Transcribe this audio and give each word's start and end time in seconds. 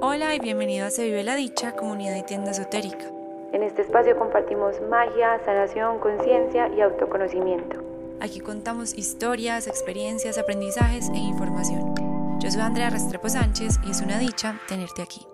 Hola 0.00 0.32
y 0.36 0.38
bienvenido 0.38 0.86
a 0.86 0.90
Se 0.90 1.02
Vive 1.06 1.24
la 1.24 1.34
Dicha, 1.34 1.74
comunidad 1.74 2.14
y 2.14 2.22
tienda 2.22 2.52
esotérica. 2.52 3.10
En 3.52 3.64
este 3.64 3.82
espacio 3.82 4.16
compartimos 4.16 4.80
magia, 4.88 5.40
sanación, 5.44 5.98
conciencia 5.98 6.68
y 6.68 6.80
autoconocimiento. 6.80 7.82
Aquí 8.20 8.38
contamos 8.38 8.96
historias, 8.96 9.66
experiencias, 9.66 10.38
aprendizajes 10.38 11.08
e 11.08 11.16
información. 11.16 11.94
Yo 12.38 12.48
soy 12.48 12.60
Andrea 12.60 12.90
Restrepo 12.90 13.28
Sánchez 13.28 13.80
y 13.84 13.90
es 13.90 14.00
una 14.00 14.20
dicha 14.20 14.60
tenerte 14.68 15.02
aquí. 15.02 15.26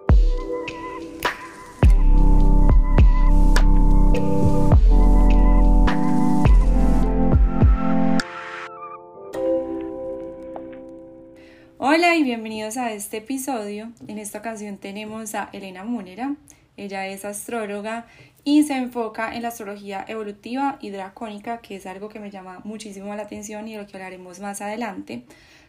Hola 11.97 12.17
y 12.17 12.25
bienvenidos 12.25 12.77
a 12.77 12.93
este 12.93 13.19
episodio. 13.19 13.93
En 14.09 14.19
esta 14.19 14.39
ocasión 14.41 14.79
tenemos 14.79 15.37
a 15.37 15.49
Elena 15.53 15.85
Múnera. 15.85 16.35
Ella 16.77 17.07
es 17.07 17.25
astróloga 17.25 18.07
y 18.43 18.65
se 18.65 18.75
enfoca 18.75 19.33
en 19.33 19.43
la 19.43 19.49
astrología 19.49 20.05
evolutiva 20.09 20.77
y 20.81 20.91
dracónica, 20.91 21.61
que 21.61 21.77
es 21.77 21.87
algo 21.87 22.09
que 22.09 22.19
me 22.19 22.33
llama 22.33 22.61
muchísimo 22.65 23.15
la 23.15 23.23
atención 23.23 23.69
y 23.69 23.75
de 23.75 23.83
lo 23.83 23.87
que 23.87 23.97
hablaremos 23.97 24.41
más 24.41 24.61
adelante. 24.61 25.23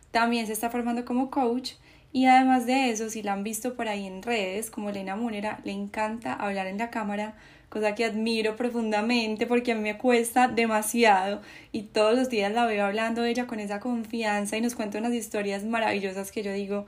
También 0.10 0.48
se 0.48 0.54
está 0.54 0.72
formando 0.72 1.06
como 1.06 1.30
coach 1.30 1.74
y 2.12 2.26
además 2.26 2.66
de 2.66 2.90
eso, 2.90 3.12
si 3.12 3.22
la 3.22 3.34
han 3.34 3.44
visto 3.44 3.76
por 3.76 3.88
ahí 3.88 4.08
en 4.08 4.24
redes, 4.24 4.72
como 4.72 4.90
Elena 4.90 5.16
Múnera, 5.16 5.60
le 5.64 5.74
encanta 5.74 6.34
hablar 6.34 6.66
en 6.66 6.80
la 6.80 6.90
cámara 6.90 7.36
cosa 7.76 7.94
que 7.94 8.06
admiro 8.06 8.56
profundamente 8.56 9.46
porque 9.48 9.74
a 9.74 9.76
mí 9.76 9.82
me 9.82 9.98
cuesta 9.98 10.48
demasiado 10.48 11.42
y 11.74 11.82
todos 11.82 12.16
los 12.16 12.30
días 12.30 12.54
la 12.54 12.66
veo 12.66 12.86
hablando 12.86 13.22
de 13.22 13.32
ella 13.32 13.48
con 13.48 13.60
esa 13.60 13.82
confianza 13.82 14.56
y 14.56 14.62
nos 14.62 14.76
cuenta 14.76 14.98
unas 14.98 15.14
historias 15.14 15.66
maravillosas 15.66 16.32
que 16.32 16.42
yo 16.42 16.54
digo, 16.54 16.86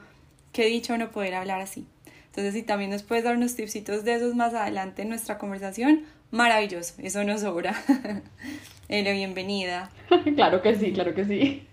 qué 0.54 0.68
dicho 0.68 0.98
no 0.98 1.12
poder 1.12 1.36
hablar 1.36 1.60
así. 1.60 1.86
Entonces, 2.28 2.54
si 2.54 2.64
también 2.64 2.90
nos 2.90 3.04
puedes 3.04 3.26
dar 3.26 3.36
unos 3.36 3.54
tipsitos 3.54 4.06
de 4.06 4.14
esos 4.14 4.34
más 4.34 4.54
adelante 4.54 5.02
en 5.02 5.10
nuestra 5.10 5.38
conversación, 5.38 6.06
maravilloso, 6.32 6.94
eso 7.00 7.22
nos 7.26 7.42
sobra. 7.42 7.76
Ele, 8.88 9.12
bienvenida. 9.12 9.92
claro 10.36 10.62
que 10.62 10.74
sí, 10.76 10.94
claro 10.94 11.14
que 11.14 11.26
sí. 11.26 11.68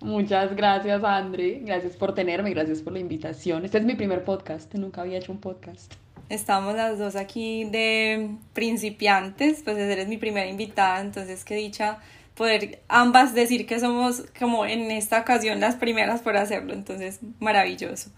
Muchas 0.00 0.56
gracias, 0.56 1.04
André. 1.04 1.60
Gracias 1.62 1.94
por 1.94 2.14
tenerme, 2.14 2.48
gracias 2.52 2.80
por 2.80 2.94
la 2.94 3.00
invitación. 3.00 3.66
Este 3.66 3.76
es 3.76 3.84
mi 3.84 3.96
primer 3.96 4.24
podcast, 4.24 4.74
nunca 4.76 5.02
había 5.02 5.18
hecho 5.18 5.32
un 5.32 5.40
podcast. 5.40 5.92
Estamos 6.28 6.74
las 6.74 6.98
dos 6.98 7.14
aquí 7.14 7.64
de 7.64 8.30
principiantes, 8.52 9.62
pues 9.62 9.78
eres 9.78 10.08
mi 10.08 10.16
primera 10.16 10.48
invitada, 10.48 11.00
entonces 11.00 11.44
qué 11.44 11.54
dicha 11.54 11.98
poder 12.34 12.82
ambas 12.88 13.34
decir 13.34 13.66
que 13.66 13.80
somos 13.80 14.24
como 14.38 14.66
en 14.66 14.90
esta 14.90 15.20
ocasión 15.20 15.60
las 15.60 15.76
primeras 15.76 16.20
por 16.20 16.36
hacerlo, 16.36 16.74
entonces 16.74 17.20
maravilloso. 17.40 18.10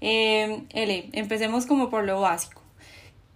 Eh, 0.00 0.62
Ele, 0.70 1.08
empecemos 1.12 1.66
como 1.66 1.90
por 1.90 2.04
lo 2.04 2.20
básico. 2.20 2.62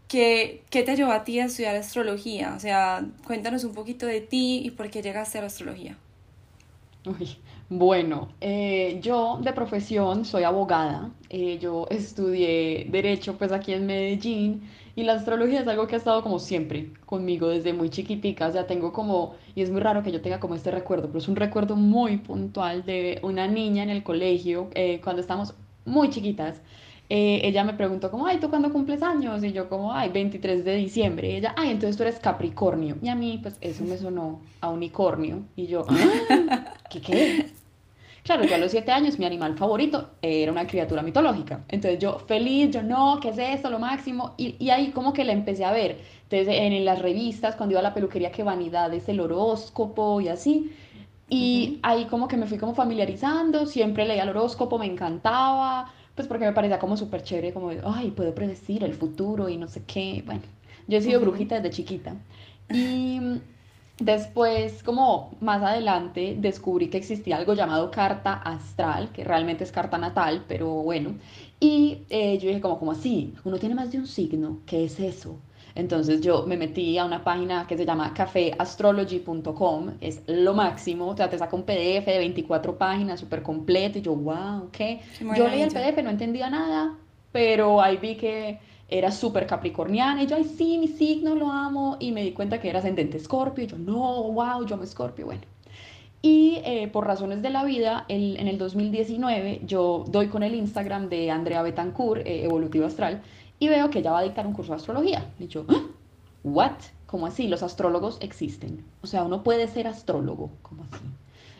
¿Qué, 0.06 0.62
¿Qué 0.70 0.82
te 0.82 0.96
llevó 0.96 1.12
a 1.12 1.24
ti 1.24 1.40
a 1.40 1.46
estudiar 1.46 1.76
astrología? 1.76 2.54
O 2.56 2.60
sea, 2.60 3.04
cuéntanos 3.24 3.64
un 3.64 3.74
poquito 3.74 4.06
de 4.06 4.20
ti 4.20 4.60
y 4.64 4.70
por 4.70 4.90
qué 4.90 5.02
llegaste 5.02 5.38
a 5.38 5.42
la 5.42 5.46
astrología. 5.46 5.96
Uy, 7.06 7.38
bueno, 7.72 8.30
eh, 8.40 8.98
yo 9.00 9.38
de 9.40 9.52
profesión 9.52 10.24
soy 10.24 10.42
abogada, 10.42 11.12
eh, 11.28 11.56
yo 11.60 11.86
estudié 11.88 12.88
derecho 12.90 13.38
pues 13.38 13.52
aquí 13.52 13.72
en 13.72 13.86
Medellín 13.86 14.62
y 14.96 15.04
la 15.04 15.12
astrología 15.12 15.60
es 15.60 15.68
algo 15.68 15.86
que 15.86 15.94
ha 15.94 15.98
estado 15.98 16.20
como 16.20 16.40
siempre 16.40 16.90
conmigo 17.06 17.48
desde 17.48 17.72
muy 17.72 17.88
chiquitica, 17.88 18.48
o 18.48 18.52
sea, 18.52 18.66
tengo 18.66 18.92
como, 18.92 19.36
y 19.54 19.62
es 19.62 19.70
muy 19.70 19.80
raro 19.80 20.02
que 20.02 20.10
yo 20.10 20.20
tenga 20.20 20.40
como 20.40 20.56
este 20.56 20.72
recuerdo, 20.72 21.06
pero 21.06 21.20
es 21.20 21.28
un 21.28 21.36
recuerdo 21.36 21.76
muy 21.76 22.16
puntual 22.16 22.84
de 22.84 23.20
una 23.22 23.46
niña 23.46 23.84
en 23.84 23.90
el 23.90 24.02
colegio 24.02 24.68
eh, 24.74 25.00
cuando 25.00 25.22
estamos 25.22 25.54
muy 25.84 26.10
chiquitas. 26.10 26.60
ella 27.08 27.62
me 27.62 27.74
preguntó 27.74 28.10
como, 28.10 28.26
ay, 28.26 28.38
¿tú 28.40 28.50
cuándo 28.50 28.72
cumples 28.72 29.00
años? 29.02 29.44
Y 29.44 29.52
yo 29.52 29.68
como, 29.68 29.92
ay, 29.92 30.10
23 30.10 30.64
de 30.64 30.74
diciembre. 30.74 31.30
Y 31.30 31.36
ella, 31.36 31.54
ay, 31.56 31.70
entonces 31.70 31.96
tú 31.96 32.02
eres 32.02 32.18
Capricornio. 32.18 32.96
Y 33.02 33.08
a 33.08 33.14
mí, 33.16 33.38
pues, 33.42 33.56
eso 33.60 33.84
me 33.84 33.96
sonó 33.96 34.40
a 34.60 34.70
unicornio. 34.70 35.42
Y 35.56 35.66
yo, 35.66 35.84
ah, 35.88 36.74
¿qué 36.88 37.00
qué? 37.00 37.59
Claro, 38.30 38.44
yo 38.44 38.54
a 38.54 38.58
los 38.58 38.70
siete 38.70 38.92
años 38.92 39.18
mi 39.18 39.24
animal 39.24 39.58
favorito 39.58 40.10
era 40.22 40.52
una 40.52 40.64
criatura 40.64 41.02
mitológica. 41.02 41.64
Entonces 41.66 41.98
yo 41.98 42.20
feliz, 42.20 42.70
yo 42.70 42.80
no, 42.80 43.18
¿qué 43.20 43.30
es 43.30 43.38
esto? 43.38 43.70
Lo 43.70 43.80
máximo. 43.80 44.34
Y, 44.36 44.54
y 44.64 44.70
ahí 44.70 44.92
como 44.92 45.12
que 45.12 45.24
la 45.24 45.32
empecé 45.32 45.64
a 45.64 45.72
ver. 45.72 45.98
Entonces 46.28 46.46
en, 46.48 46.84
las 46.84 47.00
revistas, 47.02 47.56
cuando 47.56 47.72
iba 47.72 47.80
a 47.80 47.82
la 47.82 47.92
peluquería, 47.92 48.30
qué 48.30 48.44
vanidad 48.44 48.94
es 48.94 49.08
el 49.08 49.18
horóscopo 49.18 50.20
y 50.20 50.28
así. 50.28 50.70
Y 51.28 51.80
ahí 51.82 52.04
como 52.04 52.28
que 52.28 52.36
me 52.36 52.46
fui 52.46 52.56
como 52.56 52.72
familiarizando, 52.72 53.66
siempre 53.66 54.06
leía 54.06 54.22
el 54.22 54.28
horóscopo, 54.28 54.78
me 54.78 54.86
encantaba, 54.86 55.92
pues 56.14 56.28
porque 56.28 56.44
me 56.44 56.52
parecía 56.52 56.78
como 56.78 56.96
súper 56.96 57.24
chévere, 57.24 57.52
como, 57.52 57.72
ay, 57.84 58.12
puedo 58.12 58.32
predecir 58.32 58.84
el 58.84 58.94
futuro 58.94 59.48
y 59.48 59.56
no 59.56 59.66
sé 59.66 59.82
qué. 59.88 60.22
Bueno, 60.24 60.42
yo 60.86 60.98
he 60.98 61.02
sido 61.02 61.20
brujita 61.20 61.56
desde 61.56 61.70
chiquita. 61.70 62.14
Y 62.72 63.40
Después, 64.00 64.82
como 64.82 65.36
más 65.40 65.62
adelante, 65.62 66.34
descubrí 66.38 66.88
que 66.88 66.96
existía 66.96 67.36
algo 67.36 67.52
llamado 67.52 67.90
carta 67.90 68.32
astral, 68.32 69.10
que 69.12 69.24
realmente 69.24 69.62
es 69.64 69.72
carta 69.72 69.98
natal, 69.98 70.44
pero 70.48 70.68
bueno. 70.68 71.16
Y 71.60 72.04
eh, 72.08 72.38
yo 72.38 72.48
dije, 72.48 72.62
como, 72.62 72.78
como 72.78 72.92
así? 72.92 73.34
Uno 73.44 73.58
tiene 73.58 73.74
más 73.74 73.92
de 73.92 73.98
un 73.98 74.06
signo, 74.06 74.60
¿qué 74.64 74.84
es 74.84 74.98
eso? 74.98 75.38
Entonces 75.74 76.22
yo 76.22 76.46
me 76.46 76.56
metí 76.56 76.96
a 76.98 77.04
una 77.04 77.22
página 77.22 77.66
que 77.66 77.76
se 77.76 77.84
llama 77.84 78.12
cafeastrology.com, 78.14 79.92
es 80.00 80.22
lo 80.26 80.54
máximo, 80.54 81.08
o 81.08 81.16
sea, 81.16 81.28
te 81.28 81.38
saca 81.38 81.54
un 81.54 81.62
PDF 81.62 82.06
de 82.06 82.18
24 82.18 82.76
páginas, 82.76 83.20
súper 83.20 83.42
completo, 83.42 83.98
y 83.98 84.02
yo, 84.02 84.14
wow, 84.14 84.70
¿qué? 84.72 85.00
Yo 85.36 85.46
leí 85.46 85.62
el 85.62 85.70
PDF, 85.70 86.02
no 86.02 86.10
entendía 86.10 86.48
nada, 86.50 86.96
pero 87.32 87.80
ahí 87.80 87.98
vi 87.98 88.16
que 88.16 88.58
era 88.90 89.12
súper 89.12 89.46
capricorniana 89.46 90.22
y 90.22 90.26
yo, 90.26 90.36
ay, 90.36 90.44
sí, 90.44 90.76
mi 90.78 90.88
signo 90.88 91.36
lo 91.36 91.50
amo 91.50 91.96
y 92.00 92.10
me 92.12 92.22
di 92.22 92.32
cuenta 92.32 92.60
que 92.60 92.68
era 92.68 92.80
ascendente 92.80 93.16
escorpio 93.16 93.64
y 93.64 93.66
yo, 93.68 93.78
no, 93.78 94.24
wow, 94.24 94.66
yo 94.66 94.74
amo 94.74 94.84
escorpio, 94.84 95.26
bueno. 95.26 95.42
Y 96.22 96.60
eh, 96.64 96.88
por 96.88 97.06
razones 97.06 97.40
de 97.40 97.48
la 97.48 97.64
vida, 97.64 98.04
en 98.08 98.46
el 98.46 98.58
2019 98.58 99.62
yo 99.64 100.04
doy 100.08 100.26
con 100.26 100.42
el 100.42 100.54
Instagram 100.54 101.08
de 101.08 101.30
Andrea 101.30 101.62
Betancourt, 101.62 102.26
eh, 102.26 102.44
Evolutivo 102.44 102.84
Astral, 102.84 103.22
y 103.58 103.68
veo 103.68 103.88
que 103.90 104.00
ella 104.00 104.12
va 104.12 104.18
a 104.18 104.22
dictar 104.22 104.46
un 104.46 104.52
curso 104.52 104.72
de 104.72 104.76
astrología. 104.76 105.24
Y 105.38 105.46
yo, 105.46 105.64
¿Ah? 105.68 105.82
¿what? 106.44 106.72
¿Cómo 107.06 107.26
así? 107.26 107.48
Los 107.48 107.62
astrólogos 107.62 108.18
existen. 108.20 108.84
O 109.02 109.06
sea, 109.06 109.22
uno 109.22 109.42
puede 109.42 109.66
ser 109.68 109.86
astrólogo, 109.86 110.50
¿cómo 110.62 110.84
así? 110.90 111.04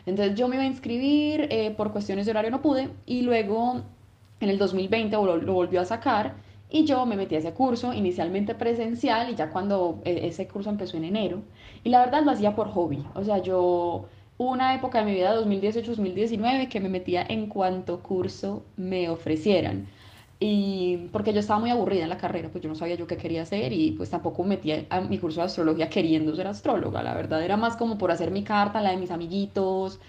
Entonces 0.05 0.35
yo 0.35 0.47
me 0.47 0.55
iba 0.55 0.63
a 0.63 0.67
inscribir, 0.67 1.47
eh, 1.49 1.71
por 1.71 1.91
cuestiones 1.91 2.25
de 2.25 2.31
horario 2.31 2.51
no 2.51 2.61
pude, 2.61 2.89
y 3.05 3.21
luego 3.21 3.81
en 4.39 4.49
el 4.49 4.57
2020 4.57 5.15
lo 5.15 5.53
volvió 5.53 5.81
a 5.81 5.85
sacar 5.85 6.35
y 6.71 6.85
yo 6.85 7.05
me 7.05 7.17
metí 7.17 7.35
a 7.35 7.39
ese 7.39 7.53
curso, 7.53 7.93
inicialmente 7.93 8.55
presencial, 8.55 9.29
y 9.29 9.35
ya 9.35 9.49
cuando 9.49 10.01
e, 10.05 10.27
ese 10.27 10.47
curso 10.47 10.69
empezó 10.69 10.97
en 10.97 11.03
enero. 11.03 11.41
Y 11.83 11.89
la 11.89 11.99
verdad 11.99 12.23
lo 12.23 12.31
hacía 12.31 12.55
por 12.55 12.69
hobby. 12.69 13.05
O 13.13 13.23
sea, 13.23 13.39
yo 13.39 14.05
una 14.37 14.73
época 14.73 14.99
de 14.99 15.05
mi 15.05 15.13
vida, 15.13 15.35
2018-2019, 15.35 16.69
que 16.69 16.79
me 16.79 16.89
metía 16.89 17.25
en 17.27 17.47
cuanto 17.47 17.99
curso 18.01 18.63
me 18.77 19.09
ofrecieran. 19.09 19.87
Y 20.39 21.09
porque 21.11 21.33
yo 21.33 21.39
estaba 21.39 21.59
muy 21.59 21.69
aburrida 21.69 22.03
en 22.03 22.09
la 22.09 22.17
carrera, 22.17 22.49
pues 22.49 22.63
yo 22.63 22.69
no 22.69 22.75
sabía 22.75 22.95
yo 22.95 23.05
qué 23.05 23.15
quería 23.17 23.43
hacer 23.43 23.73
y 23.73 23.91
pues 23.91 24.09
tampoco 24.09 24.43
metía 24.43 24.85
a 24.89 25.01
mi 25.01 25.19
curso 25.19 25.41
de 25.41 25.45
astrología 25.45 25.89
queriendo 25.89 26.35
ser 26.35 26.47
astróloga. 26.47 27.03
La 27.03 27.13
verdad 27.13 27.43
era 27.43 27.57
más 27.57 27.75
como 27.77 27.97
por 27.99 28.11
hacer 28.11 28.31
mi 28.31 28.43
carta, 28.43 28.81
la 28.81 28.91
de 28.91 28.97
mis 28.97 29.11
amiguitos. 29.11 29.99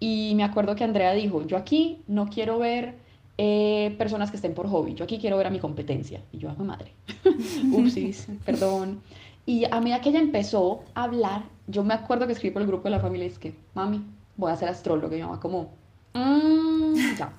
Y 0.00 0.32
me 0.36 0.44
acuerdo 0.44 0.74
que 0.76 0.84
Andrea 0.84 1.12
dijo, 1.12 1.46
yo 1.46 1.56
aquí 1.58 1.98
no 2.06 2.28
quiero 2.28 2.58
ver 2.58 3.03
eh, 3.36 3.94
personas 3.98 4.30
que 4.30 4.36
estén 4.36 4.54
por 4.54 4.68
hobby. 4.68 4.94
Yo 4.94 5.04
aquí 5.04 5.18
quiero 5.18 5.36
ver 5.36 5.46
a 5.46 5.50
mi 5.50 5.58
competencia. 5.58 6.22
Y 6.32 6.38
yo, 6.38 6.50
hago 6.50 6.64
madre. 6.64 6.92
Upsis, 7.72 8.28
perdón. 8.44 9.00
Y 9.46 9.64
a 9.64 9.80
medida 9.80 10.00
que 10.00 10.10
ella 10.10 10.20
empezó 10.20 10.84
a 10.94 11.04
hablar, 11.04 11.44
yo 11.66 11.84
me 11.84 11.94
acuerdo 11.94 12.26
que 12.26 12.32
escribí 12.32 12.52
por 12.52 12.62
el 12.62 12.68
grupo 12.68 12.84
de 12.84 12.90
la 12.90 13.00
familia, 13.00 13.26
es 13.26 13.38
que, 13.38 13.54
mami, 13.74 14.02
voy 14.36 14.52
a 14.52 14.56
ser 14.56 14.68
astróloga. 14.68 15.14
Y 15.14 15.18
mi 15.18 15.24
mamá 15.24 15.40
como, 15.40 15.72
mmm, 16.14 16.94
ya, 17.18 17.32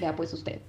vea 0.00 0.16
pues 0.16 0.32
usted. 0.32 0.60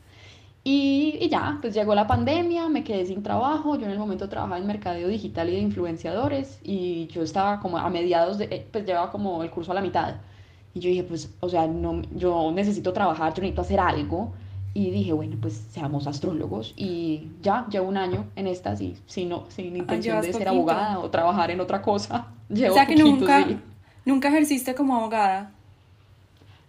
Y, 0.66 1.17
y, 1.19 1.29
ya, 1.29 1.57
pues 1.61 1.73
llegó 1.73 1.94
la 1.94 2.07
pandemia, 2.07 2.69
me 2.69 2.83
quedé 2.86 3.06
sin 3.06 3.21
trabajo, 3.21 3.77
yo 3.77 3.86
en 3.86 3.91
el 3.91 4.00
momento 4.00 4.29
trabajaba 4.29 4.57
en 4.57 4.65
mercadeo 4.65 5.09
digital 5.09 5.50
y 5.50 5.53
de 5.53 5.59
influenciadores 5.59 6.59
y 6.63 7.07
yo 7.07 7.21
estaba 7.21 7.59
como 7.59 7.77
a 7.77 7.89
mediados 7.89 8.38
de, 8.38 8.45
eh, 8.45 8.68
pues 8.71 8.86
llevaba 8.86 9.12
como 9.12 9.44
el 9.44 9.50
curso 9.50 9.71
a 9.74 9.75
la 9.75 9.81
mitad. 9.81 10.15
Y 10.74 10.79
yo 10.79 10.89
dije, 10.89 11.03
pues, 11.03 11.33
o 11.41 11.50
sea, 11.50 11.68
no, 11.68 12.01
yo 12.15 12.51
necesito 12.53 12.94
trabajar, 12.94 13.33
yo 13.33 13.41
necesito 13.41 13.62
hacer 13.62 13.79
algo. 13.79 14.33
Y 14.75 14.90
dije, 14.90 15.14
bueno, 15.14 15.38
pues 15.40 15.62
seamos 15.72 16.08
astrólogos. 16.08 16.74
Y 16.75 17.30
ya 17.42 17.68
llevo 17.70 17.88
un 17.88 17.98
año 17.98 18.25
en 18.36 18.48
estas 18.48 18.81
y 18.81 18.98
sin, 19.06 19.30
no, 19.30 19.46
sin 19.50 19.74
ah, 19.75 19.78
intención 19.78 20.22
de 20.22 20.34
ser 20.34 20.48
abogada 20.48 21.00
o 21.00 21.10
trabajar 21.12 21.52
en 21.52 21.60
otra 21.60 21.81
cosa. 21.81 22.28
Llevo 22.50 22.74
o 22.74 22.75
sea 22.75 22.86
que 22.86 22.96
nunca, 22.96 23.48
nunca 24.06 24.30
ejerciste 24.30 24.74
como 24.74 24.96
abogada. 24.96 25.52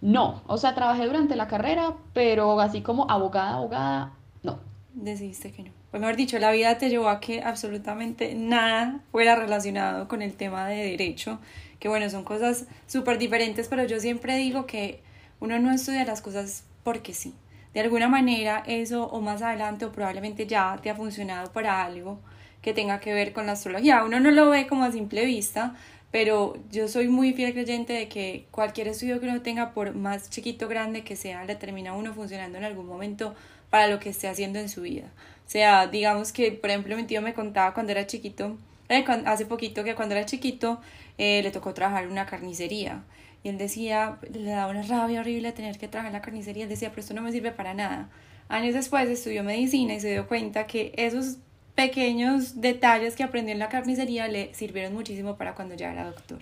No, 0.02 0.42
o 0.46 0.58
sea, 0.58 0.74
trabajé 0.74 1.06
durante 1.06 1.34
la 1.34 1.48
carrera, 1.48 1.94
pero 2.12 2.60
así 2.60 2.82
como 2.82 3.10
abogada, 3.10 3.54
abogada, 3.54 4.12
no. 4.42 4.58
Decidiste 4.92 5.50
que 5.50 5.62
no. 5.62 5.70
Pues 5.90 6.00
mejor 6.00 6.16
dicho, 6.16 6.38
la 6.38 6.50
vida 6.52 6.76
te 6.76 6.90
llevó 6.90 7.08
a 7.08 7.20
que 7.20 7.42
absolutamente 7.42 8.34
nada 8.34 9.00
fuera 9.12 9.34
relacionado 9.34 10.08
con 10.08 10.20
el 10.20 10.34
tema 10.34 10.66
de 10.66 10.76
derecho, 10.76 11.38
que 11.78 11.88
bueno, 11.88 12.10
son 12.10 12.22
cosas 12.24 12.66
súper 12.86 13.16
diferentes, 13.16 13.68
pero 13.68 13.84
yo 13.84 13.98
siempre 13.98 14.36
digo 14.36 14.66
que 14.66 15.00
uno 15.40 15.58
no 15.58 15.72
estudia 15.72 16.04
las 16.04 16.20
cosas 16.20 16.64
porque 16.82 17.14
sí 17.14 17.32
de 17.74 17.80
alguna 17.80 18.08
manera 18.08 18.62
eso 18.66 19.06
o 19.06 19.20
más 19.20 19.42
adelante 19.42 19.84
o 19.84 19.92
probablemente 19.92 20.46
ya 20.46 20.78
te 20.82 20.90
ha 20.90 20.94
funcionado 20.94 21.52
para 21.52 21.84
algo 21.84 22.20
que 22.62 22.72
tenga 22.72 23.00
que 23.00 23.12
ver 23.12 23.32
con 23.32 23.46
la 23.46 23.52
astrología. 23.52 24.04
Uno 24.04 24.20
no 24.20 24.30
lo 24.30 24.48
ve 24.48 24.66
como 24.66 24.84
a 24.84 24.92
simple 24.92 25.26
vista, 25.26 25.74
pero 26.10 26.56
yo 26.70 26.88
soy 26.88 27.08
muy 27.08 27.32
fiel 27.32 27.52
creyente 27.52 27.92
de 27.92 28.08
que 28.08 28.46
cualquier 28.52 28.88
estudio 28.88 29.20
que 29.20 29.28
uno 29.28 29.42
tenga, 29.42 29.74
por 29.74 29.94
más 29.94 30.30
chiquito 30.30 30.66
o 30.66 30.68
grande 30.68 31.02
que 31.02 31.16
sea, 31.16 31.44
le 31.44 31.56
termina 31.56 31.92
uno 31.92 32.14
funcionando 32.14 32.56
en 32.56 32.64
algún 32.64 32.86
momento 32.86 33.34
para 33.68 33.88
lo 33.88 33.98
que 33.98 34.10
esté 34.10 34.28
haciendo 34.28 34.60
en 34.60 34.68
su 34.68 34.82
vida. 34.82 35.12
O 35.46 35.50
sea, 35.50 35.88
digamos 35.88 36.32
que, 36.32 36.52
por 36.52 36.70
ejemplo, 36.70 36.96
mi 36.96 37.02
tío 37.02 37.20
me 37.20 37.34
contaba 37.34 37.74
cuando 37.74 37.92
era 37.92 38.06
chiquito, 38.06 38.56
eh, 38.88 39.04
hace 39.26 39.46
poquito 39.46 39.82
que 39.82 39.94
cuando 39.94 40.14
era 40.14 40.24
chiquito 40.24 40.80
eh, 41.18 41.42
le 41.42 41.50
tocó 41.50 41.74
trabajar 41.74 42.04
en 42.04 42.12
una 42.12 42.26
carnicería. 42.26 43.02
Y 43.44 43.50
él 43.50 43.58
decía, 43.58 44.18
le 44.32 44.50
daba 44.50 44.72
una 44.72 44.82
rabia 44.82 45.20
horrible 45.20 45.52
tener 45.52 45.78
que 45.78 45.86
trabajar 45.86 46.08
en 46.08 46.14
la 46.14 46.22
carnicería. 46.22 46.64
Él 46.64 46.70
decía, 46.70 46.88
pero 46.88 47.02
esto 47.02 47.14
no 47.14 47.22
me 47.22 47.30
sirve 47.30 47.52
para 47.52 47.74
nada. 47.74 48.08
Años 48.48 48.74
después 48.74 49.08
estudió 49.08 49.44
medicina 49.44 49.94
y 49.94 50.00
se 50.00 50.10
dio 50.10 50.26
cuenta 50.26 50.66
que 50.66 50.92
esos 50.96 51.36
pequeños 51.74 52.60
detalles 52.60 53.16
que 53.16 53.22
aprendió 53.22 53.52
en 53.52 53.58
la 53.58 53.68
carnicería 53.68 54.28
le 54.28 54.52
sirvieron 54.54 54.94
muchísimo 54.94 55.36
para 55.36 55.54
cuando 55.54 55.74
ya 55.74 55.92
era 55.92 56.06
doctor. 56.06 56.40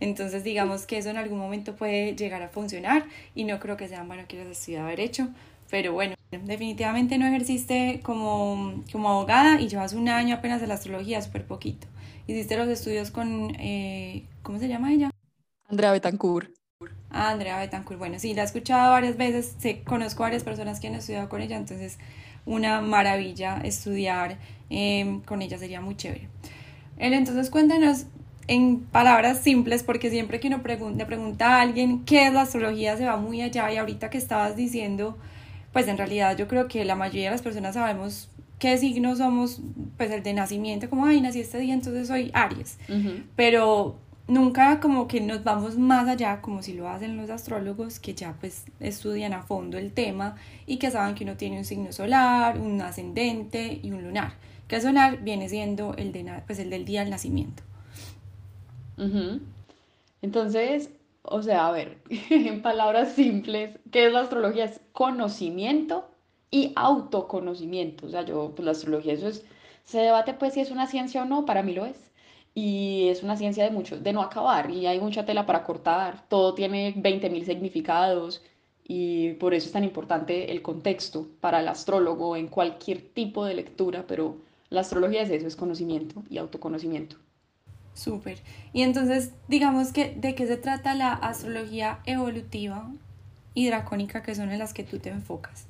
Entonces, 0.00 0.42
digamos 0.42 0.86
que 0.86 0.98
eso 0.98 1.10
en 1.10 1.16
algún 1.16 1.38
momento 1.38 1.76
puede 1.76 2.16
llegar 2.16 2.42
a 2.42 2.48
funcionar 2.48 3.04
y 3.34 3.44
no 3.44 3.60
creo 3.60 3.76
que 3.76 3.86
sea 3.86 4.02
bueno 4.02 4.24
que 4.26 4.40
hayas 4.40 4.58
estudiado 4.58 4.88
Derecho, 4.88 5.28
pero 5.70 5.92
bueno, 5.92 6.16
definitivamente 6.30 7.18
no 7.18 7.26
ejerciste 7.26 8.00
como, 8.02 8.82
como 8.90 9.10
abogada 9.10 9.60
y 9.60 9.68
llevas 9.68 9.92
un 9.92 10.08
año 10.08 10.36
apenas 10.36 10.60
de 10.60 10.66
la 10.66 10.74
astrología, 10.74 11.22
súper 11.22 11.46
poquito. 11.46 11.86
Hiciste 12.26 12.56
los 12.56 12.68
estudios 12.68 13.10
con, 13.10 13.54
eh, 13.60 14.24
¿cómo 14.42 14.58
se 14.58 14.68
llama 14.68 14.92
ella? 14.92 15.10
Andrea 15.72 15.90
Betancourt. 15.90 16.50
Ah, 17.10 17.30
Andrea 17.30 17.58
Betancourt. 17.58 17.98
Bueno, 17.98 18.18
sí, 18.18 18.34
la 18.34 18.42
he 18.42 18.44
escuchado 18.44 18.92
varias 18.92 19.16
veces, 19.16 19.54
sé, 19.58 19.82
conozco 19.82 20.22
varias 20.22 20.44
personas 20.44 20.78
que 20.80 20.88
han 20.88 20.94
estudiado 20.94 21.30
con 21.30 21.40
ella, 21.40 21.56
entonces 21.56 21.98
una 22.44 22.82
maravilla 22.82 23.58
estudiar 23.64 24.36
em, 24.68 25.22
con 25.22 25.40
ella, 25.40 25.56
sería 25.56 25.80
muy 25.80 25.96
chévere. 25.96 26.28
Él, 26.98 27.14
entonces 27.14 27.48
cuéntanos 27.48 28.04
en 28.48 28.80
palabras 28.80 29.38
simples, 29.38 29.82
porque 29.82 30.10
siempre 30.10 30.40
que 30.40 30.48
uno 30.48 30.60
le 30.94 31.06
pregunta 31.06 31.56
a 31.56 31.62
alguien 31.62 32.04
qué 32.04 32.26
es 32.26 32.34
la 32.34 32.42
astrología 32.42 32.98
se 32.98 33.06
va 33.06 33.16
muy 33.16 33.40
allá 33.40 33.72
y 33.72 33.78
ahorita 33.78 34.10
que 34.10 34.18
estabas 34.18 34.56
diciendo, 34.56 35.16
pues 35.72 35.88
en 35.88 35.96
realidad 35.96 36.36
yo 36.36 36.48
creo 36.48 36.68
que 36.68 36.84
la 36.84 36.96
mayoría 36.96 37.26
de 37.26 37.30
las 37.30 37.42
personas 37.42 37.74
sabemos 37.74 38.28
qué 38.58 38.76
signos 38.76 39.18
somos, 39.18 39.62
pues 39.96 40.10
el 40.10 40.22
de 40.22 40.34
nacimiento, 40.34 40.90
como, 40.90 41.06
ay, 41.06 41.22
nací 41.22 41.40
este 41.40 41.58
día, 41.58 41.72
entonces 41.72 42.08
soy 42.08 42.30
Aries, 42.34 42.78
pero 43.36 43.96
nunca 44.32 44.80
como 44.80 45.06
que 45.06 45.20
nos 45.20 45.44
vamos 45.44 45.76
más 45.76 46.08
allá, 46.08 46.40
como 46.40 46.62
si 46.62 46.72
lo 46.72 46.88
hacen 46.88 47.16
los 47.16 47.30
astrólogos, 47.30 48.00
que 48.00 48.14
ya 48.14 48.34
pues 48.40 48.64
estudian 48.80 49.32
a 49.32 49.42
fondo 49.42 49.78
el 49.78 49.92
tema 49.92 50.36
y 50.66 50.78
que 50.78 50.90
saben 50.90 51.14
que 51.14 51.24
uno 51.24 51.36
tiene 51.36 51.58
un 51.58 51.64
signo 51.64 51.92
solar, 51.92 52.58
un 52.58 52.80
ascendente 52.80 53.80
y 53.82 53.92
un 53.92 54.02
lunar. 54.02 54.34
Que 54.68 54.76
el 54.76 54.82
solar 54.82 55.22
viene 55.22 55.48
siendo 55.48 55.94
el, 55.96 56.12
de, 56.12 56.42
pues, 56.46 56.58
el 56.58 56.70
del 56.70 56.84
día 56.84 57.00
del 57.00 57.10
nacimiento. 57.10 57.62
Entonces, 60.22 60.90
o 61.22 61.42
sea, 61.42 61.66
a 61.66 61.72
ver, 61.72 61.98
en 62.30 62.62
palabras 62.62 63.12
simples, 63.12 63.78
¿qué 63.90 64.06
es 64.06 64.12
la 64.12 64.20
astrología? 64.20 64.64
Es 64.64 64.80
conocimiento 64.92 66.08
y 66.50 66.72
autoconocimiento. 66.76 68.06
O 68.06 68.08
sea, 68.08 68.24
yo, 68.24 68.52
pues 68.54 68.64
la 68.64 68.72
astrología, 68.72 69.12
eso 69.12 69.28
es, 69.28 69.44
se 69.84 69.98
debate 69.98 70.34
pues 70.34 70.54
si 70.54 70.60
es 70.60 70.70
una 70.70 70.86
ciencia 70.86 71.22
o 71.22 71.24
no, 71.26 71.44
para 71.44 71.62
mí 71.62 71.74
lo 71.74 71.84
es 71.84 72.11
y 72.54 73.08
es 73.08 73.22
una 73.22 73.36
ciencia 73.36 73.64
de 73.64 73.70
mucho, 73.70 73.98
de 73.98 74.12
no 74.12 74.22
acabar 74.22 74.70
y 74.70 74.86
hay 74.86 75.00
mucha 75.00 75.24
tela 75.24 75.46
para 75.46 75.64
cortar, 75.64 76.24
todo 76.28 76.54
tiene 76.54 76.94
20.000 76.94 77.44
significados 77.44 78.42
y 78.84 79.34
por 79.34 79.54
eso 79.54 79.66
es 79.66 79.72
tan 79.72 79.84
importante 79.84 80.52
el 80.52 80.60
contexto 80.60 81.28
para 81.40 81.60
el 81.60 81.68
astrólogo 81.68 82.36
en 82.36 82.48
cualquier 82.48 83.00
tipo 83.00 83.44
de 83.44 83.54
lectura, 83.54 84.04
pero 84.06 84.36
la 84.70 84.80
astrología 84.80 85.22
es 85.22 85.30
eso, 85.30 85.46
es 85.46 85.56
conocimiento 85.56 86.22
y 86.28 86.38
autoconocimiento. 86.38 87.16
Súper. 87.94 88.38
Y 88.72 88.82
entonces, 88.82 89.32
digamos 89.48 89.92
que, 89.92 90.14
¿de 90.14 90.34
qué 90.34 90.46
se 90.46 90.56
trata 90.56 90.94
la 90.94 91.12
astrología 91.12 92.00
evolutiva 92.06 92.90
y 93.54 93.66
dracónica 93.66 94.22
que 94.22 94.34
son 94.34 94.50
en 94.50 94.58
las 94.58 94.72
que 94.72 94.82
tú 94.82 94.98
te 94.98 95.10
enfocas? 95.10 95.66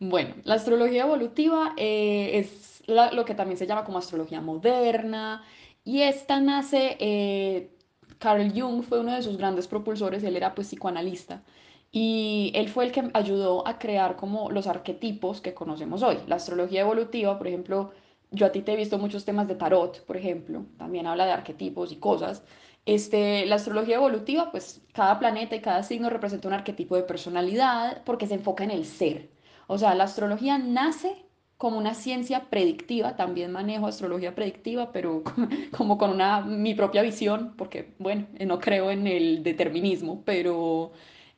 Bueno, 0.00 0.34
la 0.44 0.54
astrología 0.54 1.02
evolutiva 1.02 1.74
eh, 1.76 2.38
es 2.38 2.82
lo 2.86 3.24
que 3.24 3.34
también 3.34 3.58
se 3.58 3.66
llama 3.66 3.84
como 3.84 3.98
astrología 3.98 4.40
moderna, 4.40 5.44
y 5.88 6.02
esta 6.02 6.38
nace, 6.38 6.98
eh, 7.00 7.70
Carl 8.18 8.52
Jung 8.54 8.82
fue 8.82 9.00
uno 9.00 9.14
de 9.14 9.22
sus 9.22 9.38
grandes 9.38 9.66
propulsores, 9.68 10.22
él 10.22 10.36
era 10.36 10.54
pues 10.54 10.68
psicoanalista. 10.68 11.42
Y 11.90 12.52
él 12.54 12.68
fue 12.68 12.84
el 12.84 12.92
que 12.92 13.10
ayudó 13.14 13.66
a 13.66 13.78
crear 13.78 14.16
como 14.16 14.50
los 14.50 14.66
arquetipos 14.66 15.40
que 15.40 15.54
conocemos 15.54 16.02
hoy. 16.02 16.18
La 16.26 16.36
astrología 16.36 16.82
evolutiva, 16.82 17.38
por 17.38 17.46
ejemplo, 17.48 17.92
yo 18.30 18.44
a 18.44 18.52
ti 18.52 18.60
te 18.60 18.74
he 18.74 18.76
visto 18.76 18.98
muchos 18.98 19.24
temas 19.24 19.48
de 19.48 19.54
tarot, 19.54 20.04
por 20.04 20.18
ejemplo, 20.18 20.66
también 20.76 21.06
habla 21.06 21.24
de 21.24 21.32
arquetipos 21.32 21.90
y 21.90 21.96
cosas. 21.96 22.42
Este, 22.84 23.46
la 23.46 23.54
astrología 23.54 23.96
evolutiva, 23.96 24.50
pues 24.50 24.82
cada 24.92 25.18
planeta 25.18 25.56
y 25.56 25.62
cada 25.62 25.82
signo 25.84 26.10
representa 26.10 26.48
un 26.48 26.54
arquetipo 26.54 26.96
de 26.96 27.04
personalidad 27.04 28.02
porque 28.04 28.26
se 28.26 28.34
enfoca 28.34 28.62
en 28.62 28.72
el 28.72 28.84
ser. 28.84 29.30
O 29.68 29.78
sea, 29.78 29.94
la 29.94 30.04
astrología 30.04 30.58
nace 30.58 31.27
como 31.58 31.76
una 31.76 31.94
ciencia 31.94 32.44
predictiva, 32.50 33.16
también 33.16 33.50
manejo 33.50 33.88
astrología 33.88 34.34
predictiva, 34.34 34.92
pero 34.92 35.24
como 35.76 35.98
con 35.98 36.10
una, 36.10 36.40
mi 36.40 36.74
propia 36.74 37.02
visión, 37.02 37.54
porque 37.56 37.94
bueno, 37.98 38.26
no 38.46 38.60
creo 38.60 38.90
en 38.92 39.08
el 39.08 39.42
determinismo, 39.42 40.22
pero 40.24 40.92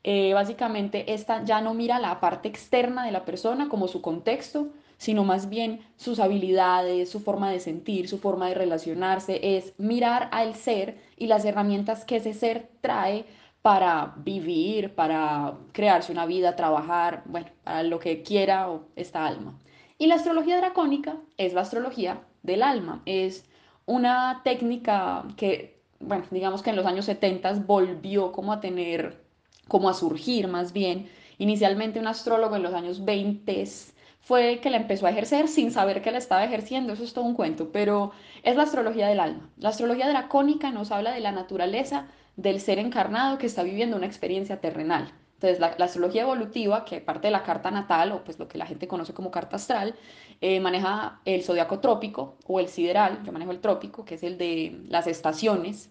eh, 0.04 0.34
básicamente 0.34 1.14
esta 1.14 1.42
ya 1.44 1.62
no 1.62 1.72
mira 1.74 1.98
la 1.98 2.20
parte 2.20 2.48
externa 2.48 3.04
de 3.04 3.12
la 3.12 3.24
persona 3.24 3.70
como 3.70 3.88
su 3.88 4.02
contexto, 4.02 4.68
sino 4.98 5.24
más 5.24 5.48
bien 5.48 5.80
sus 5.96 6.20
habilidades, 6.20 7.10
su 7.10 7.20
forma 7.20 7.50
de 7.50 7.60
sentir, 7.60 8.06
su 8.06 8.18
forma 8.18 8.48
de 8.48 8.54
relacionarse, 8.54 9.56
es 9.56 9.72
mirar 9.78 10.28
al 10.32 10.54
ser 10.54 10.98
y 11.16 11.28
las 11.28 11.46
herramientas 11.46 12.04
que 12.04 12.16
ese 12.16 12.34
ser 12.34 12.68
trae 12.82 13.24
para 13.62 14.14
vivir, 14.18 14.94
para 14.94 15.54
crearse 15.72 16.12
una 16.12 16.26
vida, 16.26 16.56
trabajar, 16.56 17.22
bueno, 17.26 17.46
para 17.64 17.82
lo 17.82 17.98
que 17.98 18.22
quiera 18.22 18.68
esta 18.96 19.26
alma. 19.26 19.58
Y 20.00 20.06
la 20.06 20.14
astrología 20.14 20.56
dracónica 20.56 21.16
es 21.36 21.52
la 21.52 21.60
astrología 21.60 22.22
del 22.42 22.62
alma. 22.62 23.02
Es 23.04 23.44
una 23.84 24.40
técnica 24.42 25.26
que, 25.36 25.78
bueno, 25.98 26.24
digamos 26.30 26.62
que 26.62 26.70
en 26.70 26.76
los 26.76 26.86
años 26.86 27.04
70 27.04 27.52
volvió 27.66 28.32
como 28.32 28.54
a 28.54 28.60
tener, 28.62 29.22
como 29.68 29.90
a 29.90 29.92
surgir 29.92 30.48
más 30.48 30.72
bien. 30.72 31.10
Inicialmente 31.36 32.00
un 32.00 32.06
astrólogo 32.06 32.56
en 32.56 32.62
los 32.62 32.72
años 32.72 33.04
20 33.04 33.62
fue 34.20 34.60
que 34.62 34.70
la 34.70 34.78
empezó 34.78 35.06
a 35.06 35.10
ejercer 35.10 35.48
sin 35.48 35.70
saber 35.70 36.00
que 36.00 36.12
la 36.12 36.18
estaba 36.18 36.44
ejerciendo, 36.44 36.94
eso 36.94 37.04
es 37.04 37.12
todo 37.12 37.26
un 37.26 37.34
cuento, 37.34 37.70
pero 37.70 38.12
es 38.42 38.56
la 38.56 38.62
astrología 38.62 39.06
del 39.06 39.20
alma. 39.20 39.50
La 39.58 39.68
astrología 39.68 40.08
dracónica 40.08 40.70
nos 40.70 40.92
habla 40.92 41.12
de 41.12 41.20
la 41.20 41.32
naturaleza 41.32 42.06
del 42.36 42.62
ser 42.62 42.78
encarnado 42.78 43.36
que 43.36 43.44
está 43.44 43.62
viviendo 43.62 43.98
una 43.98 44.06
experiencia 44.06 44.62
terrenal. 44.62 45.12
Entonces, 45.42 45.58
la, 45.58 45.68
astrología 45.86 46.22
evolutiva, 46.22 46.84
que 46.84 47.00
parte 47.00 47.28
de 47.28 47.30
la 47.30 47.42
carta 47.42 47.70
natal, 47.70 48.12
o 48.12 48.22
pues 48.22 48.38
lo 48.38 48.46
que 48.46 48.58
la 48.58 48.66
gente 48.66 48.86
conoce 48.86 49.14
como 49.14 49.30
carta 49.30 49.56
astral, 49.56 49.94
eh, 50.42 50.60
maneja 50.60 51.22
el 51.24 51.42
zodiaco 51.42 51.80
trópico 51.80 52.36
o 52.46 52.60
el 52.60 52.68
sideral, 52.68 53.22
yo 53.24 53.32
manejo 53.32 53.50
el 53.50 53.60
trópico, 53.60 54.04
que 54.04 54.16
es 54.16 54.22
el 54.22 54.36
de 54.36 54.82
las 54.88 55.06
estaciones, 55.06 55.90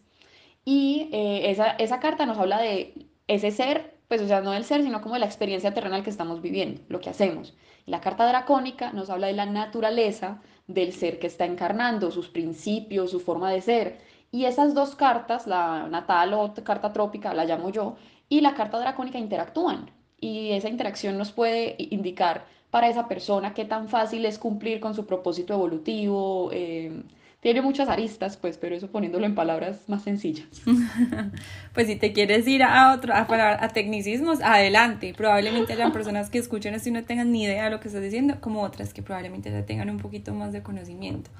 y 0.65 1.09
eh, 1.11 1.49
esa, 1.49 1.71
esa 1.71 1.99
carta 1.99 2.27
nos 2.27 2.37
habla 2.37 2.61
de 2.61 3.07
ese 3.27 3.49
ser, 3.49 3.97
pues 4.07 4.21
o 4.21 4.27
sea, 4.27 4.41
no 4.41 4.51
del 4.51 4.65
ser, 4.65 4.83
sino 4.83 5.01
como 5.01 5.15
de 5.15 5.21
la 5.21 5.25
experiencia 5.25 5.73
terrenal 5.73 6.03
que 6.03 6.11
estamos 6.11 6.41
viviendo, 6.43 6.81
lo 6.87 6.99
que 6.99 7.09
hacemos. 7.09 7.55
La 7.87 8.01
carta 8.01 8.27
dracónica 8.27 8.91
nos 8.93 9.09
habla 9.09 9.27
de 9.27 9.33
la 9.33 9.47
naturaleza 9.47 10.41
del 10.67 10.93
ser 10.93 11.17
que 11.17 11.25
está 11.25 11.45
encarnando, 11.45 12.11
sus 12.11 12.29
principios, 12.29 13.09
su 13.09 13.19
forma 13.19 13.51
de 13.51 13.61
ser. 13.61 13.97
Y 14.31 14.45
esas 14.45 14.75
dos 14.75 14.95
cartas, 14.95 15.47
la 15.47 15.87
natal 15.89 16.35
o 16.35 16.53
carta 16.63 16.93
trópica, 16.93 17.33
la 17.33 17.45
llamo 17.45 17.71
yo, 17.71 17.95
y 18.29 18.41
la 18.41 18.53
carta 18.53 18.79
dracónica 18.79 19.17
interactúan 19.17 19.89
y 20.21 20.51
esa 20.51 20.69
interacción 20.69 21.17
nos 21.17 21.31
puede 21.31 21.75
indicar 21.77 22.45
para 22.71 22.87
esa 22.87 23.07
persona 23.07 23.53
qué 23.53 23.65
tan 23.65 23.89
fácil 23.89 24.25
es 24.25 24.37
cumplir 24.37 24.79
con 24.79 24.93
su 24.93 25.05
propósito 25.05 25.53
evolutivo. 25.53 26.51
Eh, 26.53 27.01
tiene 27.41 27.61
muchas 27.61 27.87
aristas, 27.87 28.35
pues, 28.35 28.57
pero 28.57 28.75
eso 28.75 28.91
poniéndolo 28.91 29.25
en 29.25 29.33
palabras 29.33 29.87
más 29.87 30.03
sencillas. 30.03 30.47
pues 31.73 31.87
si 31.87 31.95
te 31.95 32.11
quieres 32.11 32.45
ir 32.47 32.63
a 32.63 32.93
otro, 32.93 33.13
a, 33.13 33.25
a 33.63 33.67
tecnicismos, 33.69 34.41
adelante. 34.41 35.13
Probablemente 35.15 35.73
hayan 35.73 35.93
personas 35.93 36.29
que 36.29 36.37
escuchen 36.37 36.75
esto 36.75 36.89
y 36.89 36.91
no 36.91 37.03
tengan 37.05 37.31
ni 37.31 37.43
idea 37.43 37.63
de 37.63 37.69
lo 37.71 37.79
que 37.79 37.87
estás 37.87 38.03
diciendo, 38.03 38.35
como 38.41 38.61
otras 38.61 38.93
que 38.93 39.01
probablemente 39.01 39.51
ya 39.51 39.65
tengan 39.65 39.89
un 39.89 39.97
poquito 39.97 40.33
más 40.33 40.51
de 40.51 40.61
conocimiento. 40.61 41.31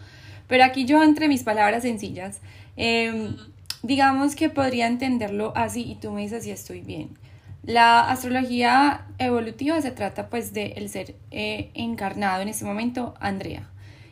Pero 0.48 0.64
aquí 0.64 0.86
yo, 0.86 1.04
entre 1.04 1.28
mis 1.28 1.44
palabras 1.44 1.84
sencillas, 1.84 2.42
eh, 2.76 3.36
digamos 3.84 4.36
que 4.36 4.50
podría 4.50 4.88
entenderlo 4.88 5.54
así 5.56 5.84
y 5.90 5.96
tú 5.96 6.12
me 6.12 6.22
dices 6.22 6.44
si 6.44 6.52
estoy 6.52 6.82
bien. 6.82 7.18
La 7.64 8.10
astrología 8.10 9.06
evolutiva 9.18 9.82
se 9.82 9.92
trata 9.92 10.30
pues 10.30 10.54
de 10.54 10.74
el 10.78 10.90
ser 10.90 11.16
eh, 11.32 11.72
encarnado 11.74 12.42
en 12.42 12.48
este 12.48 12.66
momento, 12.66 13.14
Andrea. 13.20 13.70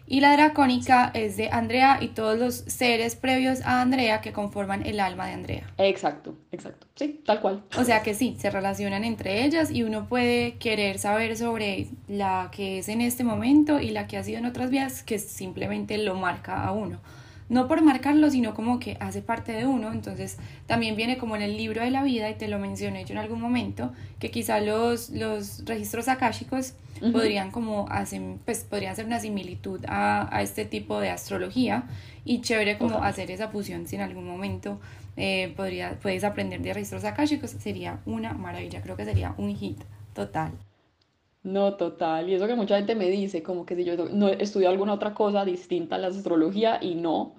Y 0.10 0.22
la 0.22 0.32
dracónica 0.32 1.12
es 1.14 1.36
de 1.36 1.50
Andrea 1.50 1.98
y 2.00 2.10
todos 2.10 2.40
los 2.40 2.56
seres 2.56 3.18
previos 3.18 3.60
a 3.62 3.82
Andrea 3.82 4.22
que 4.22 4.32
conforman 4.32 4.86
el 4.86 5.02
alma 5.02 5.28
de 5.28 5.34
Andrea. 5.34 5.74
Exacto, 5.78 6.38
exacto. 6.54 6.88
Sí, 6.96 7.22
tal 7.26 7.42
cual. 7.42 7.64
O 7.78 7.84
sea 7.84 8.04
que 8.04 8.14
sí, 8.14 8.38
se 8.40 8.50
relacionan 8.50 9.04
entre 9.04 9.44
ellas 9.44 9.70
y 9.70 9.84
uno 9.84 10.08
puede 10.08 10.54
querer 10.60 10.98
saber 10.98 11.36
sobre 11.36 11.90
la 12.08 12.50
que 12.54 12.80
es 12.80 12.88
en 12.88 13.02
este 13.02 13.26
momento 13.26 13.82
y 13.82 13.90
la 13.90 14.08
que 14.08 14.16
ha 14.16 14.24
sido 14.24 14.38
en 14.38 14.46
otras 14.46 14.70
vías 14.70 15.04
que 15.04 15.20
simplemente 15.20 15.98
lo 15.98 16.16
marca 16.16 16.64
a 16.64 16.72
uno 16.72 17.00
no 17.50 17.68
por 17.68 17.82
marcarlo, 17.82 18.30
sino 18.30 18.54
como 18.54 18.80
que 18.80 18.98
hace 19.00 19.22
parte 19.22 19.54
de 19.54 19.66
uno, 19.66 19.92
entonces 19.92 20.38
también 20.66 20.96
viene 20.96 21.18
como 21.18 21.36
en 21.36 21.42
el 21.42 21.58
libro 21.58 21.82
de 21.82 21.92
la 21.92 22.04
vida, 22.04 22.30
y 22.30 22.36
te 22.36 22.48
lo 22.48 22.60
mencioné 22.60 23.06
yo 23.06 23.14
en 23.14 23.20
algún 23.20 23.42
momento, 23.42 23.94
que 24.20 24.32
quizá 24.32 24.60
los, 24.60 25.10
los 25.10 25.64
registros 25.66 26.08
akáshicos 26.08 26.74
podrían 27.12 27.52
como 27.52 27.88
hacer, 27.90 28.22
pues 28.44 28.64
podrían 28.64 28.96
ser 28.96 29.06
una 29.06 29.20
similitud 29.20 29.86
a, 29.88 30.36
a, 30.36 30.42
este 30.42 30.66
tipo 30.66 31.00
de 31.00 31.10
astrología, 31.10 31.84
y 32.26 32.42
chévere 32.42 32.78
como 32.78 33.04
hacer 33.04 33.32
esa 33.32 33.48
fusión 33.48 33.88
si 33.88 33.96
en 33.96 34.02
algún 34.02 34.28
momento 34.28 34.80
eh, 35.16 35.54
podría, 35.56 35.98
puedes 36.00 36.24
aprender 36.24 36.62
de 36.62 36.74
registros 36.74 37.04
akáshicos, 37.04 37.52
sería 37.52 38.00
una 38.06 38.34
maravilla, 38.34 38.82
creo 38.82 38.98
que 38.98 39.06
sería 39.06 39.34
un 39.38 39.56
hit 39.56 39.80
total. 40.14 40.52
No, 41.48 41.76
total. 41.76 42.30
Y 42.30 42.34
eso 42.34 42.46
que 42.46 42.56
mucha 42.56 42.76
gente 42.76 42.94
me 42.94 43.10
dice, 43.10 43.42
como 43.42 43.66
que 43.66 43.78
si 43.78 43.86
yo 43.86 43.96
no 43.96 44.28
estudio 44.28 44.68
alguna 44.68 44.92
otra 44.92 45.14
cosa 45.14 45.46
distinta 45.46 45.96
a 45.96 45.98
la 45.98 46.08
astrología 46.08 46.78
y 46.82 46.96
no, 46.96 47.36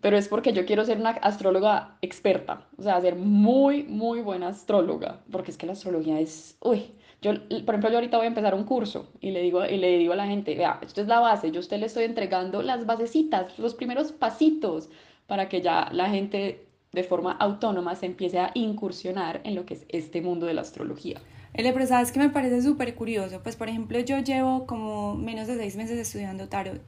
pero 0.00 0.16
es 0.16 0.28
porque 0.28 0.52
yo 0.52 0.64
quiero 0.64 0.84
ser 0.84 0.98
una 0.98 1.10
astróloga 1.10 1.98
experta, 2.02 2.68
o 2.78 2.82
sea, 2.82 3.00
ser 3.00 3.16
muy, 3.16 3.82
muy 3.82 4.20
buena 4.20 4.48
astróloga, 4.48 5.22
porque 5.32 5.50
es 5.50 5.56
que 5.58 5.66
la 5.66 5.72
astrología 5.72 6.20
es, 6.20 6.56
uy, 6.60 6.92
yo, 7.20 7.32
por 7.64 7.74
ejemplo, 7.74 7.90
yo 7.90 7.96
ahorita 7.96 8.16
voy 8.16 8.26
a 8.26 8.28
empezar 8.28 8.54
un 8.54 8.62
curso 8.62 9.08
y 9.20 9.32
le 9.32 9.42
digo, 9.42 9.64
y 9.66 9.76
le 9.76 9.98
digo 9.98 10.12
a 10.12 10.16
la 10.16 10.26
gente, 10.28 10.54
vea, 10.54 10.78
esto 10.80 11.00
es 11.00 11.08
la 11.08 11.18
base, 11.18 11.50
yo 11.50 11.58
a 11.58 11.60
usted 11.62 11.80
le 11.80 11.86
estoy 11.86 12.04
entregando 12.04 12.62
las 12.62 12.86
basecitas, 12.86 13.58
los 13.58 13.74
primeros 13.74 14.12
pasitos 14.12 14.88
para 15.26 15.48
que 15.48 15.60
ya 15.60 15.88
la 15.92 16.08
gente 16.08 16.68
de 16.92 17.02
forma 17.02 17.32
autónoma 17.32 17.96
se 17.96 18.06
empiece 18.06 18.38
a 18.38 18.52
incursionar 18.54 19.40
en 19.42 19.56
lo 19.56 19.66
que 19.66 19.74
es 19.74 19.84
este 19.88 20.20
mundo 20.20 20.46
de 20.46 20.54
la 20.54 20.60
astrología. 20.60 21.20
El 21.54 21.70
pero 21.72 21.86
sabes 21.86 22.12
que 22.12 22.18
me 22.18 22.30
parece 22.30 22.62
súper 22.62 22.94
curioso. 22.94 23.40
Pues, 23.42 23.56
por 23.56 23.68
ejemplo, 23.68 23.98
yo 24.00 24.18
llevo 24.18 24.66
como 24.66 25.14
menos 25.14 25.46
de 25.46 25.56
seis 25.56 25.76
meses 25.76 25.98
estudiando 25.98 26.48
tarot. 26.48 26.82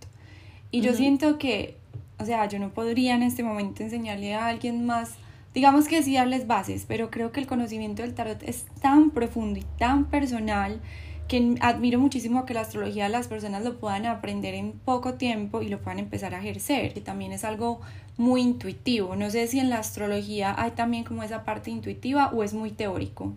Y 0.71 0.80
yo 0.80 0.94
siento 0.94 1.38
que, 1.38 1.76
o 2.18 2.25
sea, 2.25 2.49
yo 2.49 2.59
no 2.59 2.71
podría 2.71 3.14
en 3.14 3.23
este 3.23 3.42
momento 3.42 3.83
enseñarle 3.83 4.35
a 4.35 4.47
alguien 4.47 4.87
más, 4.87 5.14
digamos 5.54 5.87
que 5.87 6.02
sí 6.02 6.16
bases, 6.47 6.85
pero 6.88 7.11
creo 7.11 7.30
que 7.30 7.40
el 7.40 7.47
conocimiento 7.47 8.02
del 8.02 8.14
tarot 8.14 8.42
es 8.42 8.64
tan 8.80 9.11
profundo 9.11 9.61
y 9.61 9.64
tan 9.78 10.06
personal 10.06 10.80
que 11.28 11.54
admiro 11.61 12.00
muchísimo 12.00 12.44
que 12.44 12.54
la 12.54 12.62
astrología 12.62 13.09
las 13.09 13.28
personas 13.28 13.64
lo 13.64 13.78
puedan 13.78 14.04
aprender 14.06 14.54
en 14.54 14.73
poco 14.73 15.14
tiempo 15.14 15.62
y 15.62 15.68
lo 15.68 15.80
puedan 15.80 15.99
empezar 15.99 16.35
a 16.35 16.40
ejercer, 16.40 16.92
que 16.92 17.00
también 17.00 17.33
es 17.33 17.44
algo 17.44 17.80
muy 18.16 18.42
intuitivo. 18.42 19.14
No 19.14 19.30
sé 19.30 19.47
si 19.47 19.61
en 19.61 19.71
la 19.71 19.78
astrología 19.78 20.54
hay 20.59 20.73
también 20.73 21.04
como 21.04 21.23
esa 21.23 21.44
parte 21.44 21.71
intuitiva 21.71 22.30
o 22.33 22.42
es 22.42 22.52
muy 22.52 22.73
teórico. 22.73 23.33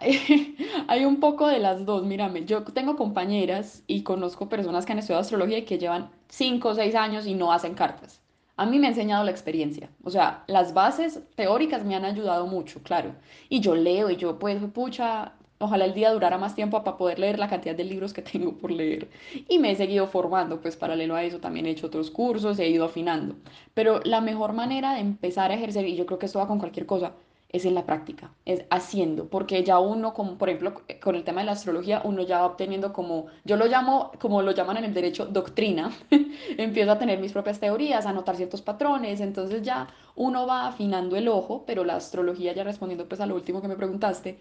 Hay 0.88 1.04
un 1.04 1.20
poco 1.20 1.46
de 1.46 1.58
las 1.58 1.84
dos, 1.84 2.04
mírame, 2.04 2.44
yo 2.44 2.64
tengo 2.64 2.96
compañeras 2.96 3.82
y 3.86 4.02
conozco 4.02 4.48
personas 4.48 4.86
que 4.86 4.92
han 4.92 4.98
estudiado 4.98 5.20
astrología 5.20 5.58
y 5.58 5.64
que 5.64 5.78
llevan 5.78 6.10
5 6.28 6.68
o 6.68 6.74
6 6.74 6.94
años 6.94 7.26
y 7.26 7.34
no 7.34 7.52
hacen 7.52 7.74
cartas. 7.74 8.22
A 8.56 8.66
mí 8.66 8.78
me 8.78 8.86
ha 8.86 8.90
enseñado 8.90 9.24
la 9.24 9.30
experiencia, 9.30 9.90
o 10.02 10.10
sea, 10.10 10.44
las 10.46 10.74
bases 10.74 11.20
teóricas 11.34 11.84
me 11.84 11.94
han 11.94 12.04
ayudado 12.04 12.46
mucho, 12.46 12.82
claro. 12.82 13.14
Y 13.48 13.60
yo 13.60 13.74
leo 13.74 14.10
y 14.10 14.16
yo, 14.16 14.38
pues, 14.38 14.58
pucha, 14.72 15.32
ojalá 15.58 15.84
el 15.84 15.94
día 15.94 16.12
durara 16.12 16.38
más 16.38 16.54
tiempo 16.54 16.82
para 16.82 16.96
poder 16.96 17.18
leer 17.18 17.38
la 17.38 17.48
cantidad 17.48 17.74
de 17.74 17.84
libros 17.84 18.12
que 18.12 18.22
tengo 18.32 18.56
por 18.58 18.70
leer. 18.70 19.08
Y 19.48 19.58
me 19.58 19.70
he 19.70 19.76
seguido 19.76 20.06
formando, 20.08 20.60
pues 20.60 20.76
paralelo 20.76 21.14
a 21.14 21.24
eso 21.24 21.40
también 21.40 21.66
he 21.66 21.70
hecho 21.70 21.86
otros 21.86 22.10
cursos, 22.10 22.58
he 22.58 22.68
ido 22.68 22.84
afinando. 22.84 23.36
Pero 23.74 24.00
la 24.04 24.20
mejor 24.20 24.52
manera 24.54 24.94
de 24.94 25.00
empezar 25.00 25.50
a 25.50 25.54
ejercer, 25.54 25.86
y 25.86 25.96
yo 25.96 26.06
creo 26.06 26.18
que 26.18 26.26
esto 26.26 26.38
va 26.38 26.48
con 26.48 26.58
cualquier 26.58 26.86
cosa, 26.86 27.12
es 27.52 27.64
en 27.64 27.74
la 27.74 27.84
práctica, 27.84 28.30
es 28.44 28.64
haciendo, 28.70 29.28
porque 29.28 29.64
ya 29.64 29.78
uno, 29.80 30.14
como 30.14 30.38
por 30.38 30.48
ejemplo 30.48 30.82
con 31.02 31.16
el 31.16 31.24
tema 31.24 31.40
de 31.40 31.46
la 31.46 31.52
astrología, 31.52 32.00
uno 32.04 32.22
ya 32.22 32.38
va 32.40 32.46
obteniendo 32.46 32.92
como, 32.92 33.26
yo 33.44 33.56
lo 33.56 33.66
llamo, 33.66 34.12
como 34.20 34.42
lo 34.42 34.52
llaman 34.52 34.78
en 34.78 34.84
el 34.84 34.94
derecho, 34.94 35.26
doctrina, 35.26 35.90
empiezo 36.56 36.92
a 36.92 36.98
tener 36.98 37.18
mis 37.18 37.32
propias 37.32 37.58
teorías, 37.60 38.06
a 38.06 38.12
notar 38.12 38.36
ciertos 38.36 38.62
patrones, 38.62 39.20
entonces 39.20 39.62
ya 39.62 39.88
uno 40.14 40.46
va 40.46 40.68
afinando 40.68 41.16
el 41.16 41.28
ojo, 41.28 41.64
pero 41.66 41.84
la 41.84 41.96
astrología, 41.96 42.52
ya 42.52 42.64
respondiendo 42.64 43.08
pues 43.08 43.20
a 43.20 43.26
lo 43.26 43.34
último 43.34 43.60
que 43.60 43.68
me 43.68 43.76
preguntaste, 43.76 44.38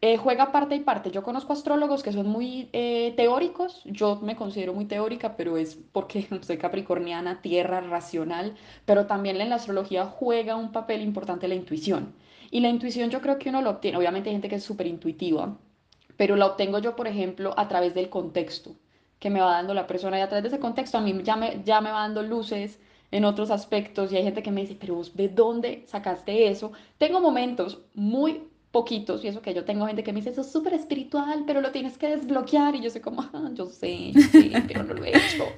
eh, 0.00 0.16
juega 0.16 0.52
parte 0.52 0.76
y 0.76 0.80
parte. 0.80 1.10
Yo 1.10 1.22
conozco 1.22 1.52
astrólogos 1.52 2.02
que 2.02 2.12
son 2.12 2.28
muy 2.28 2.68
eh, 2.72 3.14
teóricos, 3.16 3.82
yo 3.84 4.16
me 4.22 4.36
considero 4.36 4.72
muy 4.72 4.84
teórica, 4.84 5.36
pero 5.36 5.56
es 5.56 5.76
porque 5.92 6.28
soy 6.42 6.58
capricorniana, 6.58 7.42
tierra, 7.42 7.80
racional, 7.80 8.54
pero 8.84 9.06
también 9.06 9.40
en 9.40 9.48
la 9.50 9.56
astrología 9.56 10.06
juega 10.06 10.56
un 10.56 10.72
papel 10.72 11.02
importante 11.02 11.48
la 11.48 11.56
intuición. 11.56 12.14
Y 12.50 12.60
la 12.60 12.68
intuición 12.68 13.10
yo 13.10 13.20
creo 13.20 13.38
que 13.38 13.50
uno 13.50 13.60
lo 13.62 13.70
obtiene, 13.70 13.98
obviamente 13.98 14.30
hay 14.30 14.34
gente 14.36 14.48
que 14.48 14.56
es 14.56 14.64
súper 14.64 14.86
intuitiva, 14.86 15.58
pero 16.16 16.36
la 16.36 16.46
obtengo 16.46 16.78
yo, 16.78 16.96
por 16.96 17.08
ejemplo, 17.08 17.54
a 17.56 17.68
través 17.68 17.94
del 17.94 18.08
contexto 18.08 18.74
que 19.18 19.30
me 19.30 19.40
va 19.40 19.52
dando 19.52 19.74
la 19.74 19.86
persona 19.86 20.18
y 20.18 20.22
a 20.22 20.28
través 20.28 20.44
de 20.44 20.48
ese 20.48 20.60
contexto 20.60 20.98
a 20.98 21.00
mí 21.00 21.12
ya 21.24 21.36
me, 21.36 21.62
ya 21.64 21.80
me 21.80 21.90
va 21.90 22.00
dando 22.02 22.22
luces 22.22 22.80
en 23.10 23.24
otros 23.24 23.50
aspectos 23.50 24.12
y 24.12 24.16
hay 24.16 24.22
gente 24.22 24.42
que 24.42 24.50
me 24.50 24.60
dice, 24.62 24.76
pero 24.78 24.94
vos, 24.94 25.16
¿de 25.16 25.28
dónde 25.28 25.84
sacaste 25.86 26.48
eso? 26.48 26.72
Tengo 26.98 27.20
momentos 27.20 27.80
muy 27.94 28.47
poquitos, 28.70 29.24
y 29.24 29.28
eso 29.28 29.40
que 29.40 29.54
yo 29.54 29.64
tengo 29.64 29.86
gente 29.86 30.02
que 30.02 30.12
me 30.12 30.20
dice, 30.20 30.30
eso 30.30 30.42
es 30.42 30.52
súper 30.52 30.74
espiritual, 30.74 31.44
pero 31.46 31.60
lo 31.60 31.72
tienes 31.72 31.96
que 31.96 32.08
desbloquear, 32.08 32.74
y 32.76 32.82
yo 32.82 32.90
sé 32.90 33.00
como, 33.00 33.22
ah, 33.22 33.50
yo 33.54 33.66
sé, 33.66 34.12
yo 34.12 34.20
sé, 34.20 34.62
pero 34.66 34.84
no 34.84 34.94
lo 34.94 35.04
he 35.04 35.10
hecho. 35.10 35.44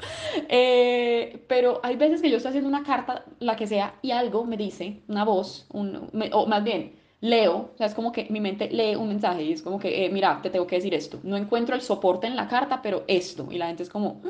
Eh, 0.53 1.45
pero 1.49 1.81
hay 1.83 1.97
veces 1.97 2.23
que 2.23 2.31
yo 2.31 2.37
estoy 2.37 2.51
haciendo 2.51 2.69
una 2.69 2.83
carta, 2.83 3.25
la 3.39 3.57
que 3.57 3.67
sea, 3.67 3.99
y 4.03 4.11
algo 4.11 4.45
me 4.45 4.57
dice, 4.57 5.03
una 5.09 5.25
voz, 5.25 5.67
un, 5.73 6.09
o 6.33 6.47
más 6.47 6.65
bien, 6.65 6.95
leo, 7.21 7.71
o 7.75 7.77
sea, 7.77 7.87
es 7.87 7.95
como 7.95 8.13
que 8.13 8.27
mi 8.31 8.41
mente 8.41 8.69
lee 8.71 8.97
un 8.97 9.09
mensaje 9.09 9.45
y 9.45 9.53
es 9.53 9.63
como 9.63 9.79
que, 9.79 10.05
eh, 10.05 10.11
mira, 10.11 10.41
te 10.43 10.51
tengo 10.51 10.67
que 10.67 10.77
decir 10.77 10.95
esto. 10.95 11.21
No 11.23 11.37
encuentro 11.37 11.75
el 11.75 11.83
soporte 11.83 12.27
en 12.27 12.37
la 12.37 12.49
carta, 12.49 12.81
pero 12.83 13.05
esto. 13.07 13.49
Y 13.51 13.59
la 13.59 13.67
gente 13.69 13.83
es 13.83 13.91
como, 13.91 14.23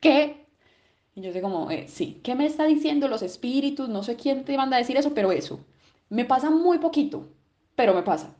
¿qué? 0.00 0.46
Y 1.14 1.22
yo 1.22 1.32
sé 1.32 1.40
como, 1.40 1.70
eh, 1.70 1.86
sí, 1.88 2.20
¿qué 2.22 2.34
me 2.34 2.46
está 2.46 2.64
diciendo 2.64 3.08
los 3.08 3.22
espíritus? 3.22 3.88
No 3.88 4.02
sé 4.02 4.16
quién 4.16 4.44
te 4.44 4.56
manda 4.56 4.76
a 4.76 4.80
decir 4.80 4.96
eso, 4.96 5.14
pero 5.14 5.32
eso. 5.32 5.60
Me 6.08 6.24
pasa 6.24 6.50
muy 6.50 6.78
poquito 6.78 7.28
pero 7.76 7.94
me 7.94 8.02
pasa. 8.02 8.34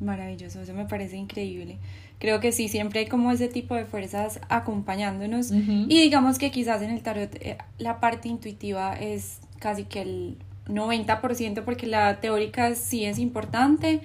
Maravilloso, 0.00 0.60
eso 0.60 0.74
me 0.74 0.86
parece 0.86 1.16
increíble. 1.16 1.78
Creo 2.18 2.40
que 2.40 2.52
sí, 2.52 2.68
siempre 2.68 3.00
hay 3.00 3.06
como 3.06 3.30
ese 3.30 3.48
tipo 3.48 3.74
de 3.74 3.84
fuerzas 3.84 4.40
acompañándonos 4.48 5.50
y 5.52 5.86
digamos 6.00 6.38
que 6.38 6.50
quizás 6.50 6.82
en 6.82 6.90
el 6.90 7.02
tarot 7.02 7.34
eh, 7.36 7.58
la 7.78 8.00
parte 8.00 8.28
intuitiva 8.28 8.94
es 8.94 9.40
casi 9.58 9.84
que 9.84 10.02
el 10.02 10.38
90% 10.66 11.64
porque 11.64 11.86
la 11.86 12.20
teórica 12.20 12.74
sí 12.74 13.04
es 13.04 13.18
importante, 13.18 14.00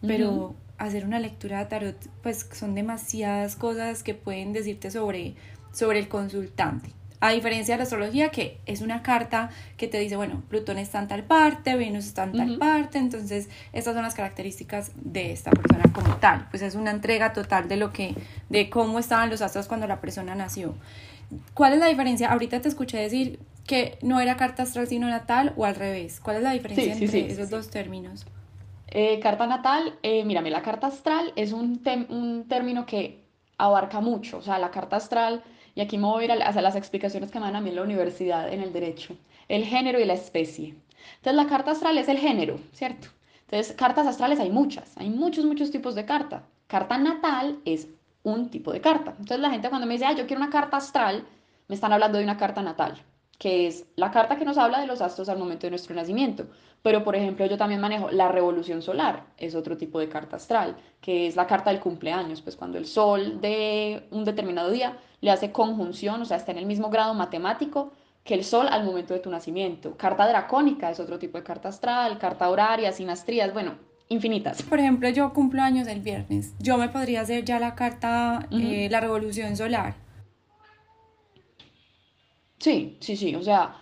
pero 0.00 0.54
hacer 0.78 1.04
una 1.04 1.20
lectura 1.20 1.58
de 1.58 1.66
tarot 1.66 1.96
pues 2.22 2.48
son 2.52 2.74
demasiadas 2.74 3.56
cosas 3.56 4.02
que 4.02 4.14
pueden 4.14 4.52
decirte 4.52 4.90
sobre, 4.90 5.34
sobre 5.72 5.98
el 5.98 6.08
consultante. 6.08 6.90
A 7.20 7.30
diferencia 7.30 7.74
de 7.74 7.78
la 7.78 7.82
astrología, 7.82 8.28
que 8.28 8.60
es 8.66 8.80
una 8.80 9.02
carta 9.02 9.50
que 9.76 9.88
te 9.88 9.98
dice, 9.98 10.16
bueno, 10.16 10.42
Plutón 10.48 10.78
está 10.78 11.00
en 11.00 11.08
tal 11.08 11.24
parte, 11.24 11.74
Venus 11.74 12.06
está 12.06 12.24
en 12.24 12.32
tal 12.32 12.58
parte, 12.58 12.98
entonces 12.98 13.48
estas 13.72 13.94
son 13.94 14.04
las 14.04 14.14
características 14.14 14.92
de 14.94 15.32
esta 15.32 15.50
persona 15.50 15.84
como 15.92 16.16
tal. 16.16 16.46
Pues 16.50 16.62
es 16.62 16.76
una 16.76 16.92
entrega 16.92 17.32
total 17.32 17.68
de 17.68 17.76
lo 17.76 17.92
que, 17.92 18.14
de 18.48 18.70
cómo 18.70 19.00
estaban 19.00 19.30
los 19.30 19.42
astros 19.42 19.66
cuando 19.66 19.88
la 19.88 20.00
persona 20.00 20.36
nació. 20.36 20.76
¿Cuál 21.54 21.72
es 21.72 21.80
la 21.80 21.86
diferencia? 21.86 22.30
Ahorita 22.30 22.60
te 22.60 22.68
escuché 22.68 22.98
decir 22.98 23.40
que 23.66 23.98
no 24.00 24.20
era 24.20 24.36
carta 24.36 24.62
astral 24.62 24.86
sino 24.86 25.08
natal 25.08 25.54
o 25.56 25.64
al 25.64 25.74
revés. 25.74 26.20
¿Cuál 26.20 26.36
es 26.36 26.42
la 26.42 26.52
diferencia 26.52 26.94
entre 26.94 27.32
esos 27.32 27.50
dos 27.50 27.68
términos? 27.68 28.26
Eh, 28.86 29.18
carta 29.20 29.46
natal, 29.46 29.98
eh, 30.02 30.24
mírame, 30.24 30.50
la 30.50 30.62
carta 30.62 30.86
astral 30.86 31.32
es 31.36 31.52
un, 31.52 31.82
un 32.08 32.46
término 32.48 32.86
que 32.86 33.24
abarca 33.58 34.00
mucho. 34.00 34.38
O 34.38 34.42
sea, 34.42 34.58
la 34.58 34.70
carta 34.70 34.96
astral 34.96 35.42
y 35.78 35.80
aquí 35.80 35.96
me 35.96 36.08
voy 36.08 36.22
a 36.22 36.24
ir 36.24 36.32
a, 36.32 36.60
las 36.60 36.74
explicaciones 36.74 37.30
que 37.30 37.38
me 37.38 37.46
dan 37.46 37.54
a 37.54 37.60
mí 37.60 37.70
en 37.70 37.76
la 37.76 37.82
universidad, 37.82 38.52
en 38.52 38.62
el 38.62 38.72
derecho. 38.72 39.16
El 39.46 39.64
género 39.64 40.00
y 40.00 40.04
la 40.04 40.14
especie. 40.14 40.74
Entonces, 41.18 41.34
la 41.34 41.46
carta 41.46 41.70
astral 41.70 41.96
es 41.98 42.08
el 42.08 42.18
género, 42.18 42.58
¿cierto? 42.72 43.06
Entonces, 43.42 43.76
cartas 43.76 44.08
astrales 44.08 44.40
hay 44.40 44.50
muchas, 44.50 44.98
hay 44.98 45.08
muchos, 45.08 45.44
muchos 45.44 45.70
tipos 45.70 45.94
de 45.94 46.04
carta. 46.04 46.42
Carta 46.66 46.98
natal 46.98 47.60
es 47.64 47.86
un 48.24 48.50
tipo 48.50 48.72
de 48.72 48.80
carta. 48.80 49.12
Entonces, 49.12 49.38
la 49.38 49.50
gente 49.50 49.68
cuando 49.68 49.86
me 49.86 49.94
dice, 49.94 50.06
ah, 50.06 50.16
yo 50.16 50.26
quiero 50.26 50.42
una 50.42 50.50
carta 50.50 50.78
astral, 50.78 51.24
me 51.68 51.76
están 51.76 51.92
hablando 51.92 52.18
de 52.18 52.24
una 52.24 52.36
carta 52.36 52.60
natal 52.60 53.00
que 53.38 53.68
es 53.68 53.86
la 53.94 54.10
carta 54.10 54.36
que 54.36 54.44
nos 54.44 54.58
habla 54.58 54.80
de 54.80 54.86
los 54.86 55.00
astros 55.00 55.28
al 55.28 55.38
momento 55.38 55.66
de 55.66 55.70
nuestro 55.70 55.94
nacimiento. 55.94 56.46
Pero, 56.82 57.04
por 57.04 57.14
ejemplo, 57.16 57.46
yo 57.46 57.56
también 57.56 57.80
manejo 57.80 58.10
la 58.10 58.28
revolución 58.28 58.82
solar, 58.82 59.24
es 59.36 59.54
otro 59.54 59.76
tipo 59.76 59.98
de 60.00 60.08
carta 60.08 60.36
astral, 60.36 60.76
que 61.00 61.26
es 61.26 61.36
la 61.36 61.46
carta 61.46 61.70
del 61.70 61.80
cumpleaños, 61.80 62.42
pues 62.42 62.56
cuando 62.56 62.78
el 62.78 62.86
sol 62.86 63.40
de 63.40 64.06
un 64.10 64.24
determinado 64.24 64.70
día 64.70 64.98
le 65.20 65.30
hace 65.30 65.52
conjunción, 65.52 66.22
o 66.22 66.24
sea, 66.24 66.36
está 66.36 66.52
en 66.52 66.58
el 66.58 66.66
mismo 66.66 66.90
grado 66.90 67.14
matemático 67.14 67.92
que 68.24 68.34
el 68.34 68.44
sol 68.44 68.68
al 68.68 68.84
momento 68.84 69.14
de 69.14 69.20
tu 69.20 69.30
nacimiento. 69.30 69.96
Carta 69.96 70.28
dracónica 70.28 70.90
es 70.90 71.00
otro 71.00 71.18
tipo 71.18 71.38
de 71.38 71.44
carta 71.44 71.68
astral, 71.68 72.18
carta 72.18 72.48
horaria, 72.48 72.92
sinastrías, 72.92 73.52
bueno, 73.52 73.74
infinitas. 74.08 74.62
Por 74.62 74.80
ejemplo, 74.80 75.08
yo 75.08 75.32
cumplo 75.32 75.62
años 75.62 75.86
el 75.88 76.00
viernes, 76.00 76.54
yo 76.58 76.76
me 76.76 76.88
podría 76.88 77.22
hacer 77.22 77.44
ya 77.44 77.58
la 77.58 77.74
carta, 77.74 78.46
eh, 78.50 78.88
la 78.90 79.00
revolución 79.00 79.56
solar 79.56 80.07
Sí, 82.58 82.96
sí, 83.00 83.16
sí, 83.16 83.34
o 83.36 83.42
sea, 83.42 83.76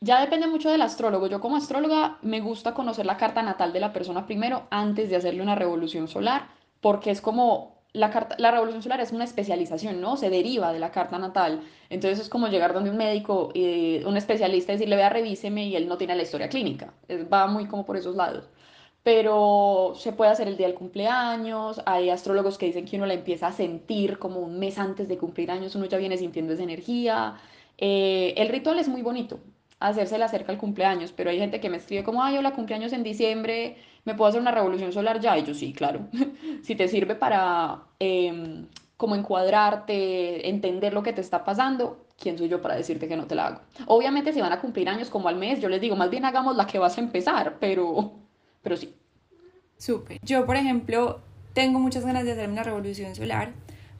ya 0.00 0.20
depende 0.20 0.46
mucho 0.46 0.70
del 0.70 0.82
astrólogo. 0.82 1.26
Yo 1.28 1.40
como 1.40 1.56
astróloga 1.56 2.18
me 2.22 2.40
gusta 2.40 2.74
conocer 2.74 3.06
la 3.06 3.16
carta 3.16 3.42
natal 3.42 3.72
de 3.72 3.80
la 3.80 3.92
persona 3.92 4.26
primero 4.26 4.66
antes 4.70 5.08
de 5.10 5.16
hacerle 5.16 5.42
una 5.42 5.54
revolución 5.54 6.08
solar, 6.08 6.48
porque 6.80 7.10
es 7.10 7.20
como 7.20 7.78
la 7.94 8.10
carta, 8.10 8.36
la 8.38 8.50
revolución 8.50 8.82
solar 8.82 9.00
es 9.00 9.12
una 9.12 9.24
especialización, 9.24 10.00
¿no? 10.00 10.16
Se 10.16 10.30
deriva 10.30 10.72
de 10.72 10.78
la 10.78 10.90
carta 10.92 11.18
natal. 11.18 11.62
Entonces 11.90 12.20
es 12.20 12.28
como 12.28 12.48
llegar 12.48 12.74
donde 12.74 12.90
un 12.90 12.98
médico, 12.98 13.50
eh, 13.54 14.02
un 14.06 14.16
especialista, 14.16 14.72
y 14.72 14.76
decirle, 14.76 14.96
vea, 14.96 15.08
revíseme 15.08 15.66
y 15.66 15.76
él 15.76 15.88
no 15.88 15.96
tiene 15.98 16.14
la 16.14 16.22
historia 16.22 16.48
clínica. 16.48 16.92
va 17.32 17.46
muy 17.46 17.66
como 17.66 17.84
por 17.86 17.96
esos 17.96 18.14
lados 18.16 18.44
pero 19.02 19.94
se 19.96 20.12
puede 20.12 20.30
hacer 20.30 20.48
el 20.48 20.56
día 20.58 20.66
del 20.66 20.76
cumpleaños, 20.76 21.80
hay 21.86 22.10
astrólogos 22.10 22.58
que 22.58 22.66
dicen 22.66 22.84
que 22.84 22.96
uno 22.96 23.06
la 23.06 23.14
empieza 23.14 23.46
a 23.46 23.52
sentir 23.52 24.18
como 24.18 24.40
un 24.40 24.58
mes 24.58 24.78
antes 24.78 25.08
de 25.08 25.16
cumplir 25.16 25.50
años, 25.50 25.74
uno 25.74 25.86
ya 25.86 25.96
viene 25.96 26.18
sintiendo 26.18 26.52
esa 26.52 26.64
energía. 26.64 27.36
Eh, 27.78 28.34
el 28.36 28.48
ritual 28.48 28.78
es 28.78 28.88
muy 28.88 29.02
bonito, 29.02 29.40
hacerse 29.80 30.18
la 30.18 30.28
cerca 30.28 30.52
al 30.52 30.58
cumpleaños, 30.58 31.12
pero 31.12 31.30
hay 31.30 31.38
gente 31.38 31.60
que 31.60 31.70
me 31.70 31.76
escribe 31.76 32.04
como, 32.04 32.22
ay, 32.22 32.36
hola, 32.36 32.52
cumpleaños 32.52 32.92
en 32.92 33.04
diciembre, 33.04 33.76
¿me 34.04 34.14
puedo 34.14 34.28
hacer 34.28 34.40
una 34.40 34.50
revolución 34.50 34.92
solar 34.92 35.20
ya? 35.20 35.38
Y 35.38 35.44
yo 35.44 35.54
sí, 35.54 35.72
claro, 35.72 36.08
si 36.62 36.74
te 36.74 36.88
sirve 36.88 37.14
para 37.14 37.84
em, 38.00 38.66
como 38.96 39.14
encuadrarte, 39.14 40.48
entender 40.48 40.92
lo 40.92 41.02
que 41.02 41.12
te 41.12 41.20
está 41.20 41.44
pasando, 41.44 42.04
¿quién 42.20 42.36
soy 42.36 42.48
yo 42.48 42.60
para 42.60 42.74
decirte 42.74 43.06
que 43.06 43.16
no 43.16 43.26
te 43.26 43.36
la 43.36 43.46
hago? 43.46 43.60
Obviamente 43.86 44.32
si 44.32 44.40
van 44.40 44.52
a 44.52 44.60
cumplir 44.60 44.88
años 44.88 45.08
como 45.08 45.28
al 45.28 45.36
mes, 45.36 45.60
yo 45.60 45.68
les 45.68 45.80
digo, 45.80 45.94
más 45.94 46.10
bien 46.10 46.24
hagamos 46.24 46.56
la 46.56 46.66
que 46.66 46.78
vas 46.80 46.98
a 46.98 47.00
empezar, 47.00 47.56
pero, 47.60 48.12
pero 48.62 48.76
sí. 48.76 48.94
Súper. 49.76 50.18
Yo, 50.22 50.44
por 50.44 50.56
ejemplo, 50.56 51.20
tengo 51.52 51.78
muchas 51.78 52.04
ganas 52.04 52.24
de 52.24 52.32
hacerme 52.32 52.54
una 52.54 52.64
revolución 52.64 53.14
solar, 53.14 53.52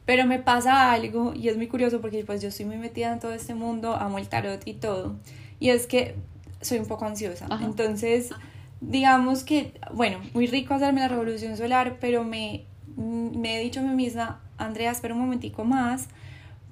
pero 0.08 0.24
me 0.24 0.38
pasa 0.38 0.90
algo 0.90 1.34
y 1.34 1.48
es 1.48 1.58
muy 1.58 1.66
curioso 1.66 2.00
porque 2.00 2.24
pues 2.24 2.40
yo 2.40 2.48
estoy 2.48 2.64
muy 2.64 2.78
metida 2.78 3.12
en 3.12 3.20
todo 3.20 3.34
este 3.34 3.52
mundo, 3.52 3.94
amo 3.94 4.16
el 4.16 4.26
tarot 4.26 4.66
y 4.66 4.72
todo, 4.72 5.16
y 5.60 5.68
es 5.68 5.86
que 5.86 6.14
soy 6.62 6.78
un 6.78 6.86
poco 6.86 7.04
ansiosa. 7.04 7.46
Entonces, 7.60 8.30
digamos 8.80 9.44
que, 9.44 9.74
bueno, 9.92 10.18
muy 10.32 10.46
rico 10.46 10.72
hacerme 10.72 11.02
la 11.02 11.08
revolución 11.08 11.58
solar, 11.58 11.98
pero 12.00 12.24
me, 12.24 12.64
me 12.96 13.58
he 13.58 13.62
dicho 13.62 13.80
a 13.80 13.82
mí 13.82 13.94
misma, 13.94 14.40
Andrea, 14.56 14.92
espera 14.92 15.12
un 15.12 15.20
momentico 15.20 15.64
más, 15.64 16.08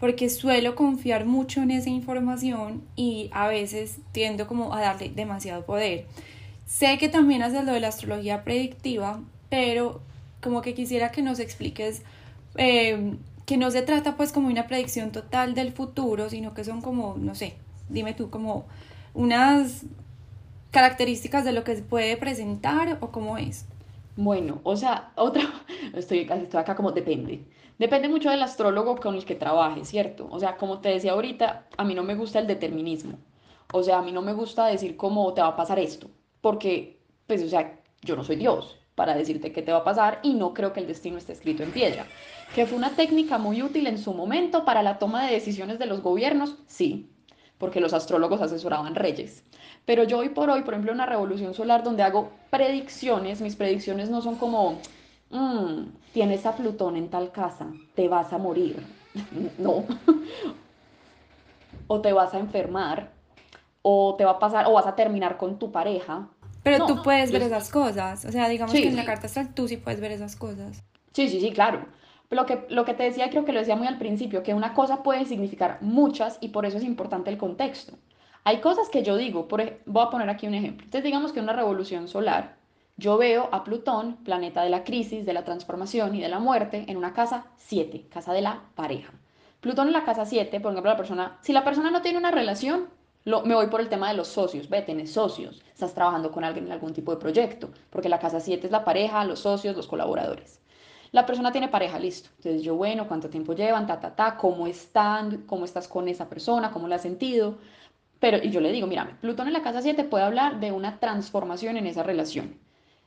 porque 0.00 0.30
suelo 0.30 0.74
confiar 0.74 1.26
mucho 1.26 1.60
en 1.60 1.72
esa 1.72 1.90
información 1.90 2.84
y 2.96 3.28
a 3.34 3.48
veces 3.48 3.98
tiendo 4.12 4.46
como 4.46 4.72
a 4.72 4.80
darle 4.80 5.10
demasiado 5.10 5.66
poder. 5.66 6.06
Sé 6.64 6.96
que 6.96 7.10
también 7.10 7.42
haces 7.42 7.66
lo 7.66 7.72
de 7.74 7.80
la 7.80 7.88
astrología 7.88 8.44
predictiva, 8.44 9.20
pero 9.50 10.00
como 10.40 10.62
que 10.62 10.72
quisiera 10.72 11.10
que 11.10 11.20
nos 11.20 11.38
expliques 11.38 12.02
eh, 12.58 13.16
que 13.46 13.56
no 13.56 13.70
se 13.70 13.82
trata 13.82 14.16
pues 14.16 14.32
como 14.32 14.48
una 14.48 14.66
predicción 14.66 15.12
total 15.12 15.54
del 15.54 15.72
futuro, 15.72 16.28
sino 16.28 16.54
que 16.54 16.64
son 16.64 16.82
como, 16.82 17.16
no 17.18 17.34
sé, 17.34 17.56
dime 17.88 18.14
tú, 18.14 18.30
como 18.30 18.66
unas 19.14 19.86
características 20.70 21.44
de 21.44 21.52
lo 21.52 21.64
que 21.64 21.76
se 21.76 21.82
puede 21.82 22.16
presentar 22.16 22.98
o 23.00 23.10
cómo 23.10 23.38
es. 23.38 23.66
Bueno, 24.16 24.60
o 24.64 24.76
sea, 24.76 25.12
otra, 25.14 25.42
estoy, 25.94 26.20
estoy 26.30 26.60
acá 26.60 26.74
como 26.74 26.92
depende. 26.92 27.44
Depende 27.78 28.08
mucho 28.08 28.30
del 28.30 28.42
astrólogo 28.42 28.96
con 28.96 29.14
el 29.14 29.24
que 29.24 29.34
trabaje, 29.34 29.84
¿cierto? 29.84 30.26
O 30.30 30.40
sea, 30.40 30.56
como 30.56 30.80
te 30.80 30.88
decía 30.88 31.12
ahorita, 31.12 31.66
a 31.76 31.84
mí 31.84 31.94
no 31.94 32.02
me 32.02 32.14
gusta 32.14 32.38
el 32.38 32.46
determinismo. 32.46 33.18
O 33.72 33.82
sea, 33.82 33.98
a 33.98 34.02
mí 34.02 34.12
no 34.12 34.22
me 34.22 34.32
gusta 34.32 34.66
decir 34.66 34.96
cómo 34.96 35.32
te 35.34 35.42
va 35.42 35.48
a 35.48 35.56
pasar 35.56 35.78
esto 35.78 36.08
porque, 36.40 37.00
pues, 37.26 37.42
o 37.42 37.48
sea, 37.48 37.80
yo 38.02 38.16
no 38.16 38.24
soy 38.24 38.36
Dios 38.36 38.78
para 38.96 39.14
decirte 39.14 39.52
qué 39.52 39.62
te 39.62 39.70
va 39.70 39.78
a 39.78 39.84
pasar 39.84 40.18
y 40.22 40.34
no 40.34 40.52
creo 40.54 40.72
que 40.72 40.80
el 40.80 40.88
destino 40.88 41.18
esté 41.18 41.34
escrito 41.34 41.62
en 41.62 41.70
piedra. 41.70 42.06
¿Que 42.54 42.66
fue 42.66 42.76
una 42.76 42.96
técnica 42.96 43.38
muy 43.38 43.62
útil 43.62 43.86
en 43.86 43.98
su 43.98 44.12
momento 44.12 44.64
para 44.64 44.82
la 44.82 44.98
toma 44.98 45.24
de 45.24 45.34
decisiones 45.34 45.78
de 45.78 45.86
los 45.86 46.00
gobiernos? 46.00 46.56
Sí, 46.66 47.08
porque 47.58 47.80
los 47.80 47.92
astrólogos 47.92 48.40
asesoraban 48.40 48.94
reyes. 48.94 49.44
Pero 49.84 50.02
yo 50.04 50.18
hoy 50.18 50.30
por 50.30 50.50
hoy, 50.50 50.62
por 50.62 50.74
ejemplo, 50.74 50.92
en 50.92 50.96
una 50.96 51.06
revolución 51.06 51.54
solar 51.54 51.84
donde 51.84 52.02
hago 52.02 52.32
predicciones, 52.50 53.40
mis 53.42 53.54
predicciones 53.54 54.08
no 54.08 54.22
son 54.22 54.36
como, 54.36 54.78
mmm, 55.30 55.82
tienes 56.12 56.46
a 56.46 56.56
Plutón 56.56 56.96
en 56.96 57.10
tal 57.10 57.30
casa, 57.30 57.66
te 57.94 58.08
vas 58.08 58.32
a 58.32 58.38
morir. 58.38 58.82
no. 59.58 59.84
o 61.86 62.00
te 62.00 62.12
vas 62.12 62.32
a 62.32 62.38
enfermar, 62.38 63.10
o 63.82 64.14
te 64.16 64.24
va 64.24 64.32
a 64.32 64.38
pasar, 64.38 64.66
o 64.66 64.72
vas 64.72 64.86
a 64.86 64.96
terminar 64.96 65.36
con 65.36 65.58
tu 65.58 65.70
pareja, 65.70 66.28
pero 66.66 66.84
tú 66.84 67.00
puedes 67.00 67.30
ver 67.30 67.42
esas 67.42 67.70
cosas. 67.70 68.24
O 68.24 68.32
sea, 68.32 68.48
digamos 68.48 68.74
que 68.74 68.88
en 68.88 68.96
la 68.96 69.04
carta 69.04 69.26
astral 69.26 69.54
tú 69.54 69.68
sí 69.68 69.76
puedes 69.76 70.00
ver 70.00 70.10
esas 70.10 70.34
cosas. 70.34 70.82
Sí, 71.12 71.28
sí, 71.28 71.40
sí, 71.40 71.52
claro. 71.52 71.86
Lo 72.28 72.44
que, 72.44 72.66
lo 72.70 72.84
que 72.84 72.92
te 72.92 73.04
decía, 73.04 73.30
creo 73.30 73.44
que 73.44 73.52
lo 73.52 73.60
decía 73.60 73.76
muy 73.76 73.86
al 73.86 73.98
principio, 73.98 74.42
que 74.42 74.52
una 74.52 74.74
cosa 74.74 75.04
puede 75.04 75.26
significar 75.26 75.78
muchas 75.80 76.38
y 76.40 76.48
por 76.48 76.66
eso 76.66 76.78
es 76.78 76.82
importante 76.82 77.30
el 77.30 77.38
contexto. 77.38 77.96
Hay 78.42 78.60
cosas 78.60 78.88
que 78.88 79.04
yo 79.04 79.16
digo, 79.16 79.46
por, 79.46 79.62
voy 79.86 80.02
a 80.04 80.10
poner 80.10 80.28
aquí 80.28 80.48
un 80.48 80.54
ejemplo. 80.54 80.84
Entonces 80.84 81.04
digamos 81.04 81.32
que 81.32 81.38
una 81.38 81.52
revolución 81.52 82.08
solar, 82.08 82.56
yo 82.96 83.16
veo 83.16 83.48
a 83.52 83.62
Plutón, 83.62 84.16
planeta 84.24 84.64
de 84.64 84.70
la 84.70 84.82
crisis, 84.82 85.24
de 85.24 85.34
la 85.34 85.44
transformación 85.44 86.16
y 86.16 86.20
de 86.20 86.28
la 86.28 86.40
muerte, 86.40 86.84
en 86.88 86.96
una 86.96 87.12
casa 87.12 87.46
7, 87.58 88.08
casa 88.10 88.32
de 88.32 88.42
la 88.42 88.64
pareja. 88.74 89.12
Plutón 89.60 89.86
en 89.86 89.92
la 89.92 90.04
casa 90.04 90.26
7, 90.26 90.58
por 90.58 90.72
ejemplo, 90.72 90.90
la 90.90 90.96
persona, 90.96 91.38
si 91.42 91.52
la 91.52 91.62
persona 91.62 91.92
no 91.92 92.02
tiene 92.02 92.18
una 92.18 92.32
relación, 92.32 92.88
me 93.26 93.54
voy 93.54 93.66
por 93.66 93.80
el 93.80 93.88
tema 93.88 94.08
de 94.08 94.16
los 94.16 94.28
socios. 94.28 94.68
Ve, 94.68 94.82
tienes 94.82 95.12
socios. 95.12 95.60
Estás 95.72 95.92
trabajando 95.94 96.30
con 96.30 96.44
alguien 96.44 96.66
en 96.66 96.72
algún 96.72 96.92
tipo 96.92 97.12
de 97.12 97.18
proyecto. 97.18 97.70
Porque 97.90 98.08
la 98.08 98.20
casa 98.20 98.38
7 98.38 98.66
es 98.66 98.72
la 98.72 98.84
pareja, 98.84 99.24
los 99.24 99.40
socios, 99.40 99.76
los 99.76 99.88
colaboradores. 99.88 100.60
La 101.10 101.26
persona 101.26 101.50
tiene 101.50 101.68
pareja, 101.68 101.98
listo. 101.98 102.30
Entonces 102.36 102.62
yo, 102.62 102.76
bueno, 102.76 103.08
¿cuánto 103.08 103.28
tiempo 103.28 103.54
llevan? 103.54 103.86
Ta, 103.86 104.00
ta, 104.00 104.14
ta. 104.14 104.36
¿Cómo 104.36 104.68
están? 104.68 105.42
¿Cómo 105.46 105.64
estás 105.64 105.88
con 105.88 106.08
esa 106.08 106.28
persona? 106.28 106.70
¿Cómo 106.70 106.86
la 106.86 106.96
has 106.96 107.02
sentido? 107.02 107.58
Pero, 108.20 108.38
y 108.38 108.50
yo 108.50 108.60
le 108.60 108.72
digo, 108.72 108.86
mira, 108.86 109.18
Plutón 109.20 109.48
en 109.48 109.52
la 109.52 109.62
casa 109.62 109.82
7 109.82 110.04
puede 110.04 110.24
hablar 110.24 110.60
de 110.60 110.72
una 110.72 111.00
transformación 111.00 111.76
en 111.76 111.86
esa 111.86 112.02
relación. 112.02 112.58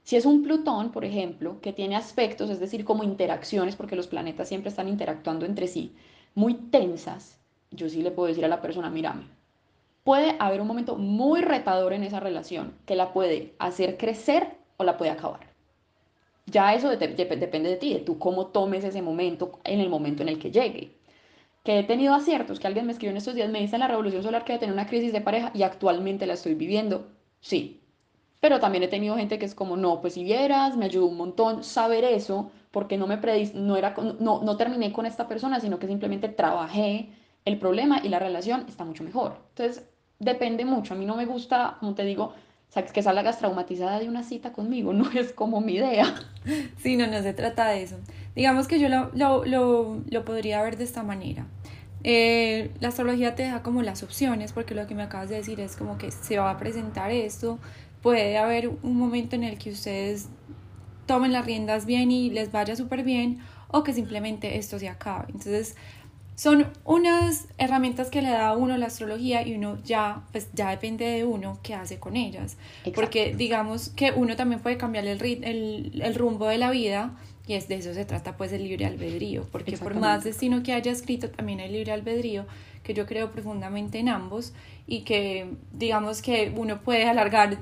Si 0.03 0.17
es 0.17 0.25
un 0.25 0.43
Plutón, 0.43 0.91
por 0.91 1.05
ejemplo, 1.05 1.62
que 1.62 1.73
tiene 1.73 1.95
aspectos, 1.95 2.49
es 2.49 2.60
decir, 2.60 2.84
como 2.84 3.03
interacciones, 3.03 3.75
porque 3.75 3.95
los 3.95 4.08
planetas 4.08 4.47
siempre 4.47 4.69
están 4.69 4.88
interactuando 4.88 5.45
entre 5.45 5.67
sí, 5.67 5.95
muy 6.36 6.55
tensas, 6.55 7.39
yo 7.71 7.89
sí 7.89 8.01
le 8.01 8.12
puedo 8.12 8.27
decir 8.27 8.45
a 8.45 8.49
la 8.49 8.62
persona, 8.62 8.89
mírame, 8.89 9.27
puede 10.03 10.35
haber 10.39 10.62
un 10.62 10.67
momento 10.67 10.95
muy 10.95 11.41
retador 11.41 11.93
en 11.93 12.03
esa 12.03 12.19
relación 12.19 12.73
que 12.85 12.95
la 12.95 13.13
puede 13.13 13.53
hacer 13.59 13.97
crecer 13.97 14.57
o 14.77 14.83
la 14.83 14.97
puede 14.97 15.12
acabar. 15.12 15.49
Ya 16.45 16.73
eso 16.73 16.89
depende 16.89 17.69
de 17.69 17.75
ti, 17.77 17.93
de 17.93 17.99
tú 17.99 18.17
cómo 18.17 18.47
tomes 18.47 18.83
ese 18.83 19.01
momento 19.01 19.59
en 19.63 19.79
el 19.79 19.89
momento 19.89 20.23
en 20.23 20.29
el 20.29 20.39
que 20.39 20.51
llegue. 20.51 20.95
Que 21.63 21.79
he 21.79 21.83
tenido 21.83 22.13
aciertos, 22.15 22.59
que 22.59 22.67
alguien 22.67 22.85
me 22.85 22.93
escribió 22.93 23.12
en 23.12 23.17
estos 23.17 23.35
días, 23.35 23.49
me 23.49 23.59
dice 23.59 23.75
en 23.75 23.81
la 23.81 23.88
revolución 23.88 24.23
solar 24.23 24.43
que 24.43 24.53
voy 24.53 24.57
a 24.57 24.59
tener 24.59 24.73
una 24.73 24.88
crisis 24.88 25.13
de 25.13 25.21
pareja 25.21 25.51
y 25.53 25.63
actualmente 25.63 26.25
la 26.25 26.33
estoy 26.33 26.55
viviendo. 26.55 27.07
Sí. 27.41 27.81
Pero 28.39 28.59
también 28.59 28.83
he 28.83 28.88
tenido 28.88 29.17
gente 29.17 29.38
que 29.38 29.45
es 29.45 29.53
como, 29.53 29.75
no, 29.77 30.01
pues 30.01 30.13
si 30.13 30.23
vieras, 30.23 30.77
me 30.77 30.85
ayudó 30.85 31.07
un 31.07 31.17
montón 31.17 31.63
saber 31.63 32.05
eso, 32.05 32.51
porque 32.71 32.97
no 32.97 33.05
me 33.05 33.17
predis 33.17 33.53
no, 33.53 33.75
era, 33.75 33.93
no, 34.19 34.41
no 34.41 34.57
terminé 34.57 34.93
con 34.93 35.05
esta 35.05 35.27
persona, 35.27 35.59
sino 35.59 35.77
que 35.77 35.88
simplemente 35.88 36.29
trabajé 36.29 37.09
el 37.45 37.58
problema 37.58 38.02
y 38.04 38.10
la 38.10 38.19
relación 38.19 38.65
está 38.67 38.84
mucho 38.86 39.04
mejor. 39.04 39.38
Entonces, 39.49 39.84
depende 40.19 40.65
mucho. 40.65 40.93
A 40.93 40.97
mí 40.97 41.06
no 41.06 41.15
me 41.15 41.25
gusta, 41.25 41.78
como 41.80 41.95
te 41.95 42.04
digo, 42.04 42.34
que 42.93 43.02
salgas 43.02 43.39
traumatizada 43.39 43.99
de 43.99 44.08
una 44.08 44.23
cita 44.23 44.52
conmigo, 44.54 44.93
no 44.93 45.10
es 45.12 45.34
como 45.34 45.62
mi 45.62 45.73
idea. 45.75 46.15
Sí, 46.78 46.97
no, 46.97 47.08
no 47.08 47.21
se 47.21 47.34
trata 47.34 47.67
de 47.67 47.84
eso. 47.84 47.97
Digamos 48.36 48.67
que 48.67 48.80
yo 48.80 48.89
lo, 48.89 49.12
lo, 49.13 49.45
lo, 49.45 50.02
lo 50.10 50.25
podría 50.25 50.62
ver 50.62 50.78
de 50.78 50.84
esta 50.84 51.04
manera. 51.04 51.45
Eh, 52.04 52.71
la 52.80 52.89
astrología 52.89 53.36
te 53.36 53.43
deja 53.43 53.62
como 53.62 53.82
las 53.82 54.04
opciones, 54.04 54.54
porque 54.54 54.75
lo 54.75 54.88
que 54.88 54.95
me 54.95 55.04
acabas 55.04 55.30
de 55.30 55.36
decir 55.36 55.60
es 55.60 55.75
como 55.75 55.97
que 55.97 56.12
se 56.12 56.38
va 56.38 56.52
a 56.52 56.58
presentar 56.58 57.12
esto, 57.12 57.60
puede 58.02 58.38
haber 58.38 58.69
un 58.69 58.95
momento 58.95 59.36
en 59.36 59.43
el 59.43 59.58
que 59.58 59.71
ustedes 59.71 60.30
tomen 61.06 61.34
las 61.34 61.45
riendas 61.45 61.86
bien 61.86 62.12
y 62.12 62.30
les 62.30 62.52
vaya 62.52 62.75
súper 62.75 63.04
bien, 63.04 63.39
o 63.67 63.84
que 63.84 63.93
simplemente 63.93 64.58
esto 64.58 64.80
se 64.80 64.88
acabe. 64.88 65.25
Entonces, 65.28 65.75
son 66.39 66.67
unas 66.86 67.49
herramientas 67.58 68.10
que 68.10 68.21
le 68.21 68.30
da 68.30 68.47
a 68.47 68.56
uno 68.56 68.78
la 68.78 68.86
astrología 68.86 69.45
y 69.45 69.56
uno 69.56 69.78
ya, 69.84 70.23
pues 70.32 70.47
ya 70.54 70.69
depende 70.69 71.04
de 71.04 71.25
uno 71.25 71.60
qué 71.63 71.73
hace 71.73 71.99
con 71.99 72.15
ellas. 72.15 72.56
Porque 72.95 73.36
digamos 73.36 73.89
que 73.89 74.13
uno 74.13 74.38
también 74.38 74.62
puede 74.62 74.78
cambiar 74.78 75.06
el, 75.06 75.21
el, 75.21 76.02
el, 76.02 76.15
rumbo 76.15 76.47
de 76.47 76.58
la 76.58 76.71
vida 76.71 77.12
y 77.45 77.56
es 77.56 77.67
de 77.67 77.75
eso 77.75 77.93
se 77.93 78.06
trata 78.06 78.38
pues 78.38 78.54
el 78.54 78.63
libre 78.63 78.86
albedrío. 78.86 79.49
Porque 79.52 79.78
por 79.78 79.95
más 79.95 80.23
destino 80.23 80.63
que 80.63 80.71
haya 80.71 80.93
escrito 80.93 81.30
también 81.30 81.60
el 81.60 81.73
libre 81.73 81.91
albedrío, 81.91 82.45
que 82.84 82.93
yo 82.93 83.06
creo 83.06 83.34
profundamente 83.34 83.99
en 83.99 84.08
ambos 84.08 84.54
y 84.88 85.02
que 85.02 85.45
digamos 85.73 86.21
que 86.21 86.54
uno 86.56 86.80
puede 86.84 87.04
alargar 87.10 87.58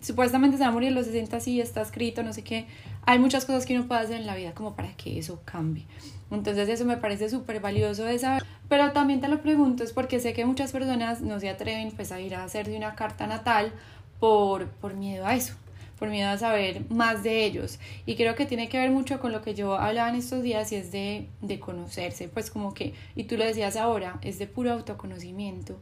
supuestamente 0.00 0.56
se 0.56 0.62
va 0.62 0.68
a 0.68 0.72
morir 0.72 0.90
a 0.90 0.92
los 0.92 1.06
60 1.06 1.40
sí, 1.40 1.60
está 1.60 1.82
escrito, 1.82 2.22
no 2.22 2.32
sé 2.32 2.42
qué. 2.42 2.66
Hay 3.04 3.18
muchas 3.18 3.44
cosas 3.44 3.66
que 3.66 3.76
uno 3.76 3.86
puede 3.88 4.00
hacer 4.00 4.16
en 4.16 4.26
la 4.26 4.36
vida 4.36 4.52
como 4.52 4.74
para 4.74 4.96
que 4.96 5.18
eso 5.18 5.40
cambie. 5.44 5.86
Entonces 6.30 6.68
eso 6.68 6.84
me 6.84 6.96
parece 6.96 7.28
súper 7.28 7.60
valioso 7.60 8.04
de 8.04 8.18
saber. 8.18 8.44
Pero 8.68 8.92
también 8.92 9.20
te 9.20 9.28
lo 9.28 9.42
pregunto 9.42 9.84
es 9.84 9.92
porque 9.92 10.20
sé 10.20 10.32
que 10.32 10.44
muchas 10.44 10.72
personas 10.72 11.20
no 11.20 11.38
se 11.40 11.48
atreven 11.48 11.90
pues 11.92 12.12
a 12.12 12.20
ir 12.20 12.34
a 12.34 12.44
hacer 12.44 12.68
de 12.68 12.76
una 12.76 12.94
carta 12.94 13.26
natal 13.26 13.72
por, 14.18 14.68
por 14.68 14.94
miedo 14.94 15.26
a 15.26 15.34
eso, 15.34 15.54
por 15.98 16.08
miedo 16.08 16.30
a 16.30 16.38
saber 16.38 16.82
más 16.90 17.22
de 17.22 17.44
ellos. 17.44 17.78
Y 18.06 18.16
creo 18.16 18.34
que 18.34 18.46
tiene 18.46 18.68
que 18.68 18.78
ver 18.78 18.90
mucho 18.90 19.20
con 19.20 19.32
lo 19.32 19.42
que 19.42 19.54
yo 19.54 19.76
hablaba 19.76 20.08
en 20.08 20.16
estos 20.16 20.42
días 20.42 20.72
y 20.72 20.76
es 20.76 20.90
de, 20.90 21.28
de 21.42 21.60
conocerse, 21.60 22.28
pues 22.28 22.50
como 22.50 22.74
que, 22.74 22.94
y 23.14 23.24
tú 23.24 23.36
lo 23.36 23.44
decías 23.44 23.76
ahora, 23.76 24.18
es 24.22 24.38
de 24.38 24.46
puro 24.46 24.72
autoconocimiento 24.72 25.78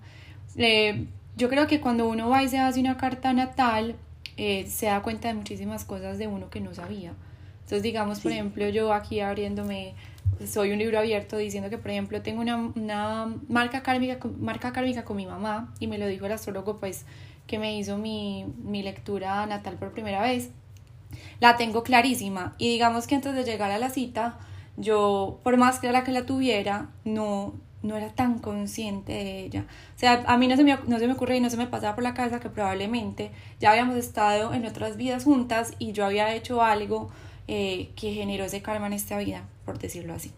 eh, 0.57 1.07
yo 1.37 1.49
creo 1.49 1.67
que 1.67 1.81
cuando 1.81 2.09
uno 2.09 2.29
va 2.29 2.43
y 2.43 2.49
se 2.49 2.59
hace 2.59 2.81
una 2.81 2.97
carta 2.97 3.33
natal, 3.33 3.97
eh, 4.37 4.67
se 4.69 4.87
da 4.87 5.03
cuenta 5.03 5.29
de 5.29 5.35
muchísimas 5.35 5.85
cosas 5.85 6.19
de 6.19 6.27
uno 6.27 6.51
que 6.51 6.61
no 6.61 6.75
sabía. 6.75 7.15
Entonces, 7.55 7.83
digamos, 7.83 8.21
por 8.21 8.33
ejemplo, 8.33 8.69
yo 8.69 8.93
aquí 8.93 9.21
abriéndome, 9.21 9.95
soy 10.47 10.73
un 10.73 10.79
libro 10.79 10.99
abierto 10.99 11.37
diciendo 11.37 11.71
que, 11.71 11.79
por 11.79 11.91
ejemplo, 11.91 12.21
tengo 12.23 12.41
una, 12.41 12.57
una 12.57 13.35
marca, 13.49 13.83
kármica, 13.83 14.19
marca 14.39 14.73
kármica 14.73 15.05
con 15.05 15.17
mi 15.17 15.27
mamá 15.27 15.73
y 15.81 15.87
me 15.87 15.99
lo 15.99 16.07
dijo 16.07 16.27
el 16.27 16.33
astrólogo, 16.33 16.77
pues, 16.77 17.07
que 17.47 17.59
me 17.59 17.77
hizo 17.77 17.99
mi, 17.99 18.47
mi 18.63 18.83
lectura 18.83 19.47
natal 19.47 19.77
por 19.77 19.93
primera 19.93 20.23
vez. 20.23 20.51
La 21.41 21.57
tengo 21.57 21.83
clarísima 21.83 22.55
y 22.59 22.71
digamos 22.71 23.07
que 23.07 23.15
antes 23.15 23.35
de 23.35 23.45
llegar 23.45 23.71
a 23.71 23.79
la 23.79 23.91
cita, 23.91 24.39
yo, 24.77 25.41
por 25.43 25.57
más 25.57 25.79
clara 25.79 26.05
que 26.05 26.13
la 26.13 26.27
tuviera, 26.27 26.91
no, 27.05 27.55
no 27.85 27.97
era 27.97 28.09
tan 28.09 28.39
consciente 28.39 29.13
de 29.13 29.45
ella. 29.45 29.67
O 29.95 29.99
sea, 29.99 30.25
a 30.27 30.39
mí 30.39 30.49
no 30.49 30.57
se, 30.57 30.65
me, 30.65 30.77
no 30.87 30.99
se 30.99 31.07
me 31.07 31.13
ocurre 31.13 31.37
y 31.37 31.41
no 31.41 31.51
se 31.51 31.59
me 31.59 31.67
pasaba 31.67 31.95
por 31.95 32.03
la 32.03 32.15
cabeza 32.15 32.41
que 32.41 32.49
probablemente 32.49 33.31
ya 33.61 33.71
habíamos 33.71 33.97
estado 33.97 34.55
en 34.55 34.65
otras 34.67 34.97
vidas 34.97 35.25
juntas 35.25 35.75
y 35.79 35.93
yo 35.93 36.07
había 36.07 36.35
hecho 36.35 36.63
algo 36.63 37.11
eh, 37.47 37.91
que 37.95 38.15
generó 38.15 38.45
ese 38.45 38.63
karma 38.63 38.87
en 38.87 38.95
esta 38.95 39.19
vida, 39.19 39.45
por 39.67 39.79
decirlo 39.79 40.15
así. 40.15 40.33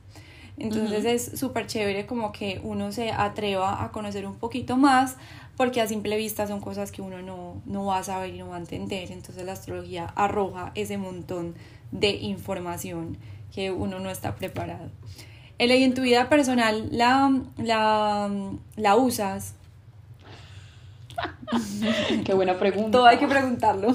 Entonces 0.59 1.05
es 1.05 1.39
súper 1.39 1.67
chévere 1.67 2.07
como 2.07 2.33
que 2.33 2.61
uno 2.65 2.91
se 2.91 3.13
atreva 3.13 3.85
a 3.85 3.93
conocer 3.93 4.27
un 4.27 4.37
poquito 4.37 4.77
más 4.77 5.17
porque 5.57 5.81
a 5.81 5.87
simple 5.87 6.17
vista 6.17 6.47
son 6.47 6.61
cosas 6.61 6.91
que 6.91 7.03
uno 7.03 7.23
no, 7.23 7.63
no 7.67 7.85
va 7.85 7.99
a 7.99 8.03
saber 8.03 8.35
y 8.35 8.39
no 8.39 8.49
va 8.49 8.57
a 8.57 8.59
entender. 8.59 9.13
Entonces 9.13 9.45
la 9.45 9.53
astrología 9.53 10.07
arroja 10.17 10.73
ese 10.75 10.99
montón 10.99 11.55
de 11.93 12.11
información 12.11 13.19
que 13.55 13.71
uno 13.71 14.01
no 14.01 14.11
está 14.11 14.35
preparado. 14.35 14.91
El 15.59 15.71
en 15.71 15.95
tu 15.95 16.03
vida 16.03 16.29
personal 16.29 16.88
la, 16.92 17.33
la, 17.57 18.31
la 18.77 18.97
usas. 18.97 19.55
Qué 22.25 22.35
buena 22.35 22.59
pregunta. 22.59 22.90
Todo 22.90 23.07
hay 23.07 23.19
que 23.19 23.27
preguntarlo. 23.27 23.95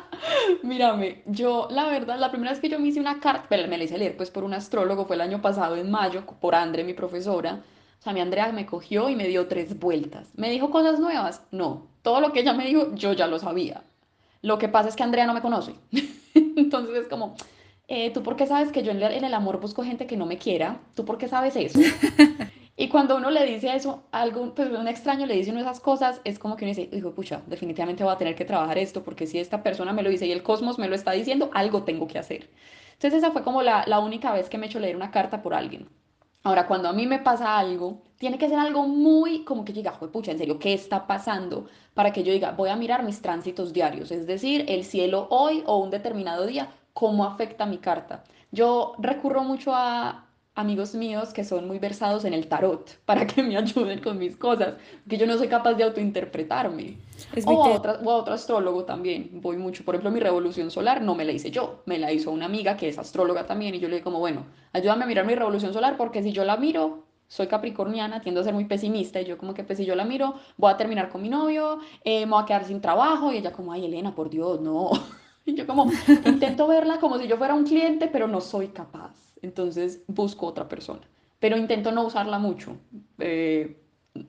Mírame, 0.62 1.22
yo 1.26 1.68
la 1.70 1.86
verdad, 1.86 2.18
la 2.18 2.30
primera 2.30 2.52
vez 2.52 2.60
que 2.60 2.68
yo 2.68 2.78
me 2.78 2.88
hice 2.88 3.00
una 3.00 3.20
carta, 3.20 3.48
me 3.50 3.78
la 3.78 3.84
hice 3.84 3.98
leer 3.98 4.16
pues 4.16 4.30
por 4.30 4.44
un 4.44 4.54
astrólogo, 4.54 5.06
fue 5.06 5.16
el 5.16 5.22
año 5.22 5.42
pasado 5.42 5.76
en 5.76 5.90
mayo, 5.90 6.24
por 6.24 6.54
Andre, 6.54 6.84
mi 6.84 6.94
profesora. 6.94 7.60
O 7.98 8.02
sea, 8.02 8.12
mi 8.12 8.20
Andrea 8.20 8.52
me 8.52 8.66
cogió 8.66 9.08
y 9.08 9.16
me 9.16 9.26
dio 9.26 9.48
tres 9.48 9.78
vueltas. 9.78 10.28
¿Me 10.36 10.50
dijo 10.50 10.70
cosas 10.70 11.00
nuevas? 11.00 11.42
No. 11.50 11.88
Todo 12.02 12.20
lo 12.20 12.32
que 12.32 12.40
ella 12.40 12.52
me 12.52 12.66
dijo, 12.66 12.94
yo 12.94 13.12
ya 13.12 13.26
lo 13.26 13.40
sabía. 13.40 13.82
Lo 14.40 14.58
que 14.58 14.68
pasa 14.68 14.88
es 14.88 14.94
que 14.94 15.02
Andrea 15.02 15.26
no 15.26 15.34
me 15.34 15.42
conoce. 15.42 15.74
Entonces 16.34 16.94
es 16.96 17.08
como, 17.08 17.34
eh, 17.88 18.10
¿tú 18.12 18.22
por 18.22 18.36
qué 18.36 18.46
sabes 18.46 18.70
que 18.70 18.82
yo 18.82 18.92
en 18.92 19.24
el 19.24 19.34
amor 19.34 19.60
busco 19.60 19.82
gente 19.82 20.06
que 20.06 20.16
no 20.16 20.26
me 20.26 20.36
quiera? 20.38 20.80
¿Tú 20.94 21.04
por 21.04 21.16
qué 21.18 21.26
sabes 21.26 21.56
eso? 21.56 21.80
y 22.76 22.88
cuando 22.88 23.16
uno 23.16 23.30
le 23.30 23.44
dice 23.46 23.74
eso, 23.74 24.02
algo, 24.12 24.54
pues 24.54 24.70
un 24.70 24.86
extraño 24.86 25.26
le 25.26 25.34
dice 25.34 25.50
uno 25.50 25.60
esas 25.60 25.80
cosas, 25.80 26.20
es 26.24 26.38
como 26.38 26.56
que 26.56 26.66
uno 26.66 26.74
dice, 26.74 26.88
dijo, 26.92 27.12
pucha, 27.12 27.42
definitivamente 27.46 28.04
voy 28.04 28.12
a 28.12 28.18
tener 28.18 28.34
que 28.34 28.44
trabajar 28.44 28.76
esto, 28.76 29.02
porque 29.02 29.26
si 29.26 29.38
esta 29.38 29.62
persona 29.62 29.92
me 29.94 30.02
lo 30.02 30.10
dice 30.10 30.26
y 30.26 30.32
el 30.32 30.42
cosmos 30.42 30.78
me 30.78 30.88
lo 30.88 30.94
está 30.94 31.12
diciendo, 31.12 31.50
algo 31.54 31.82
tengo 31.84 32.06
que 32.06 32.18
hacer. 32.18 32.50
Entonces 32.92 33.22
esa 33.22 33.32
fue 33.32 33.42
como 33.42 33.62
la, 33.62 33.84
la 33.86 34.00
única 34.00 34.32
vez 34.32 34.50
que 34.50 34.58
me 34.58 34.66
he 34.66 34.68
hecho 34.68 34.80
leer 34.80 34.94
una 34.94 35.10
carta 35.10 35.40
por 35.40 35.54
alguien. 35.54 35.88
Ahora, 36.42 36.66
cuando 36.66 36.88
a 36.88 36.92
mí 36.92 37.06
me 37.06 37.18
pasa 37.18 37.58
algo, 37.58 38.02
tiene 38.18 38.38
que 38.38 38.48
ser 38.48 38.58
algo 38.58 38.86
muy 38.86 39.44
como 39.44 39.64
que 39.64 39.72
diga, 39.72 39.92
pucha, 39.92 40.32
en 40.32 40.38
serio, 40.38 40.58
¿qué 40.58 40.72
está 40.72 41.06
pasando? 41.06 41.66
Para 41.94 42.12
que 42.12 42.22
yo 42.22 42.32
diga, 42.32 42.52
voy 42.52 42.70
a 42.70 42.76
mirar 42.76 43.02
mis 43.02 43.22
tránsitos 43.22 43.72
diarios, 43.72 44.10
es 44.10 44.26
decir, 44.26 44.64
el 44.68 44.84
cielo 44.84 45.26
hoy 45.30 45.62
o 45.66 45.78
un 45.78 45.90
determinado 45.90 46.46
día, 46.46 46.70
cómo 46.98 47.24
afecta 47.24 47.64
mi 47.64 47.78
carta. 47.78 48.24
Yo 48.50 48.94
recurro 48.98 49.44
mucho 49.44 49.70
a 49.72 50.26
amigos 50.56 50.96
míos 50.96 51.32
que 51.32 51.44
son 51.44 51.68
muy 51.68 51.78
versados 51.78 52.24
en 52.24 52.34
el 52.34 52.48
tarot 52.48 52.98
para 53.04 53.24
que 53.24 53.40
me 53.40 53.56
ayuden 53.56 54.00
con 54.00 54.18
mis 54.18 54.36
cosas, 54.36 54.74
porque 55.04 55.16
yo 55.16 55.24
no 55.24 55.38
soy 55.38 55.46
capaz 55.46 55.74
de 55.74 55.84
autointerpretarme. 55.84 56.98
o, 57.46 57.64
a 57.64 57.68
otra, 57.68 58.00
o 58.02 58.10
a 58.10 58.16
otro 58.16 58.34
astrólogo 58.34 58.84
también, 58.84 59.30
voy 59.34 59.56
mucho. 59.56 59.84
Por 59.84 59.94
ejemplo, 59.94 60.10
mi 60.10 60.18
revolución 60.18 60.72
solar 60.72 61.00
no 61.00 61.14
me 61.14 61.24
la 61.24 61.30
hice 61.30 61.52
yo, 61.52 61.84
me 61.86 61.98
la 61.98 62.10
hizo 62.10 62.32
una 62.32 62.46
amiga 62.46 62.76
que 62.76 62.88
es 62.88 62.98
astróloga 62.98 63.46
también 63.46 63.76
y 63.76 63.78
yo 63.78 63.86
le 63.86 63.94
digo 63.94 64.04
como, 64.06 64.18
bueno, 64.18 64.46
ayúdame 64.72 65.04
a 65.04 65.06
mirar 65.06 65.24
mi 65.24 65.36
revolución 65.36 65.72
solar 65.72 65.96
porque 65.96 66.24
si 66.24 66.32
yo 66.32 66.44
la 66.44 66.56
miro, 66.56 67.04
soy 67.28 67.46
capricorniana, 67.46 68.22
tiendo 68.22 68.40
a 68.40 68.44
ser 68.44 68.54
muy 68.54 68.64
pesimista 68.64 69.20
y 69.20 69.24
yo 69.24 69.38
como 69.38 69.54
que 69.54 69.62
pues 69.62 69.78
si 69.78 69.84
yo 69.84 69.94
la 69.94 70.04
miro, 70.04 70.34
voy 70.56 70.72
a 70.72 70.76
terminar 70.76 71.10
con 71.10 71.22
mi 71.22 71.28
novio, 71.28 71.78
eh, 72.02 72.26
me 72.26 72.32
voy 72.32 72.42
a 72.42 72.46
quedar 72.46 72.64
sin 72.64 72.80
trabajo 72.80 73.32
y 73.32 73.36
ella 73.36 73.52
como, 73.52 73.72
ay 73.72 73.84
Elena, 73.84 74.16
por 74.16 74.30
Dios, 74.30 74.60
no. 74.60 74.90
Yo 75.56 75.66
como 75.66 75.90
intento 76.24 76.66
verla 76.66 76.98
como 77.00 77.18
si 77.18 77.26
yo 77.26 77.38
fuera 77.38 77.54
un 77.54 77.64
cliente, 77.64 78.08
pero 78.08 78.28
no 78.28 78.40
soy 78.40 78.68
capaz. 78.68 79.14
Entonces 79.40 80.02
busco 80.06 80.46
otra 80.46 80.68
persona. 80.68 81.00
Pero 81.38 81.56
intento 81.56 81.92
no 81.92 82.04
usarla 82.04 82.38
mucho. 82.38 82.76
Eh, 83.18 83.80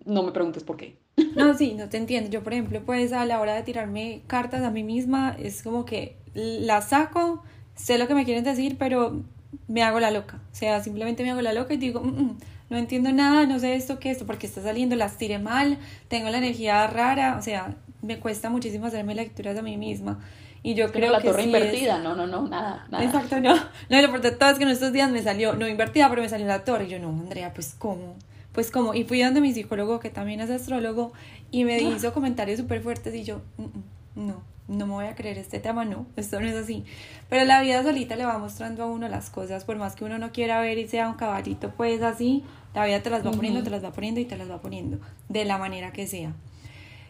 no 0.06 0.24
me 0.24 0.32
preguntes 0.32 0.64
por 0.64 0.78
qué. 0.78 0.98
No, 1.36 1.54
sí, 1.54 1.74
no 1.76 1.90
te 1.90 1.98
entiendo. 1.98 2.30
Yo, 2.30 2.44
por 2.44 2.54
ejemplo, 2.54 2.82
pues 2.86 3.14
a 3.14 3.26
la 3.26 3.40
hora 3.40 3.54
de 3.54 3.64
tirarme 3.64 4.22
cartas 4.28 4.64
a 4.64 4.72
mí 4.72 4.84
misma, 4.84 5.36
es 5.38 5.64
como 5.64 5.86
que 5.86 6.18
la 6.34 6.82
saco, 6.82 7.44
sé 7.76 7.98
lo 7.98 8.08
que 8.08 8.16
me 8.16 8.26
quieren 8.26 8.44
decir, 8.44 8.78
pero 8.78 9.24
me 9.68 9.84
hago 9.84 10.00
la 10.00 10.12
loca. 10.12 10.42
O 10.52 10.56
sea, 10.56 10.82
simplemente 10.82 11.24
me 11.24 11.32
hago 11.32 11.42
la 11.42 11.54
loca 11.54 11.74
y 11.74 11.78
digo, 11.78 12.02
mm, 12.02 12.08
mm, 12.08 12.38
no 12.70 12.78
entiendo 12.78 13.12
nada, 13.12 13.46
no 13.46 13.60
sé 13.60 13.76
esto, 13.76 14.00
qué 14.00 14.12
esto, 14.12 14.26
porque 14.26 14.48
está 14.48 14.62
saliendo, 14.62 14.96
las 14.96 15.18
tiré 15.18 15.40
mal, 15.40 15.78
tengo 16.08 16.30
la 16.30 16.38
energía 16.38 16.88
rara, 16.88 17.38
o 17.38 17.42
sea, 17.42 17.76
me 18.02 18.20
cuesta 18.20 18.50
muchísimo 18.50 18.86
hacerme 18.86 19.16
lecturas 19.16 19.58
a 19.58 19.62
mí 19.62 19.78
misma. 19.78 20.20
Y 20.62 20.74
yo 20.74 20.92
creo 20.92 21.12
la 21.12 21.20
que 21.20 21.30
torre 21.30 21.44
invertida, 21.44 22.00
no, 22.00 22.16
no, 22.16 22.28
no, 22.28 22.48
nada, 22.48 22.86
nada. 22.90 23.04
Exacto, 23.04 23.40
no. 23.40 23.56
No, 23.90 24.02
lo 24.02 24.22
todo 24.22 24.50
es 24.50 24.58
que 24.58 24.64
en 24.64 24.70
estos 24.70 24.92
días 24.92 25.10
me 25.10 25.24
salió, 25.24 25.54
no 25.54 25.68
invertida, 25.68 26.10
pero 26.10 26.22
me 26.22 26.30
salió 26.30 26.48
la 26.48 26.64
torre. 26.64 26.86
Y 26.86 26.90
yo, 26.90 27.00
no, 27.00 27.10
Andrea, 27.10 27.54
pues 27.54 27.76
cómo. 27.78 28.16
Pues 28.52 28.72
cómo. 28.72 28.94
Y 28.94 29.06
fui 29.06 29.22
donde 29.22 29.42
mi 29.42 29.54
psicólogo, 29.54 30.00
que 30.00 30.10
también 30.10 30.42
es 30.42 30.50
astrólogo, 30.50 31.14
y 31.52 31.64
me 31.64 31.76
ah. 31.76 31.82
hizo 31.82 32.14
comentarios 32.14 32.60
súper 32.60 32.82
fuertes 32.82 33.14
y 33.16 33.24
yo, 33.24 33.42
mm, 33.58 33.64
mm, 33.64 34.28
no, 34.28 34.44
no 34.68 34.86
me 34.86 34.94
voy 34.94 35.06
a 35.06 35.16
creer 35.16 35.38
este 35.38 35.60
tema, 35.60 35.86
no, 35.86 36.06
esto 36.16 36.40
no 36.40 36.48
es 36.48 36.56
así. 36.56 36.84
Pero 37.30 37.46
la 37.46 37.62
vida 37.62 37.82
solita 37.84 38.16
le 38.16 38.26
va 38.26 38.38
mostrando 38.38 38.84
a 38.84 38.88
uno 38.88 39.08
las 39.08 39.30
cosas, 39.30 39.64
por 39.64 39.78
más 39.78 39.96
que 39.96 40.06
uno 40.06 40.20
no 40.20 40.32
quiera 40.32 40.62
ver 40.62 40.78
y 40.78 40.88
sea 40.88 41.08
un 41.08 41.16
caballito, 41.16 41.72
pues 41.76 42.02
así, 42.02 42.44
la 42.74 42.86
vida 42.86 43.02
te 43.02 43.10
las 43.10 43.26
va 43.26 43.32
poniendo, 43.32 43.64
te 43.64 43.70
las 43.70 43.84
va 43.84 43.92
poniendo 43.92 44.20
y 44.20 44.26
te 44.26 44.38
las 44.38 44.50
va 44.50 44.62
poniendo, 44.62 45.00
de 45.28 45.46
la 45.46 45.58
manera 45.58 45.92
que 45.92 46.06
sea. 46.06 46.34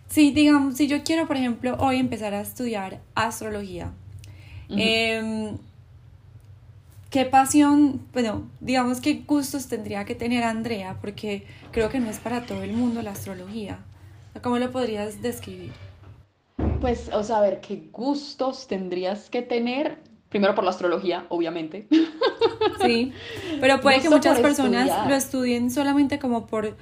Sí, 0.09 0.31
digamos, 0.31 0.75
si 0.75 0.87
yo 0.87 1.03
quiero, 1.03 1.27
por 1.27 1.37
ejemplo, 1.37 1.77
hoy 1.79 1.97
empezar 1.97 2.33
a 2.33 2.41
estudiar 2.41 2.99
astrología, 3.13 3.91
em, 4.69 5.57
¿qué 7.11 7.25
pasión, 7.25 8.01
bueno, 8.11 8.47
digamos, 8.59 9.01
qué 9.01 9.23
gustos 9.27 9.67
tendría 9.67 10.05
que 10.05 10.15
tener 10.15 10.43
Andrea? 10.43 10.97
Porque 10.99 11.45
creo 11.71 11.89
que 11.89 11.99
no 11.99 12.09
es 12.09 12.17
para 12.17 12.47
todo 12.47 12.63
el 12.63 12.73
mundo 12.73 13.03
la 13.03 13.11
astrología. 13.11 13.79
¿Cómo 14.41 14.57
lo 14.57 14.71
podrías 14.71 15.21
describir? 15.21 15.71
Pues, 16.81 17.09
o 17.13 17.23
sea, 17.23 17.37
a 17.37 17.41
ver, 17.41 17.61
¿qué 17.61 17.89
gustos 17.91 18.67
tendrías 18.67 19.29
que 19.29 19.43
tener? 19.43 19.99
Primero 20.29 20.55
por 20.55 20.63
la 20.63 20.71
astrología, 20.71 21.25
obviamente. 21.29 21.87
Sí, 22.81 23.13
pero 23.61 23.79
puede 23.79 23.99
que 24.01 24.09
muchas 24.09 24.39
personas 24.39 25.07
lo 25.07 25.13
estudien 25.13 25.69
solamente 25.69 26.17
como 26.17 26.47
por 26.47 26.75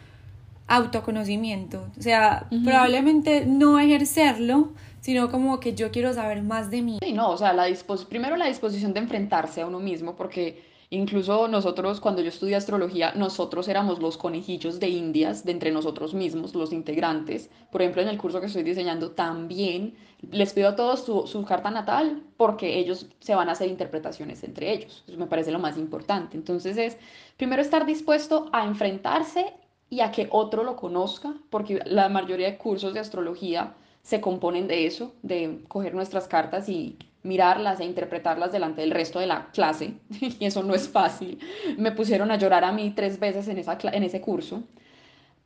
autoconocimiento. 0.68 1.88
O 1.98 2.02
sea, 2.02 2.48
probablemente 2.64 3.46
no 3.46 3.80
ejercerlo, 3.80 4.74
sino 5.00 5.32
como 5.32 5.60
que 5.60 5.74
yo 5.74 5.92
quiero 5.92 6.14
saber 6.14 6.42
más 6.42 6.70
de 6.70 6.82
mí. 6.82 6.98
Sí, 7.02 7.14
no, 7.14 7.32
o 7.32 7.38
sea, 7.38 7.54
la 7.54 7.68
primero 8.10 8.36
la 8.36 8.48
disposición 8.48 8.94
de 8.94 9.00
enfrentarse 9.00 9.62
a 9.62 9.68
uno 9.68 9.80
mismo, 9.80 10.16
porque 10.16 10.62
incluso 10.90 11.48
nosotros, 11.48 12.02
cuando 12.02 12.22
yo 12.22 12.30
estudié 12.30 12.56
astrología, 12.56 13.14
nosotros 13.16 13.68
éramos 13.70 14.00
los 14.00 14.18
conejillos 14.18 14.80
de 14.80 14.90
indias 14.90 15.46
de 15.46 15.54
entre 15.54 15.72
nosotros 15.72 16.14
mismos, 16.14 16.54
los 16.54 16.74
integrantes. 16.74 17.50
Por 17.72 17.82
ejemplo, 17.82 18.02
en 18.02 18.10
el 18.10 18.18
curso 18.18 18.42
que 18.42 18.48
estoy 18.48 18.64
diseñando 18.64 19.12
también 19.12 19.96
les 20.32 20.54
pido 20.54 20.70
a 20.70 20.76
todos 20.76 21.06
su, 21.06 21.28
su 21.28 21.46
carta 21.46 21.70
natal 21.70 22.24
porque 22.38 22.80
ellos 22.80 23.06
se 23.20 23.36
van 23.36 23.50
a 23.50 23.52
hacer 23.52 23.70
interpretaciones 23.70 24.44
entre 24.44 24.74
ellos. 24.74 25.04
Eso 25.08 25.18
me 25.18 25.28
parece 25.28 25.52
lo 25.52 25.60
más 25.60 25.78
importante. 25.78 26.36
Entonces 26.36 26.76
es, 26.76 26.98
primero 27.38 27.62
estar 27.62 27.86
dispuesto 27.86 28.50
a 28.52 28.66
enfrentarse 28.66 29.54
y 29.90 30.02
a 30.02 30.12
que 30.12 30.28
otro 30.32 30.64
lo 30.64 30.76
conozca, 30.76 31.34
porque 31.50 31.80
la 31.86 32.10
mayoría 32.10 32.48
de 32.48 32.58
cursos 32.58 32.94
de 32.94 33.00
astrología 33.00 33.76
se 34.02 34.22
componen 34.22 34.68
de 34.68 34.86
eso, 34.86 35.14
de 35.22 35.64
coger 35.68 35.94
nuestras 35.94 36.28
cartas 36.28 36.70
y 36.70 36.98
mirarlas 37.24 37.80
e 37.80 37.86
interpretarlas 37.86 38.52
delante 38.52 38.82
del 38.82 38.92
resto 38.92 39.20
de 39.20 39.28
la 39.28 39.48
clase, 39.52 39.96
y 40.22 40.46
eso 40.46 40.64
no 40.64 40.76
es 40.76 40.90
fácil. 40.90 41.40
Me 41.78 41.92
pusieron 41.92 42.32
a 42.32 42.38
llorar 42.38 42.64
a 42.64 42.72
mí 42.72 42.94
tres 42.96 43.20
veces 43.20 43.48
en, 43.48 43.58
esa, 43.58 43.78
en 43.82 44.04
ese 44.04 44.22
curso, 44.22 44.64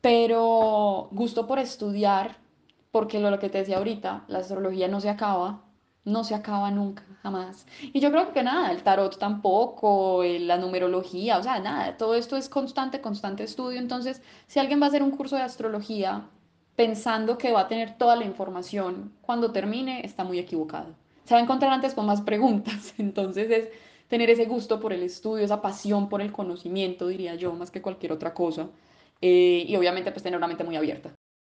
pero 0.02 1.10
gusto 1.12 1.48
por 1.48 1.60
estudiar, 1.60 2.38
porque 2.92 3.20
lo, 3.20 3.32
lo 3.32 3.40
que 3.40 3.50
te 3.50 3.60
decía 3.60 3.78
ahorita, 3.78 4.26
la 4.28 4.40
astrología 4.40 4.88
no 4.88 5.02
se 5.02 5.10
acaba, 5.10 5.64
no 6.04 6.24
se 6.24 6.34
acaba 6.36 6.72
nunca, 6.72 7.04
jamás. 7.22 7.66
Y 7.94 8.00
yo 8.00 8.12
creo 8.12 8.34
que 8.34 8.44
nada, 8.44 8.72
el 8.72 8.84
tarot 8.84 9.18
tampoco, 9.20 10.24
la 10.24 10.58
numerología, 10.58 11.38
o 11.38 11.44
sea, 11.44 11.60
nada, 11.60 11.98
todo 11.98 12.16
esto 12.16 12.38
es 12.38 12.50
constante, 12.50 13.02
constante 13.02 13.44
estudio. 13.44 13.80
Entonces, 13.80 14.22
si 14.48 14.60
alguien 14.60 14.82
va 14.82 14.86
a 14.86 14.90
hacer 14.90 15.04
un 15.04 15.12
curso 15.12 15.36
de 15.36 15.44
astrología 15.44 16.28
pensando 16.76 17.38
que 17.38 17.52
va 17.52 17.62
a 17.62 17.68
tener 17.68 17.98
toda 17.98 18.16
la 18.16 18.26
información 18.26 19.14
cuando 19.22 19.52
termine, 19.52 20.06
está 20.06 20.24
muy 20.24 20.40
equivocado. 20.40 20.96
Se 21.26 21.36
va 21.36 21.40
a 21.40 21.44
encontrar 21.44 21.72
antes 21.72 21.94
con 21.94 22.06
más 22.06 22.22
preguntas. 22.22 22.94
Entonces, 22.98 23.52
es 23.52 23.70
tener 24.08 24.30
ese 24.30 24.46
gusto 24.46 24.80
por 24.80 24.94
el 24.94 25.04
estudio, 25.04 25.46
esa 25.46 25.62
pasión 25.62 26.10
por 26.10 26.22
el 26.22 26.32
conocimiento, 26.32 27.08
diría 27.08 27.36
yo, 27.36 27.54
más 27.54 27.72
que 27.72 27.82
cualquier 27.82 28.12
otra 28.12 28.34
cosa. 28.34 28.70
Eh, 29.22 29.66
y 29.68 29.76
obviamente, 29.76 30.12
pues 30.12 30.24
tener 30.24 30.38
una 30.38 30.48
mente 30.48 30.64
muy 30.64 30.76
abierta. 30.76 31.14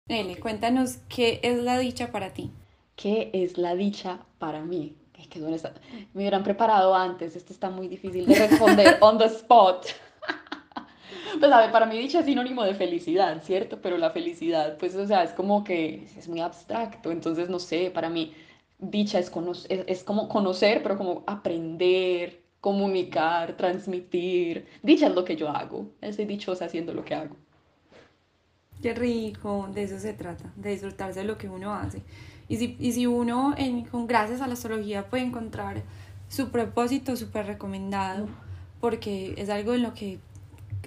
Ele, 0.09 0.39
cuéntanos 0.39 0.99
qué 1.09 1.41
es 1.43 1.59
la 1.59 1.79
dicha 1.79 2.13
para 2.13 2.33
ti. 2.33 2.53
¿Qué 2.97 3.31
es 3.33 3.59
la 3.59 3.75
dicha 3.75 4.21
para 4.39 4.63
mí? 4.63 4.97
Es 5.19 5.29
que 5.29 5.39
me 5.39 5.57
hubieran 6.15 6.43
preparado 6.43 6.95
antes, 6.95 7.37
esto 7.37 7.53
está 7.53 7.71
muy 7.71 7.89
difícil 7.89 8.27
de 8.27 8.35
responder 8.35 8.99
on 9.01 9.19
the 9.19 9.27
spot. 9.27 9.87
Pues 11.39 11.53
a 11.53 11.61
ver, 11.61 11.71
para 11.71 11.85
mí 11.85 11.99
dicha 11.99 12.21
es 12.21 12.25
sinónimo 12.25 12.65
de 12.65 12.75
felicidad, 12.75 13.43
¿cierto? 13.43 13.81
Pero 13.83 13.99
la 13.99 14.11
felicidad, 14.11 14.79
pues, 14.79 14.95
o 14.95 15.07
sea, 15.07 15.23
es 15.23 15.33
como 15.33 15.65
que 15.65 16.09
es 16.17 16.29
muy 16.29 16.41
abstracto, 16.41 17.11
entonces 17.11 17.51
no 17.51 17.59
sé, 17.59 17.91
para 17.91 18.09
mí 18.09 18.33
dicha 18.79 19.19
es, 19.19 19.31
es, 19.69 19.85
es 19.87 20.05
como 20.05 20.29
conocer, 20.29 20.83
pero 20.83 20.97
como 20.97 21.25
aprender, 21.27 22.43
comunicar, 22.61 23.57
transmitir. 23.57 24.67
Dicha 24.83 25.09
es 25.09 25.15
lo 25.15 25.25
que 25.25 25.37
yo 25.37 25.49
hago, 25.51 25.91
estoy 26.01 26.25
dichosa 26.25 26.65
haciendo 26.65 26.95
lo 26.95 27.05
que 27.05 27.15
hago. 27.15 27.37
Qué 28.81 28.95
rico, 28.95 29.69
de 29.73 29.85
eso 29.85 29.99
se 29.99 30.15
trata, 30.15 30.53
de 30.57 30.71
disfrutarse 30.71 31.21
de 31.21 31.27
lo 31.27 31.39
que 31.39 31.49
uno 31.49 31.75
hace. 31.75 32.03
Y 32.49 32.57
si, 32.59 32.77
y 32.79 32.93
si 32.93 33.07
uno, 33.07 33.55
en, 33.57 33.85
con, 33.85 34.07
gracias 34.07 34.41
a 34.41 34.47
la 34.47 34.55
astrología, 34.55 35.09
puede 35.09 35.25
encontrar 35.25 35.83
su 36.29 36.51
propósito 36.51 37.17
súper 37.17 37.47
recomendado, 37.47 38.29
porque 38.81 39.35
es 39.37 39.49
algo 39.49 39.75
en 39.75 39.83
lo 39.83 39.95
que 39.95 40.19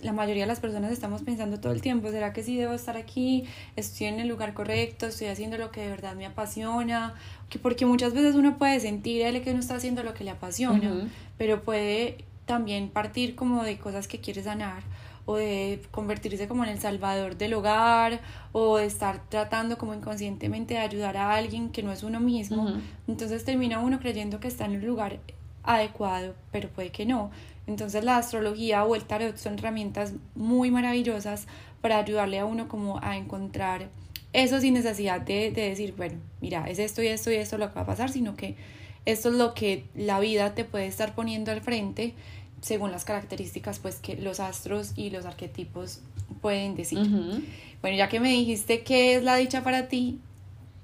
la 0.01 0.13
mayoría 0.13 0.43
de 0.43 0.47
las 0.47 0.59
personas 0.59 0.91
estamos 0.91 1.23
pensando 1.23 1.59
todo 1.59 1.73
el 1.73 1.81
tiempo, 1.81 2.09
¿será 2.09 2.31
que 2.31 2.43
sí 2.43 2.55
debo 2.55 2.73
estar 2.73 2.97
aquí? 2.97 3.45
¿Estoy 3.75 4.07
en 4.07 4.19
el 4.19 4.27
lugar 4.27 4.53
correcto? 4.53 5.07
¿Estoy 5.07 5.27
haciendo 5.27 5.57
lo 5.57 5.71
que 5.71 5.81
de 5.81 5.89
verdad 5.89 6.15
me 6.15 6.25
apasiona? 6.25 7.15
Porque 7.61 7.85
muchas 7.85 8.13
veces 8.13 8.35
uno 8.35 8.57
puede 8.57 8.79
sentir 8.79 9.23
que 9.41 9.51
uno 9.51 9.59
está 9.59 9.75
haciendo 9.75 10.03
lo 10.03 10.13
que 10.13 10.23
le 10.23 10.31
apasiona, 10.31 11.09
pero 11.37 11.63
puede 11.63 12.23
también 12.45 12.89
partir 12.89 13.35
como 13.35 13.63
de 13.63 13.77
cosas 13.77 14.07
que 14.07 14.19
quiere 14.19 14.41
sanar 14.41 14.83
o 15.29 15.35
de 15.35 15.79
convertirse 15.91 16.47
como 16.47 16.63
en 16.63 16.71
el 16.71 16.79
salvador 16.79 17.37
del 17.37 17.53
hogar 17.53 18.19
o 18.51 18.77
de 18.77 18.87
estar 18.87 19.21
tratando 19.29 19.77
como 19.77 19.93
inconscientemente 19.93 20.73
de 20.73 20.79
ayudar 20.79 21.17
a 21.17 21.35
alguien 21.35 21.69
que 21.69 21.83
no 21.83 21.91
es 21.91 22.01
uno 22.01 22.19
mismo. 22.19 22.73
Entonces 23.07 23.45
termina 23.45 23.77
uno 23.77 23.99
creyendo 23.99 24.39
que 24.39 24.47
está 24.47 24.65
en 24.65 24.73
el 24.73 24.83
lugar 24.83 25.19
adecuado, 25.61 26.33
pero 26.51 26.69
puede 26.69 26.89
que 26.89 27.05
no. 27.05 27.29
Entonces 27.67 28.03
la 28.03 28.17
astrología 28.17 28.83
o 28.85 28.95
el 28.95 29.03
tarot 29.03 29.37
son 29.37 29.59
herramientas 29.59 30.13
muy 30.33 30.71
maravillosas 30.71 31.45
para 31.79 31.99
ayudarle 31.99 32.39
a 32.39 32.45
uno 32.45 32.67
como 32.67 32.99
a 33.03 33.15
encontrar 33.15 33.89
eso 34.33 34.59
sin 34.59 34.73
necesidad 34.73 35.21
de, 35.21 35.51
decir, 35.51 35.93
bueno, 35.95 36.17
mira, 36.41 36.67
es 36.67 36.79
esto 36.79 37.03
y 37.03 37.07
esto 37.07 37.29
y 37.31 37.35
esto 37.35 37.59
lo 37.59 37.69
que 37.69 37.75
va 37.75 37.81
a 37.81 37.85
pasar, 37.85 38.09
sino 38.09 38.35
que 38.35 38.55
esto 39.05 39.29
es 39.29 39.35
lo 39.35 39.53
que 39.53 39.85
la 39.93 40.19
vida 40.19 40.55
te 40.55 40.65
puede 40.65 40.87
estar 40.87 41.13
poniendo 41.13 41.51
al 41.51 41.61
frente 41.61 42.15
según 42.61 42.91
las 42.91 43.05
características 43.05 43.79
pues 43.79 43.95
que 43.95 44.15
los 44.15 44.39
astros 44.39 44.93
y 44.95 45.09
los 45.09 45.25
arquetipos 45.25 46.01
pueden 46.41 46.75
decir. 46.75 46.99
Bueno, 47.81 47.97
ya 47.97 48.09
que 48.09 48.19
me 48.19 48.29
dijiste 48.29 48.83
qué 48.83 49.15
es 49.15 49.23
la 49.23 49.35
dicha 49.35 49.63
para 49.63 49.87
ti, 49.87 50.19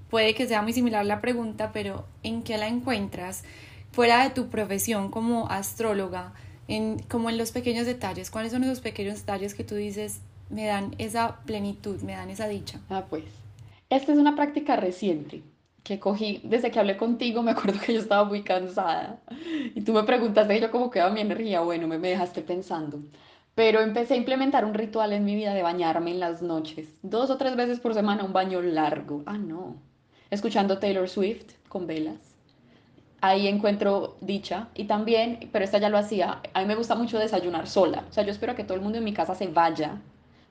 puede 0.09 0.33
que 0.33 0.47
sea 0.47 0.61
muy 0.61 0.73
similar 0.73 1.05
la 1.05 1.21
pregunta, 1.21 1.71
pero 1.73 2.05
¿en 2.23 2.43
qué 2.43 2.57
la 2.57 2.67
encuentras 2.67 3.43
fuera 3.91 4.23
de 4.23 4.29
tu 4.29 4.49
profesión 4.49 5.11
como 5.11 5.49
astróloga? 5.49 6.33
En, 6.67 6.99
como 6.99 7.29
en 7.29 7.37
los 7.37 7.51
pequeños 7.51 7.85
detalles, 7.85 8.31
¿cuáles 8.31 8.51
son 8.51 8.63
esos 8.63 8.81
pequeños 8.81 9.19
detalles 9.19 9.53
que 9.53 9.63
tú 9.63 9.75
dices 9.75 10.21
me 10.49 10.65
dan 10.65 10.95
esa 10.97 11.41
plenitud, 11.45 12.01
me 12.01 12.13
dan 12.13 12.29
esa 12.29 12.47
dicha? 12.47 12.79
Ah, 12.89 13.05
pues, 13.09 13.23
esta 13.89 14.13
es 14.13 14.17
una 14.17 14.35
práctica 14.35 14.75
reciente 14.75 15.43
que 15.85 15.99
cogí 15.99 16.41
desde 16.43 16.71
que 16.71 16.79
hablé 16.79 16.97
contigo, 16.97 17.43
me 17.43 17.51
acuerdo 17.51 17.79
que 17.79 17.93
yo 17.93 17.99
estaba 17.99 18.25
muy 18.25 18.41
cansada 18.41 19.19
y 19.75 19.81
tú 19.81 19.93
me 19.93 20.03
preguntaste 20.03 20.59
yo 20.59 20.71
cómo 20.71 20.89
quedaba 20.89 21.13
mi 21.13 21.21
energía, 21.21 21.61
bueno, 21.61 21.87
me, 21.87 21.99
me 21.99 22.09
dejaste 22.09 22.41
pensando. 22.41 22.99
Pero 23.53 23.79
empecé 23.79 24.15
a 24.15 24.17
implementar 24.17 24.65
un 24.65 24.73
ritual 24.73 25.13
en 25.13 25.23
mi 25.23 25.35
vida 25.35 25.53
de 25.53 25.61
bañarme 25.61 26.11
en 26.11 26.19
las 26.19 26.41
noches, 26.41 26.89
dos 27.03 27.29
o 27.29 27.37
tres 27.37 27.55
veces 27.55 27.79
por 27.79 27.93
semana, 27.93 28.25
un 28.25 28.33
baño 28.33 28.61
largo. 28.61 29.23
Ah, 29.27 29.37
no. 29.37 29.75
Escuchando 30.31 30.79
Taylor 30.79 31.07
Swift 31.07 31.53
con 31.69 31.85
velas. 31.85 32.35
Ahí 33.21 33.47
encuentro 33.47 34.17
dicha 34.21 34.69
y 34.73 34.85
también, 34.85 35.49
pero 35.51 35.63
esta 35.63 35.77
ya 35.77 35.89
lo 35.89 35.99
hacía, 35.99 36.41
a 36.53 36.59
mí 36.61 36.65
me 36.65 36.75
gusta 36.75 36.95
mucho 36.95 37.19
desayunar 37.19 37.67
sola. 37.67 38.05
O 38.09 38.11
sea, 38.11 38.23
yo 38.23 38.31
espero 38.31 38.55
que 38.55 38.63
todo 38.63 38.75
el 38.75 38.83
mundo 38.83 38.97
en 38.97 39.03
mi 39.03 39.13
casa 39.13 39.35
se 39.35 39.47
vaya 39.47 40.01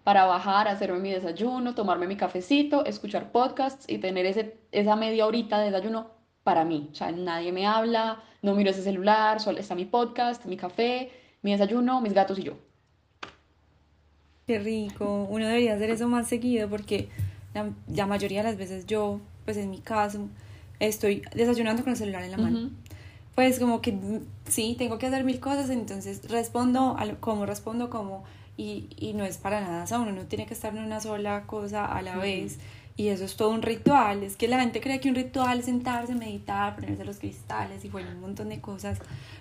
para 0.04 0.26
bajar, 0.26 0.68
hacerme 0.68 0.98
mi 0.98 1.10
desayuno, 1.10 1.74
tomarme 1.74 2.06
mi 2.06 2.16
cafecito, 2.16 2.84
escuchar 2.84 3.32
podcasts 3.32 3.86
y 3.88 3.98
tener 3.98 4.26
ese, 4.26 4.58
esa 4.70 4.96
media 4.96 5.26
horita 5.26 5.58
de 5.58 5.70
desayuno 5.70 6.10
para 6.44 6.66
mí. 6.66 6.90
O 6.92 6.94
sea, 6.94 7.10
nadie 7.10 7.52
me 7.52 7.66
habla, 7.66 8.22
no 8.42 8.54
miro 8.54 8.70
ese 8.70 8.82
celular, 8.82 9.40
solo 9.40 9.58
está 9.58 9.74
mi 9.74 9.86
podcast, 9.86 10.44
mi 10.44 10.58
café, 10.58 11.10
mi 11.40 11.52
desayuno, 11.52 12.02
mis 12.02 12.12
gatos 12.12 12.38
y 12.38 12.42
yo. 12.42 12.52
Qué 14.46 14.58
rico. 14.58 15.26
Uno 15.30 15.46
debería 15.46 15.74
hacer 15.74 15.88
eso 15.88 16.06
más 16.06 16.28
seguido 16.28 16.68
porque 16.68 17.08
la, 17.54 18.06
mayoría 18.06 18.42
de 18.42 18.50
las 18.50 18.58
veces 18.58 18.86
yo, 18.86 19.20
pues 19.46 19.56
en 19.56 19.70
mi 19.70 19.78
caso, 19.78 20.28
estoy 20.80 21.22
desayunando 21.34 21.82
con 21.82 21.92
el 21.92 21.96
celular 21.96 22.22
en 22.24 22.30
la 22.30 22.36
mano. 22.36 22.70
Pues 23.34 23.58
como 23.58 23.80
que 23.80 23.98
sí, 24.46 24.76
tengo 24.78 24.98
que 24.98 25.06
hacer 25.06 25.24
mil 25.24 25.40
cosas, 25.40 25.70
entonces 25.70 26.28
respondo 26.30 26.96
como 27.20 27.46
respondo 27.46 27.88
como 27.88 28.24
y, 28.56 28.88
y 28.96 29.14
no 29.14 29.24
es 29.24 29.38
para 29.38 29.60
nada 29.60 29.86
sano, 29.86 30.10
uno 30.10 30.22
tiene 30.22 30.46
que 30.46 30.54
estar 30.54 30.74
en 30.76 30.84
una 30.84 31.00
sola 31.00 31.44
cosa 31.46 31.84
a 31.86 32.02
la 32.02 32.16
vez 32.16 32.58
y 32.96 33.08
eso 33.08 33.24
es 33.24 33.36
todo 33.36 33.50
un 33.50 33.62
ritual, 33.62 34.22
es 34.22 34.36
que 34.36 34.46
la 34.46 34.60
gente 34.60 34.80
cree 34.80 35.00
que 35.00 35.08
un 35.08 35.16
ritual 35.16 35.58
es 35.58 35.64
sentarse, 35.64 36.14
meditar, 36.14 36.76
ponerse 36.76 37.04
los 37.04 37.18
cristales 37.18 37.84
y 37.84 37.88
bueno, 37.88 38.10
un 38.10 38.20
montón 38.20 38.50
de 38.50 38.60
cosas, 38.60 38.98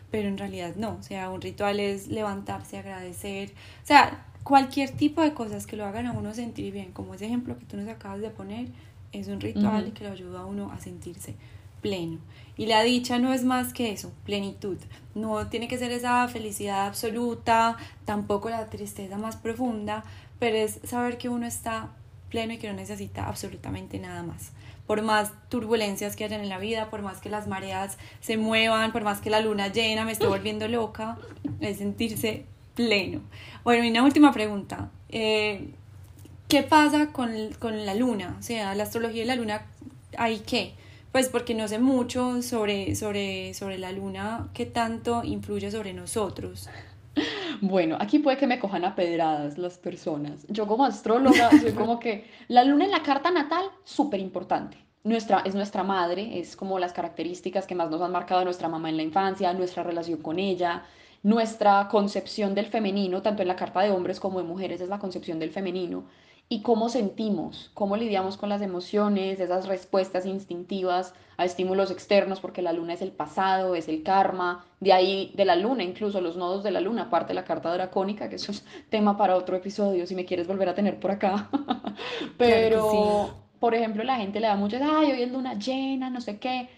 pero 0.10 0.28
en 0.28 0.38
realidad 0.38 0.76
no, 0.76 0.98
o 1.00 1.04
sea, 1.04 1.30
un 1.30 1.42
ritual 1.42 1.80
es 1.80 2.08
levantarse, 2.08 2.78
agradecer, 2.78 3.50
o 3.84 3.86
sea, 3.86 4.26
cualquier 4.44 4.90
tipo 4.90 5.22
de 5.22 5.34
cosas 5.34 5.68
que 5.68 5.78
lo 5.78 5.86
hagan 5.86 6.08
a 6.08 6.14
uno 6.14 6.34
sentir 6.34 6.74
bien, 6.74 6.92
como 6.92 7.14
ese 7.14 7.26
ejemplo 7.28 7.58
que 7.60 7.66
tú 7.66 7.78
nos 7.78 7.88
acabas 7.88 8.22
de 8.22 8.30
poner, 8.32 8.68
es 9.12 9.28
un 9.28 9.40
ritual 9.40 9.94
que 9.94 10.04
lo 10.04 10.12
ayuda 10.12 10.42
a 10.42 10.46
uno 10.46 10.72
a 10.72 10.80
sentirse 10.80 11.36
pleno. 11.84 12.18
Y 12.58 12.66
la 12.68 12.82
dicha 12.82 13.20
no 13.20 13.34
es 13.34 13.44
más 13.44 13.74
que 13.74 13.92
eso, 13.92 14.12
plenitud. 14.26 14.78
No 15.14 15.48
tiene 15.48 15.68
que 15.68 15.78
ser 15.78 15.92
esa 15.92 16.28
felicidad 16.28 16.88
absoluta, 16.88 17.78
tampoco 18.06 18.50
la 18.50 18.70
tristeza 18.70 19.18
más 19.18 19.36
profunda, 19.36 20.04
pero 20.40 20.58
es 20.58 20.80
saber 20.84 21.18
que 21.18 21.30
uno 21.30 21.46
está 21.46 21.90
pleno 22.30 22.54
y 22.54 22.58
que 22.58 22.68
no 22.68 22.74
necesita 22.74 23.28
absolutamente 23.28 24.00
nada 24.00 24.24
más. 24.24 24.52
Por 24.88 25.02
más 25.02 25.32
turbulencias 25.50 26.16
que 26.16 26.26
hayan 26.26 26.42
en 26.42 26.50
la 26.50 26.58
vida, 26.58 26.90
por 26.90 27.02
más 27.02 27.20
que 27.20 27.30
las 27.30 27.48
mareas 27.48 27.98
se 28.22 28.38
muevan, 28.38 28.92
por 28.92 29.04
más 29.04 29.22
que 29.22 29.30
la 29.30 29.40
luna 29.40 29.70
llena 29.70 30.06
me 30.06 30.12
esté 30.12 30.28
volviendo 30.28 30.68
loca, 30.68 31.18
es 31.60 31.78
sentirse 31.78 32.46
pleno. 32.76 33.22
Bueno, 33.64 33.86
y 33.86 33.90
una 33.90 34.04
última 34.04 34.32
pregunta. 34.32 34.92
Eh, 35.10 35.70
¿Qué 36.48 36.64
pasa 36.64 37.08
con, 37.08 37.32
con 37.60 37.86
la 37.86 37.96
luna? 37.96 38.36
O 38.40 38.44
sea, 38.44 38.76
la 38.76 38.84
astrología 38.84 39.22
de 39.22 39.28
la 39.28 39.36
luna, 39.36 39.66
¿hay 40.18 40.40
qué? 40.40 40.76
Pues 41.14 41.30
porque 41.30 41.54
no 41.54 41.68
sé 41.68 41.78
mucho 41.78 42.42
sobre, 42.42 42.96
sobre, 42.96 43.54
sobre 43.54 43.78
la 43.78 43.92
luna, 43.92 44.50
qué 44.54 44.66
tanto 44.66 45.24
influye 45.24 45.70
sobre 45.70 45.94
nosotros. 45.94 46.68
Bueno, 47.62 47.98
aquí 48.00 48.18
puede 48.18 48.38
que 48.38 48.48
me 48.48 48.58
cojan 48.58 48.84
a 48.84 48.96
pedradas 48.96 49.60
las 49.60 49.78
personas. 49.78 50.48
Yo 50.50 50.66
como 50.66 50.84
astróloga 50.84 51.52
soy 51.52 51.72
como 51.74 52.00
que 52.00 52.26
la 52.48 52.64
luna 52.64 52.86
en 52.86 52.92
la 52.92 53.04
carta 53.04 53.30
natal, 53.30 53.64
súper 53.84 54.20
importante. 54.20 54.76
Nuestra, 55.04 55.44
es 55.46 55.54
nuestra 55.54 55.84
madre, 55.84 56.40
es 56.40 56.56
como 56.56 56.80
las 56.80 56.94
características 56.94 57.68
que 57.68 57.76
más 57.76 57.92
nos 57.92 58.02
han 58.02 58.12
marcado 58.12 58.42
a 58.42 58.46
nuestra 58.46 58.68
mamá 58.68 58.90
en 58.90 58.98
la 58.98 59.04
infancia, 59.04 59.54
nuestra 59.54 59.84
relación 59.84 60.20
con 60.20 60.40
ella, 60.40 60.82
nuestra 61.22 61.88
concepción 61.90 62.56
del 62.56 62.66
femenino, 62.66 63.22
tanto 63.22 63.44
en 63.44 63.50
la 63.50 63.56
carta 63.56 63.82
de 63.82 63.92
hombres 63.92 64.20
como 64.20 64.40
de 64.40 64.46
mujeres 64.46 64.82
es 64.82 64.90
la 64.90 64.98
concepción 64.98 65.38
del 65.38 65.52
femenino 65.52 66.06
y 66.50 66.62
cómo 66.62 66.90
sentimos, 66.90 67.72
cómo 67.74 67.98
lidiamos 67.98 68.38
con 68.38 68.50
las 68.50 68.62
emociones, 68.62 69.40
esas 69.40 69.68
respuestas 69.68 70.26
instintivas 70.26 71.16
a 71.38 71.46
estímulos 71.46 71.90
externos, 71.90 72.40
porque 72.40 72.62
la 72.62 72.74
luna 72.74 72.94
es 72.94 73.02
el 73.02 73.12
pasado, 73.12 73.76
es 73.76 73.88
el 73.88 74.04
karma, 74.04 74.64
de 74.80 74.94
ahí 74.94 75.32
de 75.36 75.46
la 75.46 75.56
luna, 75.56 75.84
incluso 75.84 76.22
los 76.22 76.38
nodos 76.38 76.64
de 76.64 76.72
la 76.72 76.80
luna, 76.80 77.04
aparte 77.04 77.30
de 77.30 77.36
la 77.36 77.44
carta 77.44 77.74
dracónica, 77.74 78.30
que 78.30 78.36
eso 78.36 78.52
es 78.52 78.64
tema 78.90 79.18
para 79.18 79.36
otro 79.36 79.56
episodio, 79.56 80.06
si 80.06 80.16
me 80.16 80.26
quieres 80.26 80.48
volver 80.48 80.70
a 80.70 80.76
tener 80.76 81.00
por 81.00 81.12
acá. 81.12 81.50
Pero, 82.38 83.34
por 83.60 83.74
ejemplo, 83.74 84.04
la 84.04 84.18
gente 84.18 84.40
le 84.40 84.48
da 84.48 84.56
muchas, 84.56 84.82
ay, 84.84 85.12
hoy 85.12 85.24
es 85.24 85.32
luna 85.32 85.56
llena, 85.56 86.12
no 86.12 86.22
sé 86.22 86.38
qué. 86.38 86.70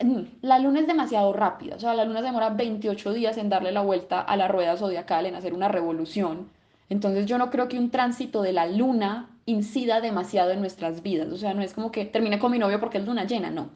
Mm, 0.00 0.22
la 0.40 0.58
luna 0.58 0.80
es 0.80 0.86
demasiado 0.86 1.32
rápida, 1.32 1.76
o 1.76 1.78
sea, 1.78 1.94
la 1.94 2.04
luna 2.06 2.20
se 2.20 2.26
demora 2.26 2.50
28 2.50 3.12
días 3.12 3.36
en 3.36 3.50
darle 3.50 3.70
la 3.70 3.82
vuelta 3.82 4.20
a 4.20 4.36
la 4.36 4.48
rueda 4.48 4.76
zodiacal, 4.76 5.26
en 5.26 5.34
hacer 5.34 5.52
una 5.52 5.68
revolución 5.68 6.48
entonces 6.88 7.26
yo 7.26 7.38
no 7.38 7.50
creo 7.50 7.68
que 7.68 7.78
un 7.78 7.90
tránsito 7.90 8.42
de 8.42 8.52
la 8.52 8.66
luna 8.66 9.30
incida 9.46 10.00
demasiado 10.00 10.50
en 10.50 10.60
nuestras 10.60 11.02
vidas. 11.02 11.32
O 11.32 11.36
sea, 11.36 11.54
no 11.54 11.62
es 11.62 11.74
como 11.74 11.90
que 11.90 12.04
termine 12.04 12.38
con 12.38 12.52
mi 12.52 12.58
novio 12.58 12.80
porque 12.80 12.98
es 12.98 13.06
luna 13.06 13.24
llena, 13.24 13.50
no. 13.50 13.70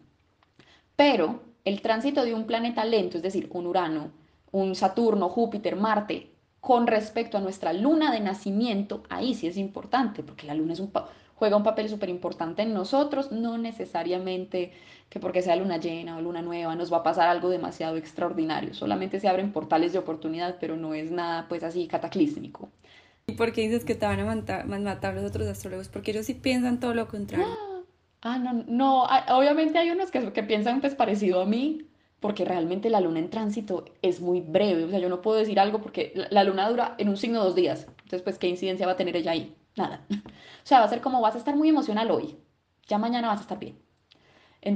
Pero 0.96 1.42
el 1.64 1.82
tránsito 1.82 2.24
de 2.24 2.34
un 2.34 2.46
planeta 2.46 2.84
lento, 2.84 3.16
es 3.16 3.22
decir, 3.22 3.48
un 3.52 3.66
Urano, 3.66 4.10
un 4.52 4.74
Saturno, 4.74 5.28
Júpiter, 5.28 5.76
Marte, 5.76 6.32
con 6.60 6.86
respecto 6.86 7.38
a 7.38 7.40
nuestra 7.40 7.72
luna 7.72 8.10
de 8.10 8.20
nacimiento, 8.20 9.02
ahí 9.08 9.34
sí 9.34 9.46
es 9.46 9.56
importante, 9.56 10.22
porque 10.22 10.46
la 10.46 10.54
luna 10.54 10.72
es 10.72 10.80
un 10.80 10.90
juega 11.34 11.56
un 11.56 11.62
papel 11.62 11.88
súper 11.88 12.08
importante 12.08 12.62
en 12.62 12.74
nosotros, 12.74 13.30
no 13.30 13.58
necesariamente 13.58 14.72
que 15.08 15.20
porque 15.20 15.40
sea 15.40 15.54
luna 15.54 15.78
llena 15.78 16.16
o 16.16 16.20
luna 16.20 16.42
nueva 16.42 16.74
nos 16.74 16.92
va 16.92 16.98
a 16.98 17.02
pasar 17.04 17.28
algo 17.28 17.48
demasiado 17.48 17.96
extraordinario, 17.96 18.74
solamente 18.74 19.20
se 19.20 19.28
abren 19.28 19.52
portales 19.52 19.92
de 19.92 20.00
oportunidad, 20.00 20.56
pero 20.60 20.76
no 20.76 20.94
es 20.94 21.12
nada 21.12 21.46
pues 21.48 21.62
así 21.62 21.86
cataclísmico. 21.86 22.68
¿Y 23.28 23.32
por 23.32 23.52
qué 23.52 23.60
dices 23.60 23.84
que 23.84 23.94
te 23.94 24.06
van 24.06 24.20
a 24.20 24.24
matar, 24.24 25.14
los 25.14 25.24
otros 25.24 25.46
astrólogos? 25.46 25.88
Porque 25.88 26.10
ellos 26.12 26.26
sí 26.26 26.34
piensan 26.34 26.80
todo 26.80 26.94
lo 26.94 27.06
contrario. 27.06 27.46
Ah, 28.20 28.36
no, 28.36 28.64
no, 28.66 29.04
obviamente 29.28 29.78
hay 29.78 29.90
unos 29.90 30.10
que, 30.10 30.32
que 30.32 30.42
piensan 30.42 30.80
pues 30.80 30.96
parecido 30.96 31.40
a 31.40 31.46
mí, 31.46 31.88
porque 32.20 32.44
realmente 32.44 32.90
la 32.90 33.00
luna 33.00 33.20
en 33.20 33.30
tránsito 33.30 33.84
es 34.02 34.20
muy 34.20 34.40
breve, 34.40 34.84
o 34.84 34.90
sea, 34.90 34.98
yo 34.98 35.08
no 35.08 35.22
puedo 35.22 35.38
decir 35.38 35.60
algo 35.60 35.80
porque 35.80 36.12
la, 36.30 36.42
luna 36.42 36.68
dura 36.68 36.94
en 36.98 37.08
un 37.08 37.16
signo 37.16 37.44
dos 37.44 37.54
días, 37.54 37.86
entonces 37.88 38.22
pues 38.22 38.38
qué 38.38 38.48
incidencia 38.48 38.86
va 38.86 38.92
a 38.94 38.96
tener 38.96 39.14
ella 39.16 39.32
ahí, 39.32 39.54
nada. 39.76 40.04
O 40.64 40.68
sea, 40.68 40.80
va 40.80 40.86
a 40.86 40.88
ser 40.88 41.00
como 41.00 41.20
vas 41.20 41.36
a 41.36 41.38
estar 41.38 41.56
muy 41.56 41.68
emocional 41.68 42.10
hoy, 42.10 42.36
ya 42.88 42.98
mañana 42.98 43.28
vas 43.28 43.38
a 43.38 43.42
estar 43.42 43.58
bien. 43.58 43.78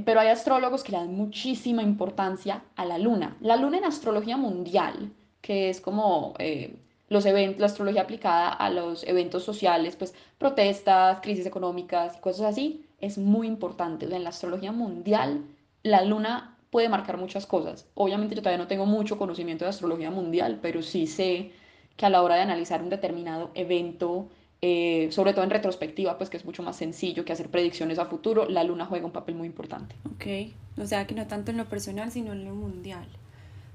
pero 0.04 0.20
hay 0.20 0.28
astrólogos 0.28 0.84
que 0.84 0.92
le 0.92 0.98
dan 0.98 1.14
muchísima 1.14 1.82
importancia 1.82 2.62
a 2.76 2.84
la 2.84 2.96
luna. 2.96 3.36
La 3.40 3.56
luna 3.56 3.78
en 3.78 3.84
astrología 3.84 4.36
mundial, 4.36 5.12
que 5.40 5.68
es 5.68 5.80
como 5.80 6.34
eh, 6.38 6.76
los 7.12 7.26
eventos, 7.26 7.60
la 7.60 7.66
astrología 7.66 8.02
aplicada 8.02 8.48
a 8.48 8.70
los 8.70 9.04
eventos 9.06 9.44
sociales, 9.44 9.96
pues 9.96 10.14
protestas, 10.38 11.20
crisis 11.20 11.46
económicas 11.46 12.16
y 12.16 12.20
cosas 12.20 12.46
así, 12.46 12.86
es 13.00 13.18
muy 13.18 13.46
importante. 13.46 14.06
en 14.06 14.24
la 14.24 14.30
astrología 14.30 14.72
mundial, 14.72 15.44
la 15.82 16.04
luna 16.04 16.56
puede 16.70 16.88
marcar 16.88 17.18
muchas 17.18 17.46
cosas. 17.46 17.86
Obviamente 17.94 18.34
yo 18.34 18.40
todavía 18.40 18.62
no 18.62 18.68
tengo 18.68 18.86
mucho 18.86 19.18
conocimiento 19.18 19.64
de 19.64 19.70
astrología 19.70 20.10
mundial, 20.10 20.58
pero 20.62 20.82
sí 20.82 21.06
sé 21.06 21.52
que 21.96 22.06
a 22.06 22.10
la 22.10 22.22
hora 22.22 22.36
de 22.36 22.42
analizar 22.42 22.82
un 22.82 22.88
determinado 22.88 23.50
evento, 23.54 24.28
eh, 24.62 25.08
sobre 25.10 25.34
todo 25.34 25.44
en 25.44 25.50
retrospectiva, 25.50 26.16
pues 26.16 26.30
que 26.30 26.38
es 26.38 26.46
mucho 26.46 26.62
más 26.62 26.76
sencillo 26.76 27.26
que 27.26 27.32
hacer 27.34 27.50
predicciones 27.50 27.98
a 27.98 28.06
futuro, 28.06 28.48
la 28.48 28.64
luna 28.64 28.86
juega 28.86 29.04
un 29.04 29.12
papel 29.12 29.34
muy 29.34 29.46
importante. 29.46 29.94
Ok, 30.14 30.52
o 30.78 30.86
sea 30.86 31.06
que 31.06 31.14
no 31.14 31.26
tanto 31.26 31.50
en 31.50 31.58
lo 31.58 31.66
personal, 31.66 32.10
sino 32.10 32.32
en 32.32 32.46
lo 32.46 32.54
mundial. 32.54 33.06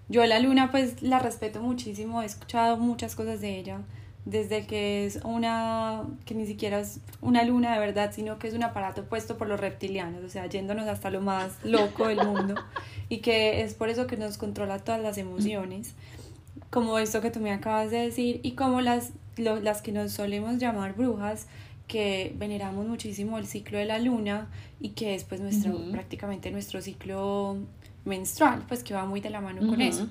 Yo 0.10 0.26
la 0.26 0.40
luna 0.40 0.72
pues 0.72 1.02
la 1.02 1.20
respeto 1.20 1.62
muchísimo, 1.62 2.22
he 2.22 2.26
escuchado 2.26 2.78
muchas 2.78 3.16
cosas 3.16 3.42
de 3.42 3.60
ella, 3.60 3.82
desde 4.24 4.66
que 4.66 5.06
es 5.06 5.20
una, 5.24 6.04
que 6.26 6.34
ni 6.34 6.46
siquiera 6.46 6.80
es 6.80 7.00
una 7.22 7.44
luna 7.44 7.74
de 7.74 7.80
verdad, 7.80 8.12
sino 8.14 8.40
que 8.40 8.48
es 8.48 8.54
un 8.54 8.64
aparato 8.64 9.06
puesto 9.06 9.38
por 9.38 9.48
los 9.48 9.60
reptilianos, 9.60 10.24
o 10.24 10.30
sea, 10.30 10.46
yéndonos 10.48 10.88
hasta 10.88 11.10
lo 11.10 11.22
más 11.22 11.58
loco 11.64 12.08
del 12.08 12.26
mundo, 12.26 12.56
y 13.10 13.18
que 13.18 13.62
es 13.64 13.74
por 13.74 13.90
eso 13.90 14.08
que 14.08 14.18
nos 14.18 14.38
controla 14.38 14.80
todas 14.80 15.02
las 15.02 15.18
emociones, 15.18 15.94
como 16.70 17.00
esto 17.00 17.22
que 17.22 17.32
tú 17.32 17.40
me 17.40 17.52
acabas 17.52 17.92
de 17.92 18.00
decir, 18.00 18.40
y 18.44 18.54
como 18.54 18.82
las, 18.82 19.12
las 19.38 19.82
que 19.82 19.92
nos 19.92 20.12
solemos 20.12 20.58
llamar 20.58 20.94
brujas, 20.96 21.48
que 21.88 22.34
veneramos 22.38 22.86
muchísimo 22.86 23.38
el 23.38 23.48
ciclo 23.48 23.78
de 23.78 23.86
la 23.86 23.98
luna 23.98 24.50
y 24.80 24.90
que 24.90 25.16
es 25.16 25.24
pues 25.24 25.40
nuestro, 25.40 25.78
prácticamente 25.92 26.52
nuestro 26.52 26.82
ciclo 26.82 27.58
menstrual, 28.08 28.64
pues 28.68 28.84
que 28.84 28.94
va 28.94 29.06
muy 29.06 29.22
de 29.22 29.30
la 29.30 29.42
mano 29.42 29.68
con 29.68 29.82
eso. 29.82 30.08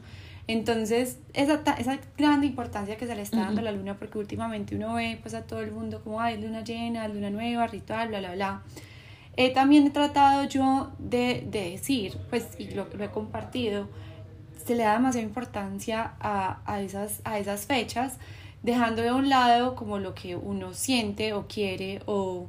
Entonces, 0.49 1.19
esa, 1.35 1.61
esa 1.79 1.99
gran 2.17 2.45
importancia 2.45 2.97
que 2.97 3.07
se 3.07 3.17
le 3.17 3.23
está 3.23 3.39
dando 3.39 3.61
a 3.63 3.65
la 3.65 3.73
luna, 3.73 3.95
porque 3.99 4.19
últimamente 4.19 4.77
uno 4.77 4.95
ve 4.95 5.19
pues 5.21 5.35
a 5.35 5.43
todo 5.43 5.61
el 5.61 5.73
mundo 5.73 6.01
como, 6.05 6.21
hay 6.21 6.41
luna 6.41 6.63
llena, 6.63 7.09
luna 7.09 7.31
nueva, 7.31 7.67
ritual, 7.67 8.09
bla, 8.09 8.21
bla, 8.21 8.35
bla. 8.35 8.63
Eh, 9.37 9.53
también 9.53 9.87
he 9.87 9.91
tratado 9.91 10.45
yo 10.45 10.93
de, 10.99 11.45
de 11.51 11.73
decir, 11.73 12.17
pues, 12.31 12.49
y 12.59 12.71
lo, 12.71 12.87
lo, 12.97 13.05
he 13.05 13.11
compartido, 13.11 13.89
se 14.65 14.77
le 14.77 14.85
da 14.85 14.95
demasiada 14.95 15.27
importancia 15.27 16.15
a, 16.21 16.61
a, 16.65 16.81
esas, 16.81 17.21
a 17.25 17.39
esas 17.39 17.67
fechas, 17.67 18.19
dejando 18.63 19.03
de 19.03 19.13
un 19.13 19.29
lado 19.29 19.75
como 19.75 19.99
lo 19.99 20.15
que 20.15 20.37
uno 20.37 20.75
siente 20.75 21.33
o 21.35 21.47
quiere 21.49 22.01
o 22.07 22.49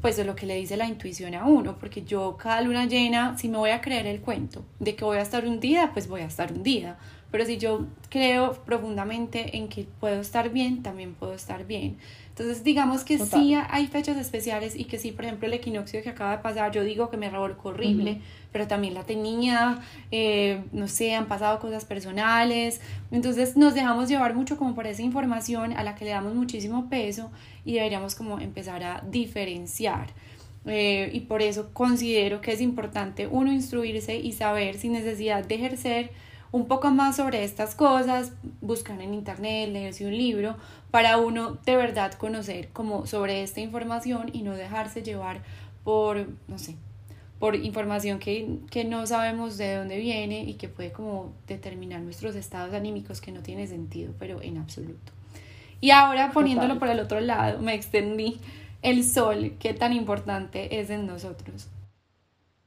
pues 0.00 0.16
de 0.16 0.24
lo 0.24 0.36
que 0.36 0.46
le 0.46 0.56
dice 0.56 0.76
la 0.76 0.86
intuición 0.86 1.34
a 1.34 1.46
uno, 1.46 1.78
porque 1.78 2.02
yo 2.02 2.36
cada 2.36 2.60
luna 2.60 2.86
llena, 2.86 3.36
si 3.38 3.48
me 3.48 3.58
voy 3.58 3.70
a 3.70 3.80
creer 3.80 4.06
el 4.06 4.20
cuento 4.20 4.64
de 4.78 4.94
que 4.94 5.04
voy 5.04 5.18
a 5.18 5.22
estar 5.22 5.46
un 5.46 5.60
día, 5.60 5.90
pues 5.92 6.08
voy 6.08 6.20
a 6.20 6.26
estar 6.26 6.52
un 6.52 6.62
día, 6.62 6.96
pero 7.30 7.44
si 7.44 7.58
yo 7.58 7.86
creo 8.08 8.52
profundamente 8.64 9.56
en 9.56 9.68
que 9.68 9.86
puedo 10.00 10.20
estar 10.20 10.50
bien, 10.50 10.82
también 10.82 11.14
puedo 11.14 11.34
estar 11.34 11.66
bien. 11.66 11.98
Entonces, 12.38 12.62
digamos 12.64 13.02
que 13.02 13.18
sí 13.18 13.54
hay 13.54 13.86
fechas 13.86 14.18
especiales 14.18 14.76
y 14.76 14.84
que 14.84 14.98
sí, 14.98 15.10
por 15.10 15.24
ejemplo, 15.24 15.48
el 15.48 15.54
equinoccio 15.54 16.02
que 16.02 16.10
acaba 16.10 16.32
de 16.32 16.42
pasar, 16.42 16.70
yo 16.70 16.84
digo 16.84 17.08
que 17.08 17.16
me 17.16 17.30
revolcó 17.30 17.70
horrible, 17.70 18.20
pero 18.52 18.68
también 18.68 18.92
la 18.92 19.04
tenía, 19.04 19.80
eh, 20.10 20.62
no 20.70 20.86
sé, 20.86 21.14
han 21.14 21.28
pasado 21.28 21.58
cosas 21.60 21.86
personales. 21.86 22.82
Entonces, 23.10 23.56
nos 23.56 23.72
dejamos 23.72 24.10
llevar 24.10 24.34
mucho 24.34 24.58
como 24.58 24.74
por 24.74 24.86
esa 24.86 25.00
información 25.00 25.72
a 25.72 25.82
la 25.82 25.94
que 25.94 26.04
le 26.04 26.10
damos 26.10 26.34
muchísimo 26.34 26.90
peso 26.90 27.30
y 27.64 27.72
deberíamos 27.72 28.14
como 28.14 28.38
empezar 28.38 28.84
a 28.84 29.02
diferenciar. 29.10 30.08
Eh, 30.66 31.08
y 31.14 31.20
por 31.20 31.40
eso 31.40 31.70
considero 31.72 32.42
que 32.42 32.52
es 32.52 32.60
importante 32.60 33.26
uno 33.26 33.50
instruirse 33.50 34.16
y 34.16 34.32
saber 34.32 34.76
sin 34.76 34.92
necesidad 34.92 35.42
de 35.42 35.54
ejercer 35.54 36.10
un 36.52 36.66
poco 36.66 36.90
más 36.90 37.16
sobre 37.16 37.44
estas 37.44 37.74
cosas, 37.74 38.32
buscar 38.60 39.00
en 39.00 39.14
internet, 39.14 39.70
leerse 39.70 40.06
un 40.06 40.16
libro, 40.16 40.56
para 40.90 41.18
uno 41.18 41.58
de 41.64 41.76
verdad 41.76 42.12
conocer 42.14 42.68
como 42.68 43.06
sobre 43.06 43.42
esta 43.42 43.60
información 43.60 44.30
y 44.32 44.42
no 44.42 44.54
dejarse 44.54 45.02
llevar 45.02 45.42
por, 45.84 46.26
no 46.48 46.58
sé, 46.58 46.76
por 47.38 47.54
información 47.54 48.18
que, 48.18 48.58
que 48.70 48.84
no 48.84 49.06
sabemos 49.06 49.58
de 49.58 49.76
dónde 49.76 49.98
viene 49.98 50.44
y 50.44 50.54
que 50.54 50.68
puede 50.68 50.92
como 50.92 51.32
determinar 51.46 52.00
nuestros 52.00 52.34
estados 52.34 52.74
anímicos 52.74 53.20
que 53.20 53.32
no 53.32 53.40
tiene 53.40 53.66
sentido, 53.66 54.14
pero 54.18 54.40
en 54.40 54.58
absoluto. 54.58 55.12
Y 55.80 55.90
ahora 55.90 56.32
poniéndolo 56.32 56.78
por 56.78 56.88
el 56.88 57.00
otro 57.00 57.20
lado, 57.20 57.60
me 57.60 57.74
extendí 57.74 58.40
el 58.82 59.04
sol, 59.04 59.54
qué 59.58 59.74
tan 59.74 59.92
importante 59.92 60.80
es 60.80 60.90
en 60.90 61.06
nosotros. 61.06 61.68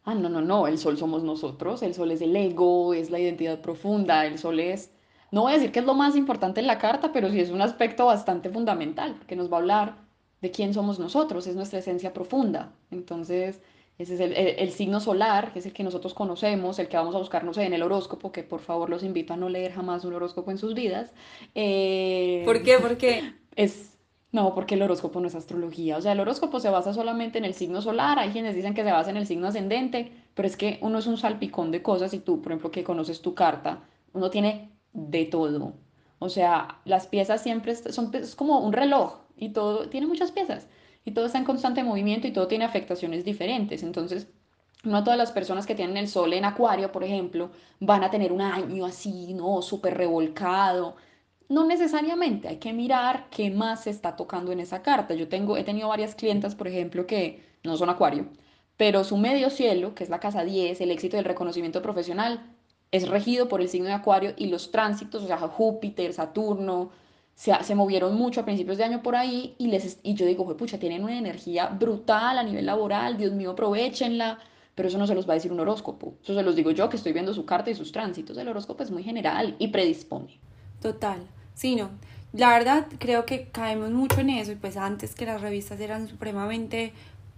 Ah, 0.09 0.15
no, 0.15 0.27
no, 0.27 0.41
no, 0.41 0.65
el 0.65 0.79
sol 0.79 0.97
somos 0.97 1.21
nosotros, 1.21 1.83
el 1.83 1.93
sol 1.93 2.09
es 2.09 2.19
el 2.21 2.35
ego, 2.35 2.95
es 2.95 3.11
la 3.11 3.19
identidad 3.19 3.61
profunda, 3.61 4.25
el 4.25 4.39
sol 4.39 4.59
es, 4.59 4.89
no 5.29 5.43
voy 5.43 5.51
a 5.51 5.55
decir 5.57 5.71
que 5.71 5.77
es 5.77 5.85
lo 5.85 5.93
más 5.93 6.15
importante 6.15 6.59
en 6.59 6.65
la 6.65 6.79
carta, 6.79 7.11
pero 7.13 7.29
sí 7.29 7.39
es 7.39 7.51
un 7.51 7.61
aspecto 7.61 8.07
bastante 8.07 8.49
fundamental, 8.49 9.19
que 9.27 9.35
nos 9.35 9.51
va 9.51 9.57
a 9.57 9.59
hablar 9.59 9.97
de 10.41 10.49
quién 10.49 10.73
somos 10.73 10.97
nosotros, 10.97 11.45
es 11.45 11.55
nuestra 11.55 11.77
esencia 11.77 12.11
profunda. 12.11 12.71
Entonces, 12.89 13.61
ese 13.99 14.15
es 14.15 14.19
el, 14.57 14.71
signo 14.71 14.99
solar, 14.99 15.53
que 15.53 15.59
es 15.59 15.67
el 15.67 15.73
que 15.73 15.83
nosotros 15.83 16.15
conocemos, 16.15 16.79
el 16.79 16.87
que 16.87 16.97
vamos 16.97 17.13
a 17.13 17.19
buscar, 17.19 17.43
no 17.43 17.53
sé, 17.53 17.65
en 17.65 17.73
el 17.73 17.83
horóscopo, 17.83 18.31
que 18.31 18.41
por 18.41 18.61
favor 18.61 18.89
los 18.89 19.03
invito 19.03 19.33
a 19.33 19.37
no 19.37 19.47
leer 19.47 19.73
jamás 19.73 20.05
un 20.05 20.13
horóscopo 20.15 20.49
en 20.49 20.57
sus 20.57 20.73
vidas. 20.73 21.11
Eh, 21.53 22.41
¿Por 22.45 22.63
qué? 22.63 22.79
¿Por 22.79 22.97
qué? 22.97 23.35
Es, 23.55 23.98
no, 24.31 24.53
porque 24.53 24.75
el 24.75 24.81
horóscopo 24.83 25.19
no 25.19 25.27
es 25.27 25.35
astrología. 25.35 25.97
O 25.97 26.01
sea, 26.01 26.11
el 26.11 26.19
horóscopo 26.19 26.59
se 26.59 26.69
basa 26.69 26.93
solamente 26.93 27.39
en 27.39 27.45
el 27.45 27.55
signo 27.55 27.81
solar. 27.81 28.19
Hay 28.19 28.29
quienes 28.29 28.55
dicen 28.55 28.75
que 28.75 28.83
se 28.83 28.91
basa 28.91 29.09
en 29.09 29.17
el 29.17 29.25
signo 29.25 29.47
ascendente, 29.47 30.11
pero 30.35 30.47
es 30.47 30.55
que 30.55 30.77
uno 30.81 30.99
es 30.99 31.07
un 31.07 31.17
salpicón 31.17 31.71
de 31.71 31.81
cosas 31.81 32.13
y 32.13 32.19
tú, 32.19 32.41
por 32.41 32.51
ejemplo, 32.51 32.71
que 32.71 32.83
conoces 32.83 33.21
tu 33.21 33.33
carta, 33.33 33.81
uno 34.13 34.29
tiene 34.29 34.71
de 34.93 35.25
todo. 35.25 35.73
O 36.19 36.29
sea, 36.29 36.79
las 36.85 37.07
piezas 37.07 37.41
siempre 37.41 37.75
son 37.75 38.11
como 38.35 38.59
un 38.59 38.73
reloj 38.73 39.19
y 39.35 39.49
todo 39.49 39.89
tiene 39.89 40.05
muchas 40.05 40.31
piezas 40.31 40.67
y 41.05 41.11
todo 41.11 41.25
está 41.25 41.37
en 41.39 41.45
constante 41.45 41.83
movimiento 41.83 42.27
y 42.27 42.31
todo 42.31 42.47
tiene 42.47 42.65
afectaciones 42.65 43.25
diferentes. 43.25 43.81
Entonces, 43.83 44.27
no 44.83 45.03
todas 45.03 45.17
las 45.17 45.31
personas 45.31 45.65
que 45.65 45.75
tienen 45.75 45.97
el 45.97 46.07
sol 46.07 46.33
en 46.33 46.45
acuario, 46.45 46.91
por 46.91 47.03
ejemplo, 47.03 47.51
van 47.79 48.03
a 48.03 48.11
tener 48.11 48.31
un 48.31 48.41
año 48.41 48.85
así, 48.85 49.33
¿no? 49.33 49.61
Súper 49.61 49.97
revolcado 49.97 50.95
no 51.49 51.65
necesariamente, 51.65 52.47
hay 52.47 52.57
que 52.57 52.73
mirar 52.73 53.27
qué 53.31 53.49
más 53.49 53.83
se 53.83 53.89
está 53.89 54.15
tocando 54.15 54.51
en 54.51 54.59
esa 54.59 54.83
carta. 54.83 55.15
Yo 55.15 55.27
tengo, 55.27 55.57
he 55.57 55.63
tenido 55.63 55.89
varias 55.89 56.15
clientas, 56.15 56.55
por 56.55 56.67
ejemplo, 56.67 57.07
que 57.07 57.43
no 57.63 57.75
son 57.75 57.89
acuario, 57.89 58.27
pero 58.77 59.03
su 59.03 59.17
medio 59.17 59.49
cielo, 59.49 59.95
que 59.95 60.03
es 60.03 60.09
la 60.09 60.19
casa 60.19 60.43
10, 60.43 60.79
el 60.79 60.91
éxito 60.91 61.17
del 61.17 61.25
reconocimiento 61.25 61.81
profesional, 61.81 62.55
es 62.91 63.09
regido 63.09 63.47
por 63.47 63.61
el 63.61 63.69
signo 63.69 63.87
de 63.87 63.93
acuario 63.93 64.33
y 64.37 64.47
los 64.47 64.71
tránsitos, 64.71 65.23
o 65.23 65.27
sea, 65.27 65.37
Júpiter, 65.37 66.13
Saturno, 66.13 66.91
se, 67.33 67.51
se 67.63 67.75
movieron 67.75 68.15
mucho 68.15 68.41
a 68.41 68.45
principios 68.45 68.77
de 68.77 68.83
año 68.83 69.01
por 69.01 69.15
ahí 69.15 69.55
y, 69.57 69.67
les, 69.67 69.99
y 70.03 70.13
yo 70.13 70.25
digo, 70.25 70.55
pucha, 70.55 70.79
tienen 70.79 71.03
una 71.03 71.17
energía 71.17 71.67
brutal 71.67 72.37
a 72.37 72.43
nivel 72.43 72.65
laboral, 72.65 73.17
Dios 73.17 73.33
mío, 73.33 73.51
aprovechenla, 73.51 74.39
pero 74.75 74.87
eso 74.87 74.97
no 74.97 75.07
se 75.07 75.15
los 75.15 75.27
va 75.27 75.33
a 75.33 75.35
decir 75.35 75.51
un 75.51 75.59
horóscopo, 75.59 76.15
eso 76.23 76.35
se 76.35 76.43
los 76.43 76.55
digo 76.55 76.71
yo 76.71 76.89
que 76.89 76.97
estoy 76.97 77.13
viendo 77.13 77.33
su 77.33 77.45
carta 77.45 77.71
y 77.71 77.75
sus 77.75 77.91
tránsitos, 77.91 78.37
el 78.37 78.47
horóscopo 78.47 78.83
es 78.83 78.91
muy 78.91 79.03
general 79.03 79.55
y 79.59 79.69
predispone. 79.69 80.39
Total. 80.79 81.19
Sí, 81.59 81.75
no. 81.75 81.89
La 82.31 82.51
verdad, 82.51 82.87
creo 82.99 83.25
que 83.25 83.49
caemos 83.51 83.91
mucho 83.91 84.21
en 84.21 84.29
eso 84.29 84.53
y 84.53 84.55
pues 84.55 84.77
antes 84.77 85.13
que 85.13 85.25
las 85.25 85.41
revistas 85.41 85.77
eran 85.81 86.07
supremamente, 86.07 86.93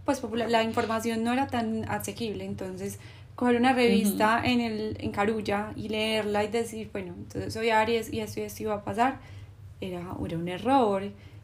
pues 0.06 0.20
popular, 0.20 0.48
la 0.48 0.62
información 0.62 1.24
no 1.24 1.34
era 1.34 1.48
tan 1.48 1.90
asequible, 1.90 2.46
entonces 2.46 3.00
coger 3.34 3.56
una 3.56 3.74
revista 3.74 4.40
en, 4.44 4.62
el, 4.62 4.98
en 5.00 5.12
Carulla 5.12 5.74
y 5.76 5.90
leerla 5.90 6.44
y 6.44 6.50
decir, 6.50 6.92
bueno, 6.94 7.16
entonces 7.18 7.52
soy 7.52 7.72
Aries 7.72 8.14
y 8.14 8.20
esto 8.20 8.42
y 8.42 8.44
esto 8.44 8.62
iba 8.62 8.76
a 8.76 8.84
pasar, 8.84 9.18
era, 9.80 10.02
era 10.24 10.38
un 10.38 10.48
error. 10.48 11.02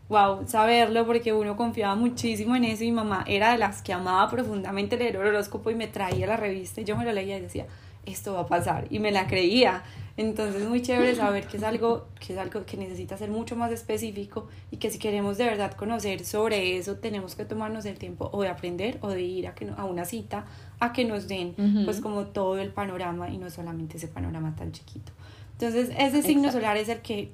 Wow, 0.07 0.47
saberlo 0.47 1.07
porque 1.07 1.33
uno 1.33 1.57
confiaba 1.57 1.95
muchísimo 1.95 2.55
en 2.55 2.63
eso 2.63 2.83
y 2.83 2.91
mi 2.91 2.97
mamá 2.97 3.25
era 3.27 3.53
de 3.53 3.57
las 3.57 3.81
que 3.81 3.91
amaba 3.91 4.29
profundamente 4.29 4.97
leer 4.97 5.15
el 5.15 5.25
horóscopo 5.25 5.71
y 5.71 5.75
me 5.75 5.87
traía 5.87 6.27
la 6.27 6.37
revista 6.37 6.79
y 6.79 6.83
yo 6.83 6.95
me 6.95 7.05
lo 7.05 7.11
leía 7.11 7.39
y 7.39 7.41
decía, 7.41 7.65
esto 8.05 8.35
va 8.35 8.41
a 8.41 8.47
pasar 8.47 8.85
y 8.91 8.99
me 8.99 9.11
la 9.11 9.25
creía. 9.25 9.83
Entonces 10.17 10.63
es 10.63 10.67
muy 10.67 10.81
chévere 10.81 11.15
saber 11.15 11.45
que 11.45 11.57
es 11.57 11.63
algo 11.63 12.07
que 12.19 12.33
es 12.33 12.39
algo 12.39 12.65
que 12.65 12.75
necesita 12.75 13.15
ser 13.17 13.29
mucho 13.29 13.55
más 13.55 13.71
específico 13.71 14.47
y 14.71 14.77
que 14.77 14.89
si 14.89 14.97
queremos 14.97 15.37
de 15.37 15.45
verdad 15.45 15.73
conocer 15.73 16.25
sobre 16.25 16.77
eso 16.77 16.95
tenemos 16.95 17.35
que 17.35 17.45
tomarnos 17.45 17.85
el 17.85 17.99
tiempo 17.99 18.27
o 18.33 18.41
de 18.41 18.49
aprender 18.49 18.97
o 19.01 19.09
de 19.09 19.21
ir 19.21 19.47
a, 19.47 19.53
que, 19.53 19.69
a 19.77 19.85
una 19.85 20.05
cita 20.05 20.47
a 20.79 20.91
que 20.91 21.05
nos 21.05 21.27
den 21.27 21.53
pues 21.85 22.01
como 22.01 22.25
todo 22.25 22.57
el 22.57 22.71
panorama 22.71 23.29
y 23.29 23.37
no 23.37 23.51
solamente 23.51 23.97
ese 23.97 24.07
panorama 24.07 24.55
tan 24.55 24.71
chiquito. 24.71 25.11
Entonces 25.53 25.91
ese 25.95 26.23
signo 26.23 26.51
solar 26.51 26.77
es 26.77 26.89
el 26.89 27.01
que 27.01 27.31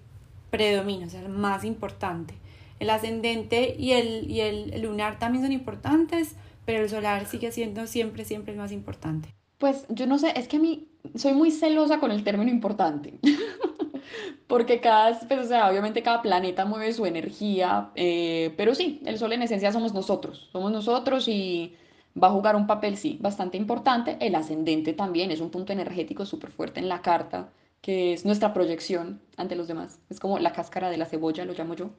predomina, 0.49 1.07
o 1.07 1.09
sea, 1.09 1.21
el 1.21 1.29
más 1.29 1.63
importante. 1.63 2.34
el 2.79 2.89
ascendente 2.89 3.75
y 3.79 3.93
el, 3.93 4.29
y 4.29 4.41
el 4.41 4.81
lunar 4.81 5.19
también 5.19 5.43
son 5.43 5.53
importantes, 5.53 6.36
pero 6.65 6.84
el 6.84 6.89
solar 6.89 7.25
sigue 7.27 7.51
siendo 7.53 7.88
siempre, 7.88 8.25
siempre 8.25 8.51
el 8.51 8.59
más 8.59 8.73
importante. 8.73 9.29
Pues 9.64 9.86
yo 9.88 10.07
no 10.07 10.20
sé, 10.20 10.34
es 10.38 10.49
que 10.49 10.57
a 10.57 10.59
mí 10.59 10.89
soy 11.16 11.32
muy 11.32 11.49
celosa 11.49 12.01
con 12.01 12.11
el 12.11 12.26
término 12.26 12.51
importante. 12.51 13.18
Porque 14.47 14.82
cada, 14.82 15.18
pues, 15.18 15.39
o 15.39 15.47
sea, 15.47 15.70
obviamente 15.70 16.03
cada 16.03 16.22
planeta 16.22 16.66
mueve 16.66 16.91
su 16.91 17.05
energía, 17.05 17.89
eh, 17.95 18.53
pero 18.57 18.76
sí, 18.76 19.01
el 19.05 19.18
Sol 19.18 19.32
en 19.32 19.41
esencia 19.41 19.72
somos 19.72 19.93
nosotros, 19.93 20.49
somos 20.51 20.70
nosotros 20.74 21.30
y 21.30 21.78
va 22.22 22.28
a 22.28 22.32
jugar 22.32 22.57
un 22.57 22.68
papel, 22.68 22.97
sí, 22.97 23.18
bastante 23.22 23.55
importante. 23.55 24.18
El 24.20 24.36
ascendente 24.36 24.91
también 24.91 25.32
es 25.32 25.39
un 25.39 25.49
punto 25.49 25.72
energético 25.72 26.26
súper 26.26 26.51
fuerte 26.51 26.82
en 26.82 26.89
la 26.89 27.01
carta, 27.01 27.49
que 27.80 28.11
es 28.11 28.26
nuestra 28.26 28.53
proyección 28.53 29.22
ante 29.38 29.55
los 29.55 29.70
demás. 29.70 29.97
Es 30.09 30.20
como 30.20 30.39
la 30.39 30.51
cáscara 30.51 30.89
de 30.89 30.97
la 30.97 31.05
cebolla, 31.05 31.45
lo 31.45 31.53
llamo 31.53 31.74
yo. 31.74 31.91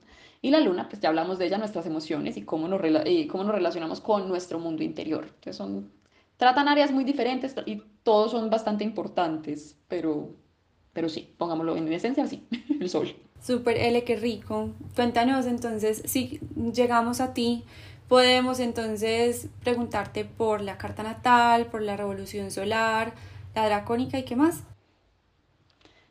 Y 0.43 0.51
la 0.51 0.61
luna, 0.61 0.91
pues 0.91 1.01
ya 1.01 1.09
hablamos 1.09 1.39
de 1.39 1.47
ella, 1.47 1.57
nuestras 1.57 1.87
emociones 1.87 2.37
y 2.37 2.43
cómo 2.43 2.69
nos, 2.69 2.83
y 3.07 3.27
cómo 3.27 3.45
nos 3.45 3.55
relacionamos 3.55 4.03
con 4.03 4.29
nuestro 4.29 4.59
mundo 4.59 4.83
interior. 4.83 5.25
Entonces 5.25 5.57
son, 5.57 6.04
tratan 6.37 6.69
áreas 6.69 6.93
muy 6.93 7.05
diferentes 7.05 7.55
y 7.67 7.83
todos 8.03 8.33
son 8.33 8.51
bastante 8.51 8.85
importantes, 8.85 9.79
pero 9.89 10.31
pero 10.95 11.09
sí, 11.09 11.35
pongámoslo 11.37 11.77
en 11.77 11.93
esencia, 11.93 12.27
sí, 12.27 12.47
el 12.81 12.89
sol. 12.89 13.15
Súper, 13.43 13.77
L, 13.77 14.05
qué 14.05 14.17
rico. 14.17 14.71
Cuéntanos 14.95 15.45
entonces, 15.45 16.03
si 16.07 16.41
llegamos 16.73 17.21
a 17.21 17.35
ti, 17.35 17.65
podemos 18.09 18.61
entonces 18.61 19.49
preguntarte 19.63 20.25
por 20.25 20.63
la 20.63 20.79
carta 20.79 21.03
natal, 21.03 21.67
por 21.67 21.83
la 21.83 21.97
revolución 21.97 22.51
solar, 22.51 23.13
la 23.55 23.67
dracónica 23.67 24.19
y 24.19 24.25
qué 24.25 24.37
más. 24.37 24.63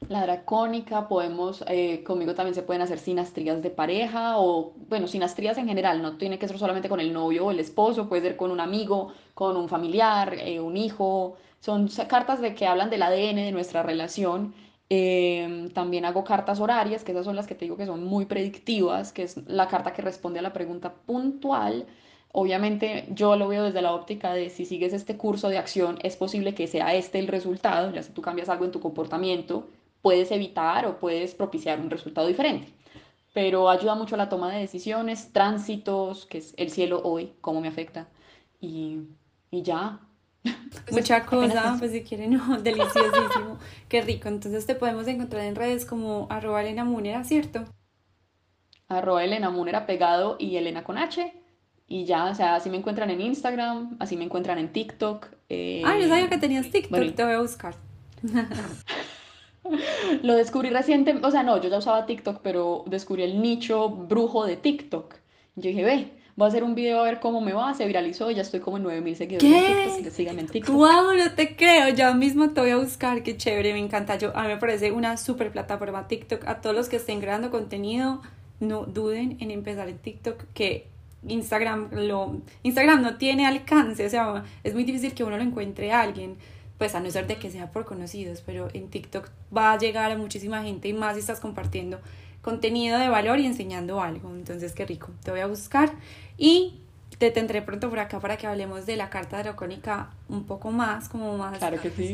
La 0.10 0.24
dracónica, 0.24 1.08
podemos, 1.08 1.64
eh, 1.68 2.04
conmigo 2.04 2.34
también 2.36 2.56
se 2.56 2.64
pueden 2.64 2.82
hacer 2.82 3.00
sinastrías 3.00 3.62
de 3.62 3.70
pareja 3.70 4.38
o, 4.38 4.74
bueno, 4.90 5.08
sinastrías 5.08 5.58
en 5.58 5.68
general, 5.68 6.02
no 6.02 6.18
tiene 6.18 6.38
que 6.38 6.48
ser 6.48 6.58
solamente 6.58 6.90
con 6.90 7.00
el 7.00 7.14
novio 7.14 7.46
o 7.46 7.52
el 7.52 7.60
esposo, 7.60 8.10
puede 8.10 8.22
ser 8.22 8.38
con 8.38 8.52
un 8.52 8.60
amigo, 8.60 9.14
con 9.34 9.58
un 9.58 9.70
familiar, 9.70 10.36
eh, 10.36 10.60
un 10.60 10.78
hijo. 10.78 11.36
Son 11.60 11.88
cartas 12.08 12.42
de 12.42 12.54
que 12.54 12.68
hablan 12.68 12.90
del 12.90 13.04
ADN 13.04 13.38
de 13.46 13.52
nuestra 13.52 13.84
relación 13.84 14.54
Em, 14.96 15.70
también 15.70 16.06
hago 16.06 16.24
cartas 16.24 16.60
horarias, 16.60 17.04
que 17.04 17.14
esas 17.14 17.26
son 17.26 17.36
las 17.36 17.48
que 17.48 17.56
te 17.56 17.66
digo 17.66 17.78
que 17.78 17.88
son 17.88 18.04
muy 18.04 18.26
predictivas, 18.26 19.12
que 19.12 19.24
es 19.24 19.38
la 19.48 19.68
carta 19.68 19.92
que 19.94 20.04
responde 20.04 20.38
a 20.38 20.44
la 20.44 20.54
pregunta 20.54 20.94
puntual. 20.94 21.88
Obviamente 22.32 23.06
yo 23.10 23.36
lo 23.36 23.48
veo 23.48 23.64
desde 23.64 23.82
la 23.82 23.94
óptica 23.94 24.34
de 24.36 24.50
si 24.52 24.66
sigues 24.66 24.94
este 24.94 25.18
curso 25.18 25.50
de 25.50 25.58
acción, 25.58 25.98
es 26.04 26.16
posible 26.16 26.54
que 26.54 26.68
sea 26.68 26.94
este 26.94 27.18
el 27.20 27.28
resultado, 27.28 27.92
ya 27.92 28.04
si 28.04 28.12
tú 28.12 28.22
cambias 28.22 28.50
algo 28.50 28.66
en 28.66 28.72
tu 28.72 28.80
comportamiento, 28.80 29.68
puedes 30.04 30.30
evitar 30.32 30.86
o 30.86 31.00
puedes 31.00 31.34
propiciar 31.34 31.80
un 31.80 31.90
resultado 31.90 32.28
diferente. 32.28 32.72
Pero 33.34 33.70
ayuda 33.70 33.96
mucho 33.96 34.14
a 34.14 34.20
la 34.20 34.30
toma 34.30 34.52
de 34.52 34.60
decisiones, 34.60 35.34
tránsitos, 35.34 36.28
que 36.28 36.38
es 36.38 36.54
el 36.58 36.70
cielo 36.70 37.02
hoy, 37.04 37.34
cómo 37.42 37.62
me 37.62 37.70
afecta. 37.70 38.08
Y, 38.62 39.00
y 39.50 39.64
ya, 39.64 40.00
Mucha 40.92 41.26
cosa, 41.26 41.78
pues 41.80 41.92
si 41.92 42.04
quieren, 42.04 42.34
no, 42.34 42.58
deliciosísimo, 42.62 43.58
qué 43.88 44.02
rico. 44.02 44.28
Entonces 44.28 44.66
te 44.66 44.76
podemos 44.76 45.08
encontrar 45.08 45.44
en 45.46 45.56
redes 45.56 45.86
como 45.86 46.28
arroba 46.30 46.62
Elena 46.62 46.84
Munera, 46.84 47.24
¿cierto? 47.24 47.64
Arroba 48.90 49.24
Elena 49.24 49.50
Munera 49.50 49.86
pegado 49.86 50.36
y 50.40 50.58
Elena 50.58 50.84
con 50.84 50.98
H. 50.98 51.34
Y 51.88 52.06
ya, 52.06 52.26
o 52.26 52.36
sea, 52.36 52.56
así 52.56 52.70
me 52.70 52.78
encuentran 52.78 53.10
en 53.10 53.22
Instagram, 53.22 53.98
así 54.00 54.18
me 54.18 54.26
encuentran 54.26 54.58
en 54.58 54.72
TikTok. 54.72 55.28
Eh, 55.50 55.84
ah, 55.86 55.98
yo 55.98 56.08
sabía 56.08 56.30
que 56.30 56.38
tenías 56.38 56.70
TikTok, 56.70 57.16
te 57.16 57.24
voy 57.24 57.34
a 57.34 57.42
buscar. 57.42 57.76
Lo 60.24 60.36
descubrí 60.36 60.70
reciente, 60.70 61.16
o 61.22 61.32
sea, 61.32 61.44
no, 61.44 61.62
yo 61.62 61.70
ya 61.70 61.78
usaba 61.78 62.06
TikTok, 62.06 62.40
pero 62.42 62.84
descubrí 62.88 63.24
el 63.24 63.42
nicho 63.42 63.90
brujo 63.90 64.46
de 64.46 64.58
TikTok. 64.58 65.16
Yo 65.56 65.70
dije, 65.70 65.84
ve, 65.84 66.12
voy 66.36 66.46
a 66.46 66.50
hacer 66.50 66.64
un 66.64 66.76
video 66.76 67.00
a 67.00 67.04
ver 67.04 67.20
cómo 67.20 67.42
me 67.42 67.54
va, 67.54 67.74
se 67.74 67.86
viralizó 67.86 68.32
y 68.32 68.36
ya 68.36 68.42
estoy 68.42 68.60
como 68.60 68.78
en 68.78 68.84
9000 68.84 69.16
seguidores 69.16 69.52
¿Qué? 69.52 69.84
en 69.84 69.96
TikTok, 69.96 70.14
síganme 70.14 70.42
en 70.42 70.48
TikTok. 70.48 70.76
Wow, 70.76 71.14
no 71.16 71.32
te 71.36 71.56
creo, 71.56 71.90
ya 71.90 72.14
mismo 72.14 72.50
te 72.52 72.62
voy 72.62 72.72
a 72.72 72.78
buscar, 72.78 73.24
qué 73.24 73.38
chévere, 73.38 73.74
me 73.74 73.80
encanta. 73.80 74.18
Yo, 74.18 74.36
a 74.36 74.44
mí 74.44 74.48
me 74.50 74.58
parece 74.58 74.92
una 74.92 75.18
super 75.18 75.52
plataforma 75.52 76.08
TikTok. 76.08 76.48
A 76.48 76.62
todos 76.62 76.76
los 76.76 76.90
que 76.90 76.98
estén 76.98 77.22
creando 77.22 77.52
contenido, 77.52 78.22
no 78.60 78.86
duden 78.86 79.38
en 79.40 79.52
empezar 79.52 79.90
en 79.90 79.98
TikTok, 79.98 80.46
que 80.54 80.88
Instagram 81.28 81.90
lo 81.92 82.42
Instagram 82.64 83.02
no 83.02 83.18
tiene 83.18 83.46
alcance, 83.46 84.06
o 84.06 84.10
sea, 84.10 84.44
es 84.64 84.74
muy 84.74 84.84
difícil 84.84 85.14
que 85.14 85.24
uno 85.24 85.38
lo 85.38 85.44
encuentre 85.44 85.92
a 85.92 86.02
alguien, 86.02 86.36
pues 86.84 86.96
a 86.96 87.00
no 87.00 87.10
ser 87.10 87.28
de 87.28 87.38
que 87.38 87.50
sea 87.50 87.72
por 87.72 87.86
conocidos, 87.86 88.44
pero 88.46 88.68
en 88.74 88.90
TikTok 88.90 89.30
va 89.56 89.72
a 89.72 89.78
llegar 89.78 90.12
a 90.12 90.18
muchísima 90.18 90.62
gente 90.64 90.90
y 90.90 90.94
más 90.94 91.14
si 91.14 91.22
estás 91.22 91.40
compartiendo 91.40 92.02
contenido 92.42 93.00
de 93.00 93.08
valor 93.08 93.40
y 93.40 93.46
enseñando 93.46 94.02
algo. 94.02 94.30
Entonces, 94.32 94.74
qué 94.74 94.86
rico. 94.86 95.12
Te 95.24 95.32
voy 95.32 95.40
a 95.40 95.48
buscar 95.48 95.94
y 96.38 96.82
te 97.20 97.32
tendré 97.32 97.62
pronto 97.62 97.90
por 97.90 98.00
acá 98.00 98.20
para 98.20 98.36
que 98.36 98.48
hablemos 98.48 98.86
de 98.86 98.98
la 98.98 99.10
carta 99.10 99.42
dracónica 99.42 100.10
un 100.28 100.44
poco 100.44 100.72
más, 100.72 101.08
como 101.08 101.38
más 101.38 101.58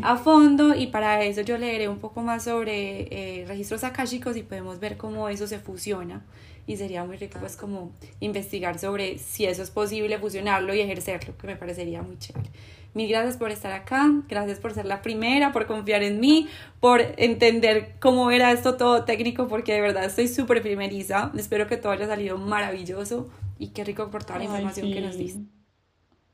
a 0.03 0.17
fondo. 0.17 0.75
Y 0.75 0.85
para 0.85 1.23
eso 1.23 1.41
yo 1.41 1.57
leeré 1.57 1.89
un 1.89 1.97
poco 1.97 2.21
más 2.21 2.43
sobre 2.43 3.07
eh, 3.09 3.45
registros 3.47 3.83
akáshicos 3.83 4.37
y 4.37 4.43
podemos 4.43 4.79
ver 4.79 4.97
cómo 4.97 5.29
eso 5.29 5.47
se 5.47 5.57
fusiona. 5.57 6.23
Y 6.67 6.77
sería 6.77 7.03
muy 7.05 7.17
rico, 7.17 7.39
pues, 7.39 7.55
como 7.55 7.91
investigar 8.19 8.77
sobre 8.77 9.17
si 9.17 9.47
eso 9.47 9.63
es 9.63 9.71
posible 9.71 10.19
fusionarlo 10.19 10.75
y 10.75 10.81
ejercerlo, 10.81 11.35
que 11.39 11.47
me 11.47 11.55
parecería 11.55 12.03
muy 12.03 12.19
chévere. 12.19 12.51
Mil 12.93 13.07
gracias 13.07 13.37
por 13.37 13.51
estar 13.51 13.71
acá, 13.71 14.09
gracias 14.27 14.59
por 14.59 14.73
ser 14.73 14.85
la 14.85 15.01
primera, 15.01 15.51
por 15.51 15.67
confiar 15.67 16.01
en 16.01 16.19
mí, 16.19 16.47
por 16.79 17.01
entender 17.17 17.95
cómo 17.99 18.31
era 18.31 18.51
esto 18.51 18.77
todo 18.77 19.05
técnico, 19.05 19.47
porque 19.47 19.73
de 19.73 19.81
verdad 19.81 20.05
estoy 20.05 20.27
súper 20.27 20.61
primeriza. 20.61 21.31
Espero 21.37 21.67
que 21.67 21.77
todo 21.77 21.91
haya 21.91 22.07
salido 22.07 22.37
maravilloso 22.37 23.29
y 23.59 23.69
qué 23.69 23.83
rico 23.83 24.09
por 24.09 24.23
toda 24.23 24.39
la 24.39 24.45
información 24.45 24.91
que 24.91 25.01
nos 25.01 25.17
diste. 25.17 25.43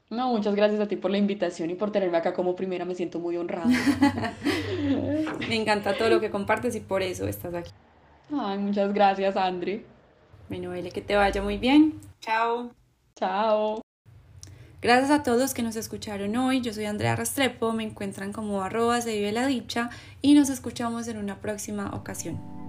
No, 0.10 0.30
muchas 0.30 0.56
gracias 0.56 0.80
a 0.80 0.88
ti 0.88 0.96
por 0.96 1.12
la 1.12 1.18
invitación 1.18 1.72
y 1.72 1.76
por 1.76 1.92
tenerme 1.92 2.18
acá 2.18 2.34
como 2.34 2.56
primera, 2.56 2.86
me 2.86 2.96
siento 2.96 3.20
muy 3.20 3.38
honrada. 3.38 3.68
me 5.50 5.56
encanta 5.56 5.98
todo 5.98 6.10
lo 6.10 6.22
que 6.22 6.30
compartes 6.30 6.76
y 6.76 6.80
por 6.80 7.02
eso 7.02 7.28
estás 7.28 7.54
aquí. 7.54 7.72
Ay, 8.32 8.58
muchas 8.60 8.94
gracias, 8.94 9.36
Andre. 9.36 9.84
Bueno, 10.48 10.74
Ele, 10.74 10.92
que 10.92 11.02
te 11.02 11.16
vaya 11.16 11.42
muy 11.42 11.58
bien. 11.58 12.00
Chao. 12.22 12.72
Chao. 13.16 13.85
Gracias 14.82 15.12
a 15.12 15.24
todos 15.24 15.54
que 15.54 15.64
nos 15.64 15.76
escucharon 15.76 16.36
hoy. 16.36 16.62
Yo 16.62 16.74
soy 16.74 16.86
Andrea 16.86 17.16
Restrepo, 17.16 17.74
me 17.74 17.84
encuentran 17.84 18.34
como 18.34 18.62
arroba 18.62 19.02
se 19.02 19.16
vive 19.16 19.32
la 19.32 19.48
dicha 19.48 19.90
y 20.22 20.34
nos 20.34 20.50
escuchamos 20.50 21.08
en 21.08 21.18
una 21.18 21.40
próxima 21.40 21.92
ocasión. 21.96 22.65